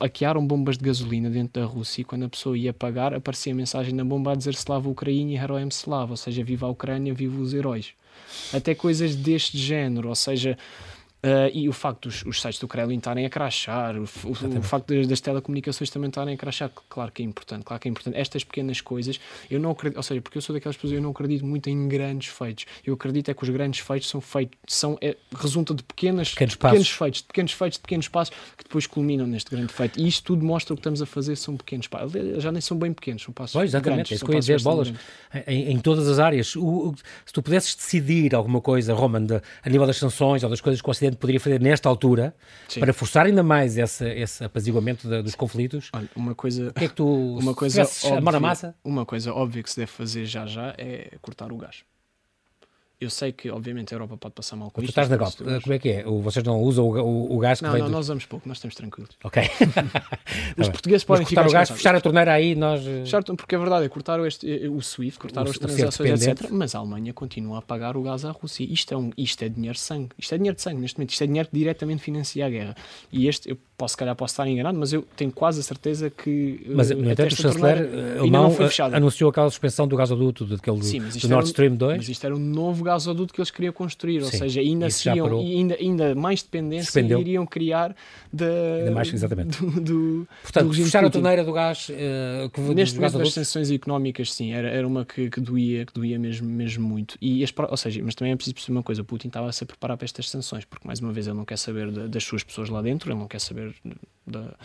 hackearam 0.00 0.44
bombas 0.44 0.76
de 0.76 0.84
gasolina 0.84 1.30
dentro 1.30 1.60
da 1.60 1.66
Rússia 1.66 2.00
e 2.00 2.04
quando 2.04 2.24
a 2.24 2.28
pessoa 2.28 2.58
ia 2.58 2.72
pagar, 2.72 3.14
aparecia 3.14 3.52
a 3.52 3.56
mensagem 3.56 3.94
na 3.94 4.04
bomba 4.04 4.32
a 4.32 4.34
dizer 4.34 4.54
Slava 4.54 4.88
Ucrânia 4.88 5.38
e 5.38 5.40
Heroem 5.40 5.68
Slava, 5.68 6.12
ou 6.12 6.16
seja, 6.16 6.42
viva 6.42 6.66
a 6.66 6.70
Ucrânia, 6.70 7.14
viva 7.14 7.40
os 7.40 7.54
heróis. 7.54 7.92
Até 8.52 8.74
coisas 8.74 9.14
deste 9.14 9.56
género, 9.58 10.08
ou 10.08 10.14
seja, 10.14 10.56
Uh, 11.24 11.48
e 11.54 11.70
o 11.70 11.72
facto 11.72 12.06
dos 12.06 12.22
os 12.26 12.38
sites 12.38 12.60
do 12.60 12.68
Kremlin 12.68 12.98
estarem 12.98 13.24
a 13.24 13.30
crashar, 13.30 13.96
o, 13.96 14.02
o, 14.02 14.58
o 14.58 14.62
facto 14.62 14.94
das, 14.94 15.06
das, 15.06 15.20
telecomunicações 15.22 15.88
também 15.88 16.08
estarem 16.08 16.34
a 16.34 16.36
crashar, 16.36 16.70
claro 16.86 17.10
que 17.10 17.22
é 17.22 17.24
importante, 17.24 17.64
claro 17.64 17.80
que 17.80 17.88
é 17.88 17.90
importante. 17.90 18.18
Estas 18.18 18.44
pequenas 18.44 18.82
coisas, 18.82 19.18
eu 19.50 19.58
não 19.58 19.70
acredito, 19.70 19.96
ou 19.96 20.02
seja, 20.02 20.20
porque 20.20 20.36
eu 20.36 20.42
sou 20.42 20.54
daquelas 20.54 20.76
pessoas, 20.76 20.92
eu 20.92 21.00
não 21.00 21.12
acredito 21.12 21.46
muito 21.46 21.70
em 21.70 21.88
grandes 21.88 22.28
feitos. 22.28 22.66
Eu 22.84 22.92
acredito 22.92 23.30
é 23.30 23.34
que 23.34 23.42
os 23.42 23.48
grandes 23.48 23.80
feitos 23.80 24.06
são 24.10 24.20
feitos, 24.20 24.58
são, 24.66 24.98
é, 25.00 25.16
resulta 25.34 25.72
de 25.72 25.82
pequenas, 25.82 26.28
pequenos, 26.28 26.56
pequenos 26.56 26.90
feitos, 26.90 27.20
de 27.22 27.26
pequenos 27.26 27.52
feitos, 27.52 27.78
de 27.78 27.82
pequenos 27.82 28.08
passos 28.08 28.36
que 28.58 28.64
depois 28.64 28.86
culminam 28.86 29.26
neste 29.26 29.50
grande 29.50 29.72
feito. 29.72 29.98
E 29.98 30.06
isto 30.06 30.24
tudo 30.24 30.44
mostra 30.44 30.74
o 30.74 30.76
que 30.76 30.80
estamos 30.80 31.00
a 31.00 31.06
fazer, 31.06 31.36
são 31.36 31.56
pequenos 31.56 31.88
passos. 31.88 32.12
Já 32.36 32.52
nem 32.52 32.60
são 32.60 32.78
bem 32.78 32.92
pequenos, 32.92 33.22
são 33.22 33.32
passos 33.32 33.54
pois, 33.54 33.70
exatamente, 33.70 34.10
grandes. 34.10 34.22
É 34.22 34.26
eu 34.26 34.34
ia 34.34 34.40
dizer, 34.40 34.60
bolas 34.60 34.92
em, 35.46 35.72
em, 35.72 35.78
todas 35.78 36.06
as 36.06 36.18
áreas. 36.18 36.54
O, 36.54 36.94
se 37.24 37.32
tu 37.32 37.42
pudesses 37.42 37.74
decidir 37.74 38.34
alguma 38.34 38.60
coisa, 38.60 38.92
Roman, 38.92 39.24
de, 39.24 39.40
a 39.62 39.70
nível 39.70 39.86
das 39.86 39.96
sanções 39.96 40.44
ou 40.44 40.50
das 40.50 40.60
coisas 40.60 40.82
que 40.82 40.88
o 40.88 40.90
Ocidente 40.90 41.13
poderia 41.14 41.40
fazer 41.40 41.60
nesta 41.60 41.88
altura, 41.88 42.34
Sim. 42.68 42.80
para 42.80 42.92
forçar 42.92 43.26
ainda 43.26 43.42
mais 43.42 43.78
essa, 43.78 44.08
esse 44.08 44.44
apaziguamento 44.44 45.08
dos 45.22 45.34
conflitos. 45.34 45.90
Olha, 45.92 46.08
uma 46.14 46.34
coisa. 46.34 46.68
O 46.68 46.74
que 46.74 46.84
é 46.84 46.88
que 46.88 46.94
tu. 46.94 47.38
Uma 47.38 47.54
coisa 47.54 47.82
óbvia, 47.82 48.40
massa? 48.40 48.74
Uma 48.84 49.06
coisa 49.06 49.32
óbvia 49.32 49.62
que 49.62 49.70
se 49.70 49.76
deve 49.76 49.90
fazer 49.90 50.26
já 50.26 50.46
já 50.46 50.74
é 50.78 51.16
cortar 51.20 51.52
o 51.52 51.56
gás. 51.56 51.84
Eu 53.00 53.10
sei 53.10 53.32
que, 53.32 53.50
obviamente, 53.50 53.92
a 53.92 53.96
Europa 53.96 54.16
pode 54.16 54.34
passar 54.34 54.56
mal 54.56 54.70
com 54.70 54.80
tu 54.80 54.84
isto. 54.84 54.90
estás 54.90 55.08
na 55.08 55.16
Galp. 55.16 55.34
Como 55.62 55.74
é 55.74 55.78
que 55.78 55.88
é? 55.88 56.04
Vocês 56.04 56.44
não 56.44 56.60
usam 56.62 56.86
o, 56.86 56.96
o, 56.96 57.36
o 57.36 57.38
gás 57.38 57.58
que 57.58 57.64
não, 57.64 57.72
vem 57.72 57.80
Não, 57.82 57.88
do... 57.88 57.92
nós 57.92 58.06
usamos 58.06 58.24
pouco, 58.24 58.48
nós 58.48 58.56
estamos 58.56 58.74
tranquilos. 58.74 59.10
Ok. 59.24 59.42
Os 60.56 60.68
portugueses 60.68 61.04
podem 61.04 61.26
ficar 61.26 61.46
o 61.46 61.50
gás, 61.50 61.70
fechar 61.70 61.94
a 61.94 62.00
torneira 62.00 62.32
aí, 62.32 62.54
nós... 62.54 62.82
Fechar, 62.84 63.22
porque 63.24 63.54
a 63.56 63.58
verdade 63.58 63.84
é 63.84 63.88
cortar 63.88 64.20
o, 64.20 64.26
este, 64.26 64.46
o 64.68 64.80
SWIFT, 64.80 65.18
cortar 65.18 65.46
o, 65.46 65.50
as 65.50 65.58
transações, 65.58 66.26
etc. 66.26 66.48
Mas 66.50 66.74
a 66.74 66.78
Alemanha 66.78 67.12
continua 67.12 67.58
a 67.58 67.62
pagar 67.62 67.96
o 67.96 68.02
gás 68.02 68.24
à 68.24 68.30
Rússia. 68.30 68.64
Isto 68.64 68.94
é, 68.94 68.96
um, 68.96 69.10
isto 69.16 69.42
é 69.42 69.48
dinheiro 69.48 69.74
de 69.74 69.80
sangue. 69.80 70.10
Isto 70.16 70.34
é 70.34 70.38
dinheiro 70.38 70.56
de 70.56 70.62
sangue, 70.62 70.80
neste 70.80 70.98
momento. 70.98 71.10
Isto 71.10 71.24
é 71.24 71.26
dinheiro 71.26 71.48
que 71.48 71.58
diretamente 71.58 72.02
financia 72.02 72.46
a 72.46 72.50
guerra. 72.50 72.76
E 73.12 73.26
este, 73.26 73.50
eu 73.50 73.58
posso, 73.76 73.92
se 73.92 73.96
calhar 73.98 74.14
posso 74.14 74.32
estar 74.32 74.46
enganado, 74.46 74.78
mas 74.78 74.92
eu 74.92 75.02
tenho 75.16 75.32
quase 75.32 75.60
a 75.60 75.62
certeza 75.62 76.10
que... 76.10 76.64
Mas, 76.68 76.90
no 76.90 77.10
entanto, 77.10 77.32
o 77.32 77.36
chanceler 77.36 77.88
alemão 78.18 78.54
anunciou 78.92 79.30
aquela 79.30 79.50
suspensão 79.50 79.86
do 79.86 79.96
gasoduto, 79.96 80.44
daquele, 80.44 80.82
Sim, 80.82 81.00
do 81.00 81.28
Nord 81.28 81.48
Stream 81.48 81.74
2. 81.74 81.96
Mas 81.96 82.08
isto 82.08 82.24
era 82.24 82.34
um 82.34 82.38
novo 82.38 82.84
gasoduto 82.84 83.32
que 83.32 83.40
eles 83.40 83.50
queriam 83.50 83.72
construir, 83.72 84.20
Sim, 84.20 84.26
ou 84.26 84.32
seja, 84.32 84.60
ainda, 84.60 84.90
seriam, 84.90 85.38
ainda, 85.38 85.74
ainda 85.74 86.14
mais 86.14 86.42
dependência 86.42 86.86
Suspendeu. 86.86 87.20
iriam 87.20 87.46
criar 87.46 87.94
de, 88.32 88.44
ainda 88.44 88.90
mais, 88.90 89.12
exatamente. 89.12 89.58
do, 89.62 89.80
do 89.80 90.28
Portanto, 90.42 90.68
do 90.68 90.74
fechar 90.74 91.04
a 91.04 91.10
torneira 91.10 91.44
do 91.44 91.52
gás 91.52 91.88
uh, 91.88 92.48
que 92.50 92.60
Neste 92.60 92.96
momento 92.96 93.18
das 93.18 93.32
sanções 93.32 93.70
económicas, 93.70 94.32
sim, 94.32 94.52
era, 94.52 94.68
era 94.68 94.86
uma 94.86 95.04
que, 95.04 95.30
que, 95.30 95.40
doía, 95.40 95.86
que 95.86 95.92
doía 95.92 96.18
mesmo, 96.18 96.48
mesmo 96.48 96.86
muito. 96.86 97.16
E 97.20 97.42
as, 97.44 97.52
ou 97.56 97.76
seja, 97.76 98.02
mas 98.04 98.14
também 98.14 98.32
é 98.32 98.36
preciso 98.36 98.54
perceber 98.54 98.76
uma 98.76 98.82
coisa, 98.82 99.02
o 99.02 99.04
Putin 99.04 99.28
estava 99.28 99.48
a 99.48 99.52
se 99.52 99.64
preparar 99.64 99.96
para 99.96 100.04
estas 100.04 100.28
sanções, 100.28 100.64
porque 100.64 100.86
mais 100.86 101.00
uma 101.00 101.12
vez 101.12 101.26
ele 101.26 101.36
não 101.36 101.44
quer 101.44 101.58
saber 101.58 101.90
de, 101.90 102.08
das 102.08 102.24
suas 102.24 102.42
pessoas 102.42 102.68
lá 102.68 102.82
dentro, 102.82 103.10
ele 103.10 103.18
não 103.18 103.28
quer 103.28 103.40
saber 103.40 103.63
da 104.26 104.40
de 104.40 104.56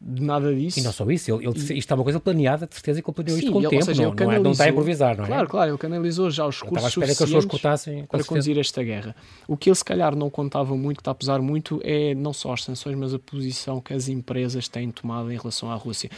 nada 0.00 0.54
disso. 0.54 0.78
E 0.78 0.82
não 0.82 0.92
só 0.92 1.08
isso, 1.10 1.32
ele, 1.32 1.46
ele, 1.46 1.58
e... 1.58 1.78
isto 1.78 1.90
é 1.90 1.94
uma 1.94 2.04
coisa 2.04 2.20
planeada, 2.20 2.66
de 2.66 2.74
certeza 2.74 3.02
que 3.02 3.10
ele 3.10 3.14
planeou 3.14 3.38
isto 3.38 3.52
com 3.52 3.58
o 3.58 3.68
tempo, 3.68 3.84
seja, 3.84 4.02
não, 4.02 4.14
canalizou... 4.14 4.26
não, 4.26 4.32
é, 4.32 4.44
não 4.44 4.52
está 4.52 4.64
a 4.64 4.68
improvisar, 4.68 5.16
não 5.16 5.24
é? 5.24 5.26
Claro, 5.26 5.48
claro, 5.48 5.70
ele 5.72 5.78
canalizou 5.78 6.30
já 6.30 6.46
os 6.46 6.60
recursos 6.60 6.92
suficientes 6.92 7.18
que 7.18 7.24
as 7.24 7.28
pessoas 7.28 7.44
cortassem, 7.44 8.04
para 8.06 8.22
conduzir 8.24 8.58
esta 8.58 8.82
guerra. 8.82 9.16
O 9.46 9.56
que 9.56 9.68
ele 9.68 9.76
se 9.76 9.84
calhar 9.84 10.14
não 10.14 10.30
contava 10.30 10.76
muito, 10.76 10.98
que 10.98 11.00
está 11.00 11.10
a 11.10 11.14
pesar 11.14 11.40
muito, 11.40 11.80
é 11.82 12.14
não 12.14 12.32
só 12.32 12.52
as 12.52 12.62
sanções, 12.62 12.96
mas 12.96 13.12
a 13.12 13.18
posição 13.18 13.80
que 13.80 13.92
as 13.92 14.08
empresas 14.08 14.68
têm 14.68 14.90
tomado 14.90 15.32
em 15.32 15.36
relação 15.36 15.70
à 15.70 15.74
Rússia. 15.74 16.10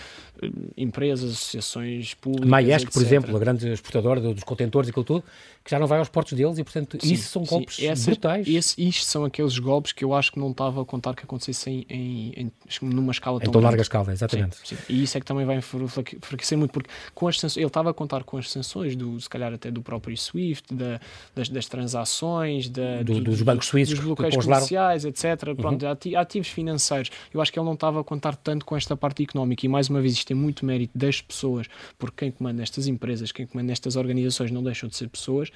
Eh, 0.43 0.51
empresas, 0.77 1.31
associações 1.33 2.15
públicas, 2.15 2.49
Maersk, 2.49 2.93
por 2.93 3.03
exemplo, 3.03 3.35
a 3.35 3.39
grande 3.39 3.69
exportadora 3.73 4.21
dos 4.21 4.45
contentores 4.45 4.89
e 4.89 4.91
aquilo 4.91 5.05
tudo, 5.05 5.25
que 5.65 5.71
já 5.71 5.79
não 5.79 5.87
vai 5.87 5.99
aos 5.99 6.09
portos 6.09 6.33
deles 6.33 6.59
e, 6.59 6.65
portanto, 6.65 6.99
sim, 7.01 7.13
isso 7.13 7.31
são 7.31 7.45
golpes 7.45 7.77
sim, 7.77 7.87
essas, 7.87 8.07
brutais. 8.07 8.47
Esse, 8.49 8.83
isto 8.83 9.05
são 9.05 9.25
aqueles 9.25 9.59
golpes 9.59 9.93
que 9.93 10.05
eu 10.05 10.15
acho 10.15 10.33
que 10.33 10.39
não 10.39 10.51
estava 10.51 10.83
a 10.83 10.85
contar 10.85 11.15
que 11.15 11.23
acontecessem 11.25 11.85
em, 11.89 12.33
em, 12.37 12.53
numa 12.83 13.13
escala 13.13 13.39
tão, 13.39 13.49
em 13.49 13.53
tão 13.53 13.70
larga 13.71 13.83
escala, 13.83 14.13
exatamente. 14.13 14.57
Sim, 14.65 14.77
e 14.89 15.03
isso 15.03 15.17
é 15.17 15.21
que 15.21 15.27
também 15.27 15.45
vai 15.47 15.57
enfraquecer 15.59 16.59
muito, 16.59 16.73
porque 16.73 16.91
com 17.15 17.29
as 17.29 17.39
sanções, 17.39 17.57
ele 17.57 17.67
estava 17.67 17.91
a 17.91 17.95
contar 17.95 18.25
com 18.25 18.37
as 18.37 18.51
sanções, 18.51 18.97
do, 18.97 19.21
se 19.21 19.29
calhar 19.29 19.53
até 19.53 19.71
do 19.71 19.83
próprio 19.83 20.17
SWIFT, 20.17 20.75
da, 20.75 21.01
das, 21.35 21.49
das, 21.49 21.67
transações, 21.67 22.69
da, 22.69 23.03
do, 23.03 23.21
dos 23.21 23.43
bancos 23.43 23.67
suíços, 23.67 23.95
dos 23.95 24.05
bloqueios 24.05 24.37
comerciais, 24.37 25.05
etc. 25.05 25.49
Uhum. 25.49 25.57
Pronto, 25.57 25.87
ativos 25.87 26.49
financeiros. 26.49 27.11
Eu 27.33 27.41
acho 27.41 27.53
que 27.53 27.59
ele 27.59 27.67
não 27.67 27.75
estava 27.75 28.01
a 28.01 28.05
contar 28.05 28.37
tanto 28.37 28.65
com 28.65 28.77
esta 28.77 28.97
parte 28.97 29.23
económica 29.23 29.65
e, 29.65 29.69
mais 29.69 29.89
uma 29.89 30.01
vez, 30.01 30.15
isto 30.15 30.27
tem 30.27 30.37
muito 30.37 30.65
mérito 30.65 30.97
das 30.97 31.21
pessoas, 31.21 31.67
porque 31.99 32.25
quem 32.25 32.31
comanda 32.31 32.63
estas 32.63 32.87
empresas, 32.87 33.33
quem 33.33 33.47
comanda 33.47 33.73
estas 33.73 33.97
organizações 33.97 34.51
não 34.51 34.63
deixam 34.63 34.89
de 34.89 34.97
ser 34.97 35.09
pessoas 35.09 35.51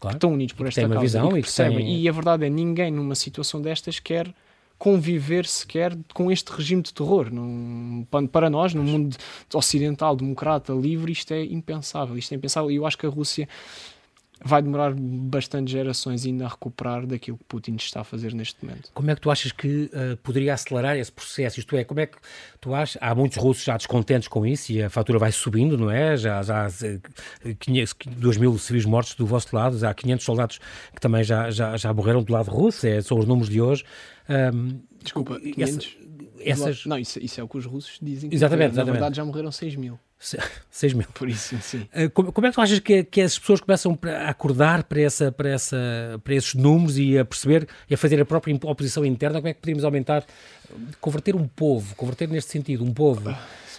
claro. 0.00 0.14
que 0.14 0.16
estão 0.16 0.32
unidos 0.32 0.54
por 0.54 0.66
esta 0.66 0.82
causa 0.82 1.00
visão 1.00 1.28
e, 1.30 1.34
que 1.34 1.40
percebem. 1.42 1.78
Tem... 1.78 2.00
E 2.00 2.08
a 2.08 2.12
verdade 2.12 2.46
é 2.46 2.50
ninguém 2.50 2.90
numa 2.90 3.14
situação 3.14 3.60
destas 3.60 3.98
quer 3.98 4.32
conviver 4.78 5.44
sequer 5.44 5.96
com 6.14 6.30
este 6.30 6.52
regime 6.52 6.82
de 6.82 6.94
terror. 6.94 7.32
Não, 7.32 8.06
para 8.30 8.48
nós, 8.48 8.72
no 8.74 8.82
mundo 8.82 9.16
ocidental, 9.52 10.14
democrata, 10.14 10.72
livre, 10.72 11.10
isto 11.10 11.32
é 11.32 11.44
impensável. 11.44 12.16
Isto 12.16 12.32
é 12.32 12.36
impensável. 12.36 12.70
E 12.70 12.76
eu 12.76 12.86
acho 12.86 12.96
que 12.96 13.06
a 13.06 13.10
Rússia 13.10 13.48
vai 14.44 14.62
demorar 14.62 14.94
bastante 14.94 15.72
gerações 15.72 16.24
ainda 16.24 16.46
a 16.46 16.48
recuperar 16.48 17.06
daquilo 17.06 17.36
que 17.38 17.44
Putin 17.44 17.76
está 17.76 18.00
a 18.00 18.04
fazer 18.04 18.32
neste 18.32 18.64
momento. 18.64 18.90
Como 18.94 19.10
é 19.10 19.14
que 19.14 19.20
tu 19.20 19.30
achas 19.30 19.52
que 19.52 19.90
uh, 19.92 20.16
poderia 20.22 20.54
acelerar 20.54 20.96
esse 20.96 21.10
processo? 21.10 21.58
Isto 21.58 21.76
é, 21.76 21.84
como 21.84 22.00
é 22.00 22.06
que 22.06 22.16
tu 22.60 22.74
achas? 22.74 22.98
Há 23.00 23.14
muitos 23.14 23.38
russos 23.38 23.64
já 23.64 23.76
descontentes 23.76 24.28
com 24.28 24.46
isso 24.46 24.72
e 24.72 24.82
a 24.82 24.90
fatura 24.90 25.18
vai 25.18 25.32
subindo, 25.32 25.76
não 25.76 25.90
é? 25.90 26.16
Já, 26.16 26.42
já 26.42 26.66
há 26.66 26.68
2 28.06 28.36
mil 28.36 28.56
civis 28.58 28.84
mortos 28.84 29.14
do 29.14 29.26
vosso 29.26 29.54
lado, 29.54 29.84
há 29.84 29.92
500 29.92 30.24
soldados 30.24 30.58
que 30.94 31.00
também 31.00 31.24
já, 31.24 31.50
já, 31.50 31.76
já 31.76 31.92
morreram 31.92 32.22
do 32.22 32.32
lado 32.32 32.50
russo, 32.50 32.86
é, 32.86 33.00
são 33.00 33.18
os 33.18 33.26
números 33.26 33.48
de 33.48 33.60
hoje. 33.60 33.84
Um, 34.28 34.80
Desculpa, 35.02 35.40
500? 35.40 35.98
Essa, 36.40 36.70
essas... 36.70 36.86
Não, 36.86 36.98
isso, 36.98 37.18
isso, 37.18 37.40
é 37.40 37.44
o 37.44 37.48
que 37.48 37.58
os 37.58 37.66
russos 37.66 37.98
dizem. 38.00 38.30
Exatamente, 38.32 38.72
exatamente. 38.72 38.76
Na 38.76 38.92
verdade 38.92 39.16
já 39.16 39.24
morreram 39.24 39.50
6 39.50 39.76
mil. 39.76 39.98
6 40.18 40.92
mil. 40.94 41.06
Por 41.14 41.28
isso, 41.28 41.56
sim. 41.62 41.86
Uh, 41.94 42.10
como, 42.10 42.32
como, 42.32 42.46
é 42.46 42.50
que 42.50 42.54
tu 42.54 42.60
achas 42.60 42.78
que, 42.80 43.04
que 43.04 43.20
as 43.20 43.38
pessoas 43.38 43.60
começam 43.60 43.98
a 44.04 44.30
acordar 44.30 44.84
para, 44.84 45.00
essa, 45.00 45.30
para, 45.30 45.50
essa, 45.50 46.20
para 46.24 46.34
esses 46.34 46.54
números 46.54 46.98
e 46.98 47.18
a 47.18 47.24
perceber 47.24 47.68
e 47.88 47.94
a 47.94 47.98
fazer 47.98 48.20
a 48.20 48.24
própria 48.24 48.54
oposição 48.64 49.04
interna? 49.04 49.38
Como 49.38 49.48
é 49.48 49.54
que 49.54 49.60
podemos 49.60 49.84
aumentar, 49.84 50.24
converter 51.00 51.36
um 51.36 51.46
povo, 51.46 51.94
converter 51.94 52.28
neste 52.28 52.50
sentido 52.50 52.84
um 52.84 52.92
povo 52.92 53.34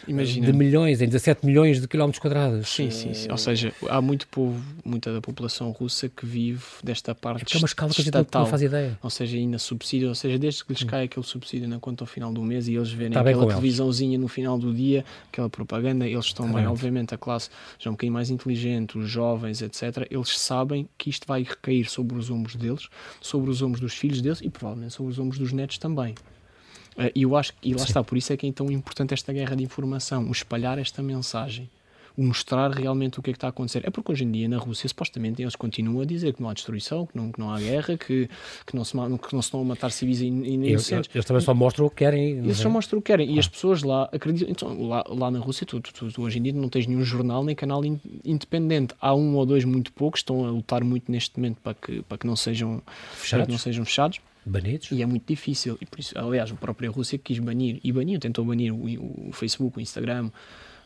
Imagina. 0.07 0.45
de 0.45 0.53
milhões, 0.53 1.01
em 1.01 1.05
17 1.05 1.45
milhões 1.45 1.81
de 1.81 1.87
quilómetros 1.87 2.19
quadrados. 2.19 2.69
Sim, 2.69 2.89
sim, 2.91 3.13
sim. 3.13 3.31
Ou 3.31 3.37
seja, 3.37 3.73
há 3.89 4.01
muito 4.01 4.27
povo, 4.27 4.61
muita 4.83 5.13
da 5.13 5.21
população 5.21 5.71
russa 5.71 6.09
que 6.09 6.25
vive 6.25 6.63
desta 6.83 7.13
parte 7.13 7.53
é, 7.53 7.57
é 7.57 7.59
uma 7.59 7.65
escala 7.65 7.93
que 7.93 8.01
estatal, 8.01 8.43
não 8.43 8.49
faz 8.49 8.61
ideia. 8.61 8.97
Ou 9.01 9.09
seja, 9.09 9.37
ainda 9.37 9.57
subsídio, 9.57 10.09
ou 10.09 10.15
seja, 10.15 10.37
desde 10.37 10.63
que 10.63 10.73
lhes 10.73 10.83
hum. 10.83 10.87
cai 10.87 11.03
aquele 11.05 11.25
subsídio 11.25 11.67
na 11.67 11.79
conta 11.79 12.03
ao 12.03 12.07
final 12.07 12.31
do 12.31 12.43
mês 12.43 12.67
e 12.67 12.75
eles 12.75 12.91
verem 12.91 13.13
tá 13.13 13.21
aquela 13.21 13.47
televisãozinha 13.47 14.11
eles. 14.13 14.21
no 14.21 14.27
final 14.27 14.57
do 14.57 14.73
dia, 14.73 15.03
aquela 15.31 15.49
propaganda, 15.49 16.07
eles 16.07 16.25
estão 16.25 16.51
bem. 16.51 16.67
Obviamente, 16.67 17.13
a 17.13 17.17
classe 17.17 17.49
já 17.77 17.89
é 17.89 17.89
um 17.89 17.93
bocadinho 17.93 18.13
mais 18.13 18.29
inteligente, 18.29 18.97
os 18.97 19.09
jovens, 19.09 19.61
etc., 19.61 20.07
eles 20.09 20.37
sabem 20.37 20.87
que 20.97 21.09
isto 21.09 21.27
vai 21.27 21.43
recair 21.43 21.89
sobre 21.89 22.17
os 22.17 22.29
ombros 22.29 22.55
deles, 22.55 22.87
sobre 23.21 23.49
os 23.49 23.61
ombros 23.61 23.81
dos 23.81 23.93
filhos 23.93 24.21
deles 24.21 24.41
e 24.41 24.49
provavelmente 24.49 24.93
sobre 24.93 25.11
os 25.11 25.19
ombros 25.19 25.39
dos 25.39 25.51
netos 25.51 25.77
também. 25.77 26.15
Uh, 26.99 27.11
e 27.15 27.23
eu 27.23 27.35
acho 27.37 27.53
e 27.63 27.71
lá 27.71 27.79
Sim. 27.79 27.85
está, 27.85 28.03
por 28.03 28.17
isso 28.17 28.33
é 28.33 28.37
que 28.37 28.45
é 28.45 28.51
tão 28.51 28.69
importante 28.69 29.13
esta 29.13 29.31
guerra 29.31 29.55
de 29.55 29.63
informação, 29.63 30.27
o 30.27 30.31
espalhar 30.31 30.77
esta 30.77 31.01
mensagem 31.01 31.69
o 32.19 32.23
mostrar 32.23 32.69
realmente 32.71 33.17
o 33.17 33.23
que 33.23 33.29
é 33.29 33.33
que 33.33 33.37
está 33.37 33.47
a 33.47 33.49
acontecer. 33.49 33.81
É 33.85 33.89
porque 33.89 34.11
hoje 34.11 34.25
em 34.25 34.31
dia 34.31 34.49
na 34.49 34.57
Rússia, 34.57 34.89
supostamente, 34.89 35.41
eles 35.41 35.55
continuam 35.55 36.01
a 36.01 36.05
dizer 36.05 36.33
que 36.33 36.41
não 36.41 36.49
há 36.49 36.53
destruição, 36.53 37.05
que 37.05 37.15
não, 37.15 37.31
que 37.31 37.39
não 37.39 37.49
há 37.49 37.57
guerra, 37.57 37.97
que, 37.97 38.29
que, 38.65 38.75
não 38.75 38.83
se, 38.83 38.91
que 38.91 39.33
não 39.33 39.41
se 39.41 39.47
estão 39.47 39.61
a 39.61 39.63
matar 39.63 39.89
civis 39.89 40.19
inocentes. 40.19 40.91
Eles, 40.91 41.09
eles 41.13 41.25
também 41.25 41.41
só 41.41 41.53
mostram 41.53 41.85
o 41.85 41.89
que 41.89 41.95
querem. 41.95 42.39
Eles 42.39 42.57
só 42.57 42.67
é? 42.67 42.71
mostram 42.71 42.99
o 42.99 43.01
que 43.01 43.07
querem. 43.07 43.29
Ah. 43.29 43.31
E 43.31 43.39
as 43.39 43.47
pessoas 43.47 43.83
lá 43.83 44.09
acreditam. 44.11 44.49
Então, 44.49 44.87
lá, 44.87 45.05
lá 45.07 45.31
na 45.31 45.39
Rússia, 45.39 45.65
tu, 45.65 45.79
tu, 45.79 45.93
tu, 45.93 46.11
tu, 46.11 46.21
hoje 46.21 46.39
em 46.39 46.41
dia 46.41 46.51
não 46.51 46.67
tens 46.67 46.87
nenhum 46.87 47.03
jornal 47.03 47.41
nem 47.41 47.55
canal 47.55 47.85
in, 47.85 47.99
independente. 48.25 48.93
Há 48.99 49.15
um 49.15 49.35
ou 49.35 49.45
dois 49.45 49.63
muito 49.63 49.93
poucos, 49.93 50.19
estão 50.19 50.45
a 50.45 50.51
lutar 50.51 50.83
muito 50.83 51.09
neste 51.09 51.37
momento 51.37 51.59
para 51.63 51.73
que, 51.73 52.01
para 52.01 52.17
que 52.17 52.27
não 52.27 52.35
sejam 52.35 52.81
fechados. 53.13 53.47
não 53.47 53.57
sejam 53.57 53.85
fechados. 53.85 54.19
Banidos? 54.45 54.91
E 54.91 55.01
é 55.01 55.05
muito 55.05 55.25
difícil. 55.27 55.77
E 55.81 55.85
por 55.85 55.99
isso, 55.99 56.17
aliás, 56.17 56.51
a 56.51 56.55
própria 56.55 56.89
Rússia 56.89 57.17
quis 57.17 57.39
banir, 57.39 57.79
e 57.83 57.91
baniu, 57.91 58.19
tentou 58.19 58.45
banir 58.45 58.73
o, 58.73 59.29
o 59.29 59.31
Facebook, 59.31 59.77
o 59.77 59.81
Instagram, 59.81 60.31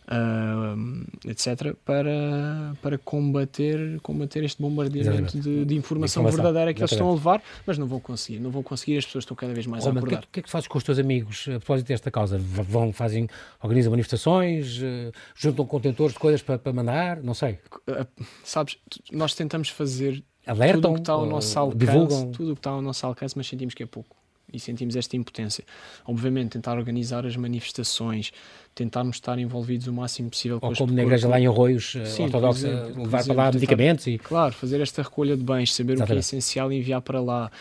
uh, 0.07 1.29
etc., 1.29 1.75
para, 1.85 2.75
para 2.81 2.97
combater, 2.97 3.99
combater 4.01 4.43
este 4.43 4.61
bombardeamento 4.61 5.39
de, 5.39 5.65
de, 5.65 5.75
informação, 5.75 6.23
verdadeira 6.23 6.73
que 6.73 6.81
eles 6.81 6.91
estão 6.91 7.09
a 7.09 7.13
levar, 7.13 7.41
mas 7.65 7.77
não 7.77 7.87
vão 7.87 7.99
conseguir, 7.99 8.39
não 8.39 8.49
vão 8.49 8.63
conseguir, 8.63 8.97
as 8.97 9.05
pessoas 9.05 9.23
estão 9.23 9.35
cada 9.35 9.53
vez 9.53 9.65
mais 9.65 9.85
a 9.85 9.89
acordar. 9.89 10.05
O 10.05 10.09
que, 10.09 10.15
é, 10.15 10.27
que 10.31 10.39
é 10.39 10.43
que 10.43 10.49
fazes 10.49 10.67
com 10.67 10.77
os 10.77 10.83
teus 10.83 10.99
amigos 10.99 11.45
a 11.47 11.59
propósito 11.59 11.87
desta 11.87 12.11
causa? 12.11 12.37
Vão, 12.37 12.91
fazem, 12.91 13.27
organizam 13.61 13.91
manifestações, 13.91 14.79
uh, 14.79 15.11
juntam 15.35 15.65
contentores 15.65 16.13
de 16.13 16.19
coisas 16.19 16.41
para, 16.41 16.57
para 16.57 16.73
mandar, 16.73 17.21
não 17.23 17.33
sei. 17.33 17.59
Uh, 17.87 18.05
sabes, 18.43 18.77
nós 19.11 19.33
tentamos 19.33 19.69
fazer 19.69 20.23
Alertam, 20.45 20.81
tudo 20.81 20.91
o 20.91 20.93
que 20.95 21.01
está 21.01 21.13
ao 21.13 21.25
nosso 21.25 21.59
alcance, 21.59 21.77
divulgam. 21.77 22.31
tudo 22.31 22.51
o 22.51 22.55
que 22.55 22.59
está 22.59 22.69
ao 22.71 22.81
nosso 22.81 23.05
alcance, 23.05 23.37
mas 23.37 23.47
sentimos 23.47 23.73
que 23.73 23.83
é 23.83 23.85
pouco 23.85 24.15
e 24.53 24.59
sentimos 24.59 24.95
esta 24.95 25.17
impotência. 25.17 25.63
Obviamente, 26.05 26.51
tentar 26.51 26.77
organizar 26.77 27.25
as 27.25 27.35
manifestações, 27.35 28.31
tentarmos 28.75 29.15
estar 29.15 29.39
envolvidos 29.39 29.87
o 29.87 29.93
máximo 29.93 30.29
possível 30.29 30.59
com 30.59 30.67
Ou 30.67 30.75
como 30.75 30.93
na 30.93 31.01
igreja 31.01 31.27
lá 31.27 31.39
em 31.39 31.47
Arroios, 31.47 31.95
eh, 31.95 32.05
Sim, 32.05 32.25
ortodoxa, 32.25 32.67
exemplo, 32.67 33.03
levar 33.03 33.23
para 33.25 33.33
lá 33.33 33.51
medicamentos 33.51 34.05
e... 34.05 34.19
Claro, 34.19 34.53
fazer 34.53 34.79
esta 34.79 35.01
recolha 35.01 35.35
de 35.35 35.43
bens, 35.43 35.73
saber 35.73 35.93
Exatamente. 35.93 36.03
o 36.03 36.13
que 36.13 36.17
é 36.17 36.19
essencial 36.19 36.71
e 36.71 36.77
enviar 36.77 37.01
para 37.01 37.19
lá, 37.19 37.51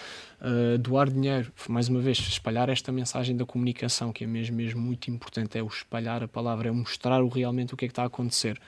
uh, 0.43 0.77
doar 0.77 1.09
dinheiro, 1.09 1.51
mais 1.67 1.89
uma 1.89 2.01
vez, 2.01 2.19
espalhar 2.19 2.69
esta 2.69 2.93
mensagem 2.93 3.35
da 3.35 3.47
comunicação, 3.47 4.13
que 4.13 4.25
é 4.25 4.27
mesmo, 4.27 4.57
mesmo 4.57 4.81
muito 4.81 5.11
importante, 5.11 5.57
é 5.57 5.63
o 5.63 5.67
espalhar 5.67 6.23
a 6.23 6.29
palavra, 6.29 6.69
é 6.69 6.73
mostrar 6.73 7.23
o, 7.23 7.29
realmente 7.29 7.73
o 7.73 7.77
que 7.77 7.87
é 7.87 7.89
que 7.89 7.93
está 7.93 8.03
a 8.03 8.07
acontecer. 8.07 8.61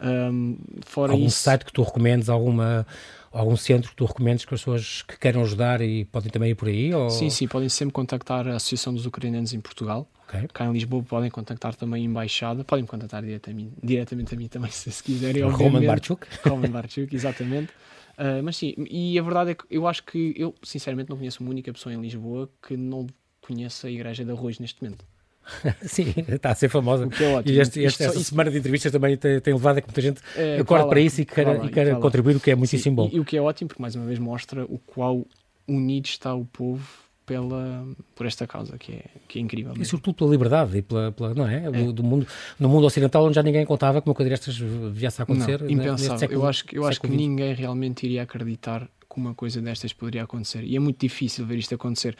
Um, 0.00 0.58
fora 0.84 1.12
Algum 1.12 1.26
isso... 1.26 1.40
site 1.40 1.64
que 1.64 1.72
tu 1.72 1.82
recomendes, 1.82 2.28
alguma 2.28 2.86
algum 3.30 3.56
centro 3.56 3.90
que 3.90 3.96
tu 3.96 4.04
recomendes 4.04 4.44
que 4.44 4.54
as 4.54 4.60
pessoas 4.60 5.02
que 5.02 5.18
queiram 5.18 5.42
ajudar 5.42 5.80
e 5.80 6.04
podem 6.06 6.30
também 6.30 6.50
ir 6.50 6.54
por 6.54 6.68
aí? 6.68 6.92
Ou... 6.94 7.10
Sim, 7.10 7.30
sim, 7.30 7.46
podem 7.46 7.68
sempre 7.68 7.92
contactar 7.92 8.48
a 8.48 8.56
Associação 8.56 8.94
dos 8.94 9.06
Ucranianos 9.06 9.52
em 9.52 9.60
Portugal. 9.60 10.08
Okay. 10.28 10.46
Cá 10.52 10.66
em 10.66 10.72
Lisboa 10.72 11.02
podem 11.02 11.30
contactar 11.30 11.74
também 11.74 12.02
a 12.02 12.04
Embaixada, 12.04 12.64
podem 12.64 12.82
me 12.82 12.88
contactar 12.88 13.22
diretamente, 13.22 13.72
diretamente 13.82 14.34
a 14.34 14.38
mim 14.38 14.48
também, 14.48 14.70
se, 14.72 14.90
se 14.90 15.02
quiserem. 15.02 15.42
Roman 15.42 15.84
Barchuk. 15.84 16.26
Roman 16.46 16.70
Barchuk, 16.70 17.14
exatamente. 17.14 17.72
Uh, 18.18 18.42
mas 18.42 18.56
sim, 18.56 18.74
e 18.90 19.18
a 19.18 19.22
verdade 19.22 19.52
é 19.52 19.54
que 19.54 19.64
eu 19.70 19.86
acho 19.86 20.02
que 20.02 20.34
eu, 20.36 20.54
sinceramente, 20.62 21.08
não 21.08 21.16
conheço 21.16 21.40
uma 21.42 21.50
única 21.50 21.72
pessoa 21.72 21.94
em 21.94 22.00
Lisboa 22.00 22.50
que 22.66 22.76
não 22.76 23.06
conheça 23.40 23.86
a 23.86 23.90
Igreja 23.90 24.24
de 24.24 24.32
Arroz 24.32 24.58
neste 24.58 24.82
momento. 24.82 25.04
Sim, 25.82 26.14
está 26.28 26.50
a 26.50 26.54
ser 26.54 26.68
famosa. 26.68 27.06
O 27.06 27.10
que 27.10 27.24
é 27.24 27.34
ótimo. 27.34 27.54
E 27.54 27.60
este, 27.60 27.80
este, 27.80 28.04
esta 28.04 28.20
semana 28.20 28.50
de 28.50 28.58
entrevistas 28.58 28.92
também 28.92 29.16
tem, 29.16 29.40
tem 29.40 29.54
levado 29.54 29.78
a 29.78 29.80
que 29.80 29.88
muita 29.88 30.00
gente 30.00 30.20
é, 30.36 30.58
acorde 30.58 30.88
para 30.88 31.00
isso 31.00 31.20
e 31.20 31.24
queira, 31.24 31.64
e 31.64 31.68
queira 31.68 31.96
contribuir, 31.96 32.36
o 32.36 32.40
que 32.40 32.50
é 32.50 32.54
muitíssimo 32.54 32.96
bom. 32.96 33.10
E, 33.12 33.16
e, 33.16 33.20
o 33.20 33.24
que 33.24 33.36
é 33.36 33.42
ótimo, 33.42 33.68
porque 33.68 33.82
mais 33.82 33.94
uma 33.94 34.04
vez 34.06 34.18
mostra 34.18 34.64
o 34.64 34.78
qual 34.78 35.26
unido 35.66 36.06
está 36.06 36.34
o 36.34 36.44
povo 36.44 36.86
pela, 37.28 37.86
por 38.14 38.26
esta 38.26 38.46
causa, 38.46 38.78
que 38.78 38.92
é, 38.92 39.04
que 39.28 39.38
é 39.38 39.42
incrível. 39.42 39.74
E 39.78 39.84
sobretudo 39.84 40.14
pela 40.14 40.30
liberdade 40.30 40.78
e 40.78 40.82
pela, 40.82 41.12
pela 41.12 41.34
não 41.34 41.46
é? 41.46 41.66
é. 41.66 41.70
Do, 41.70 41.92
do, 41.92 42.02
mundo, 42.02 42.26
no 42.58 42.68
mundo 42.70 42.86
ocidental 42.86 43.26
onde 43.26 43.34
já 43.34 43.42
ninguém 43.42 43.66
contava 43.66 44.00
que 44.00 44.08
uma 44.08 44.14
coisa 44.14 44.30
destas 44.30 44.56
viesse 44.56 45.20
a 45.20 45.24
acontecer. 45.24 45.60
Não, 45.60 45.70
impensável. 45.70 46.18
Século, 46.18 46.40
eu 46.40 46.46
acho, 46.48 46.64
eu 46.72 46.86
acho 46.86 47.00
que 47.00 47.08
ninguém 47.08 47.52
realmente 47.52 48.06
iria 48.06 48.22
acreditar 48.22 48.80
que 48.80 49.16
uma 49.20 49.34
coisa 49.34 49.60
destas 49.60 49.92
poderia 49.92 50.22
acontecer. 50.22 50.64
E 50.64 50.74
é 50.74 50.78
muito 50.78 50.98
difícil 50.98 51.44
ver 51.44 51.58
isto 51.58 51.74
acontecer 51.74 52.16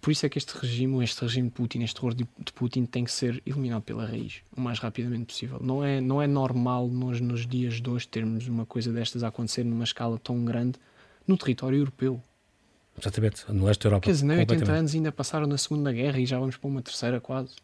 por 0.00 0.10
isso 0.10 0.26
é 0.26 0.28
que 0.28 0.38
este 0.38 0.56
regime, 0.58 1.02
este 1.02 1.22
regime 1.22 1.48
de 1.48 1.54
Putin, 1.54 1.82
este 1.82 1.94
terror 1.94 2.14
de, 2.14 2.26
Putin 2.54 2.84
tem 2.84 3.04
que 3.04 3.10
ser 3.10 3.42
eliminado 3.46 3.82
pela 3.82 4.06
raiz 4.06 4.42
o 4.56 4.60
mais 4.60 4.78
rapidamente 4.78 5.26
possível. 5.26 5.58
Não 5.60 5.82
é, 5.82 6.00
não 6.00 6.20
é 6.20 6.26
normal 6.26 6.88
nós, 6.88 7.20
nos 7.20 7.46
dias 7.46 7.80
de 7.80 7.88
hoje, 7.88 8.06
termos 8.06 8.46
uma 8.46 8.66
coisa 8.66 8.92
destas 8.92 9.24
a 9.24 9.28
acontecer 9.28 9.64
numa 9.64 9.84
escala 9.84 10.18
tão 10.18 10.44
grande 10.44 10.78
no 11.26 11.36
território 11.36 11.78
europeu. 11.78 12.20
Exatamente, 12.98 13.44
no 13.48 13.66
leste 13.66 13.82
da 13.82 13.88
Europa. 13.88 14.04
Quer 14.04 14.12
dizer, 14.12 14.24
nem 14.24 14.38
80 14.38 14.72
anos 14.72 14.94
ainda 14.94 15.12
passaram 15.12 15.46
na 15.46 15.58
Segunda 15.58 15.92
Guerra 15.92 16.18
e 16.18 16.26
já 16.26 16.38
vamos 16.38 16.56
para 16.56 16.68
uma 16.68 16.82
terceira 16.82 17.20
quase. 17.20 17.54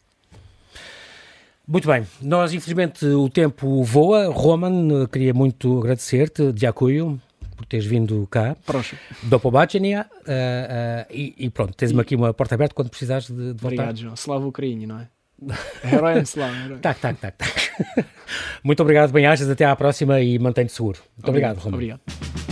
Muito 1.67 1.87
bem, 1.87 2.07
nós 2.21 2.53
infelizmente 2.53 3.07
o 3.07 3.31
tempo 3.31 3.83
voa. 3.85 4.29
Roman, 4.31 5.07
queria 5.07 5.33
muito 5.33 5.79
agradecer-te, 5.79 6.53
de 6.53 6.67
apoio 6.67 7.21
por 7.63 7.67
teres 7.67 7.87
vindo 7.87 8.27
cá. 8.27 8.57
Proxo. 8.67 8.97
Do 9.23 9.39
Pobacenia. 9.39 10.07
Uh, 10.21 10.23
uh, 10.23 11.07
e, 11.11 11.35
e, 11.39 11.51
pronto, 11.51 11.75
tens-me 11.75 12.01
aqui 12.01 12.17
uma 12.17 12.35
porta 12.35 12.55
aberta 12.55 12.75
quando 12.75 12.91
precisares 12.91 13.29
de, 13.29 13.35
de 13.35 13.61
voltar. 13.61 13.67
Obrigado, 13.67 13.97
João. 13.97 14.15
Slava 14.15 14.47
Ucrânia, 14.47 14.87
não 14.87 15.01
é? 15.01 15.09
Herói 15.85 16.21
Slava. 16.23 16.79
Tac, 16.83 17.01
tac, 17.01 17.21
tac, 17.21 17.37
tac. 17.37 18.07
Muito 18.63 18.81
obrigado, 18.83 19.13
bem-ajas. 19.13 19.49
Até 19.49 19.65
à 19.65 19.75
próxima 19.75 20.21
e 20.21 20.39
mantém-te 20.39 20.73
seguro. 20.73 20.99
Muito 21.17 21.29
obrigado, 21.29 21.59
obrigado. 21.59 22.01
Obrigado. 22.01 22.52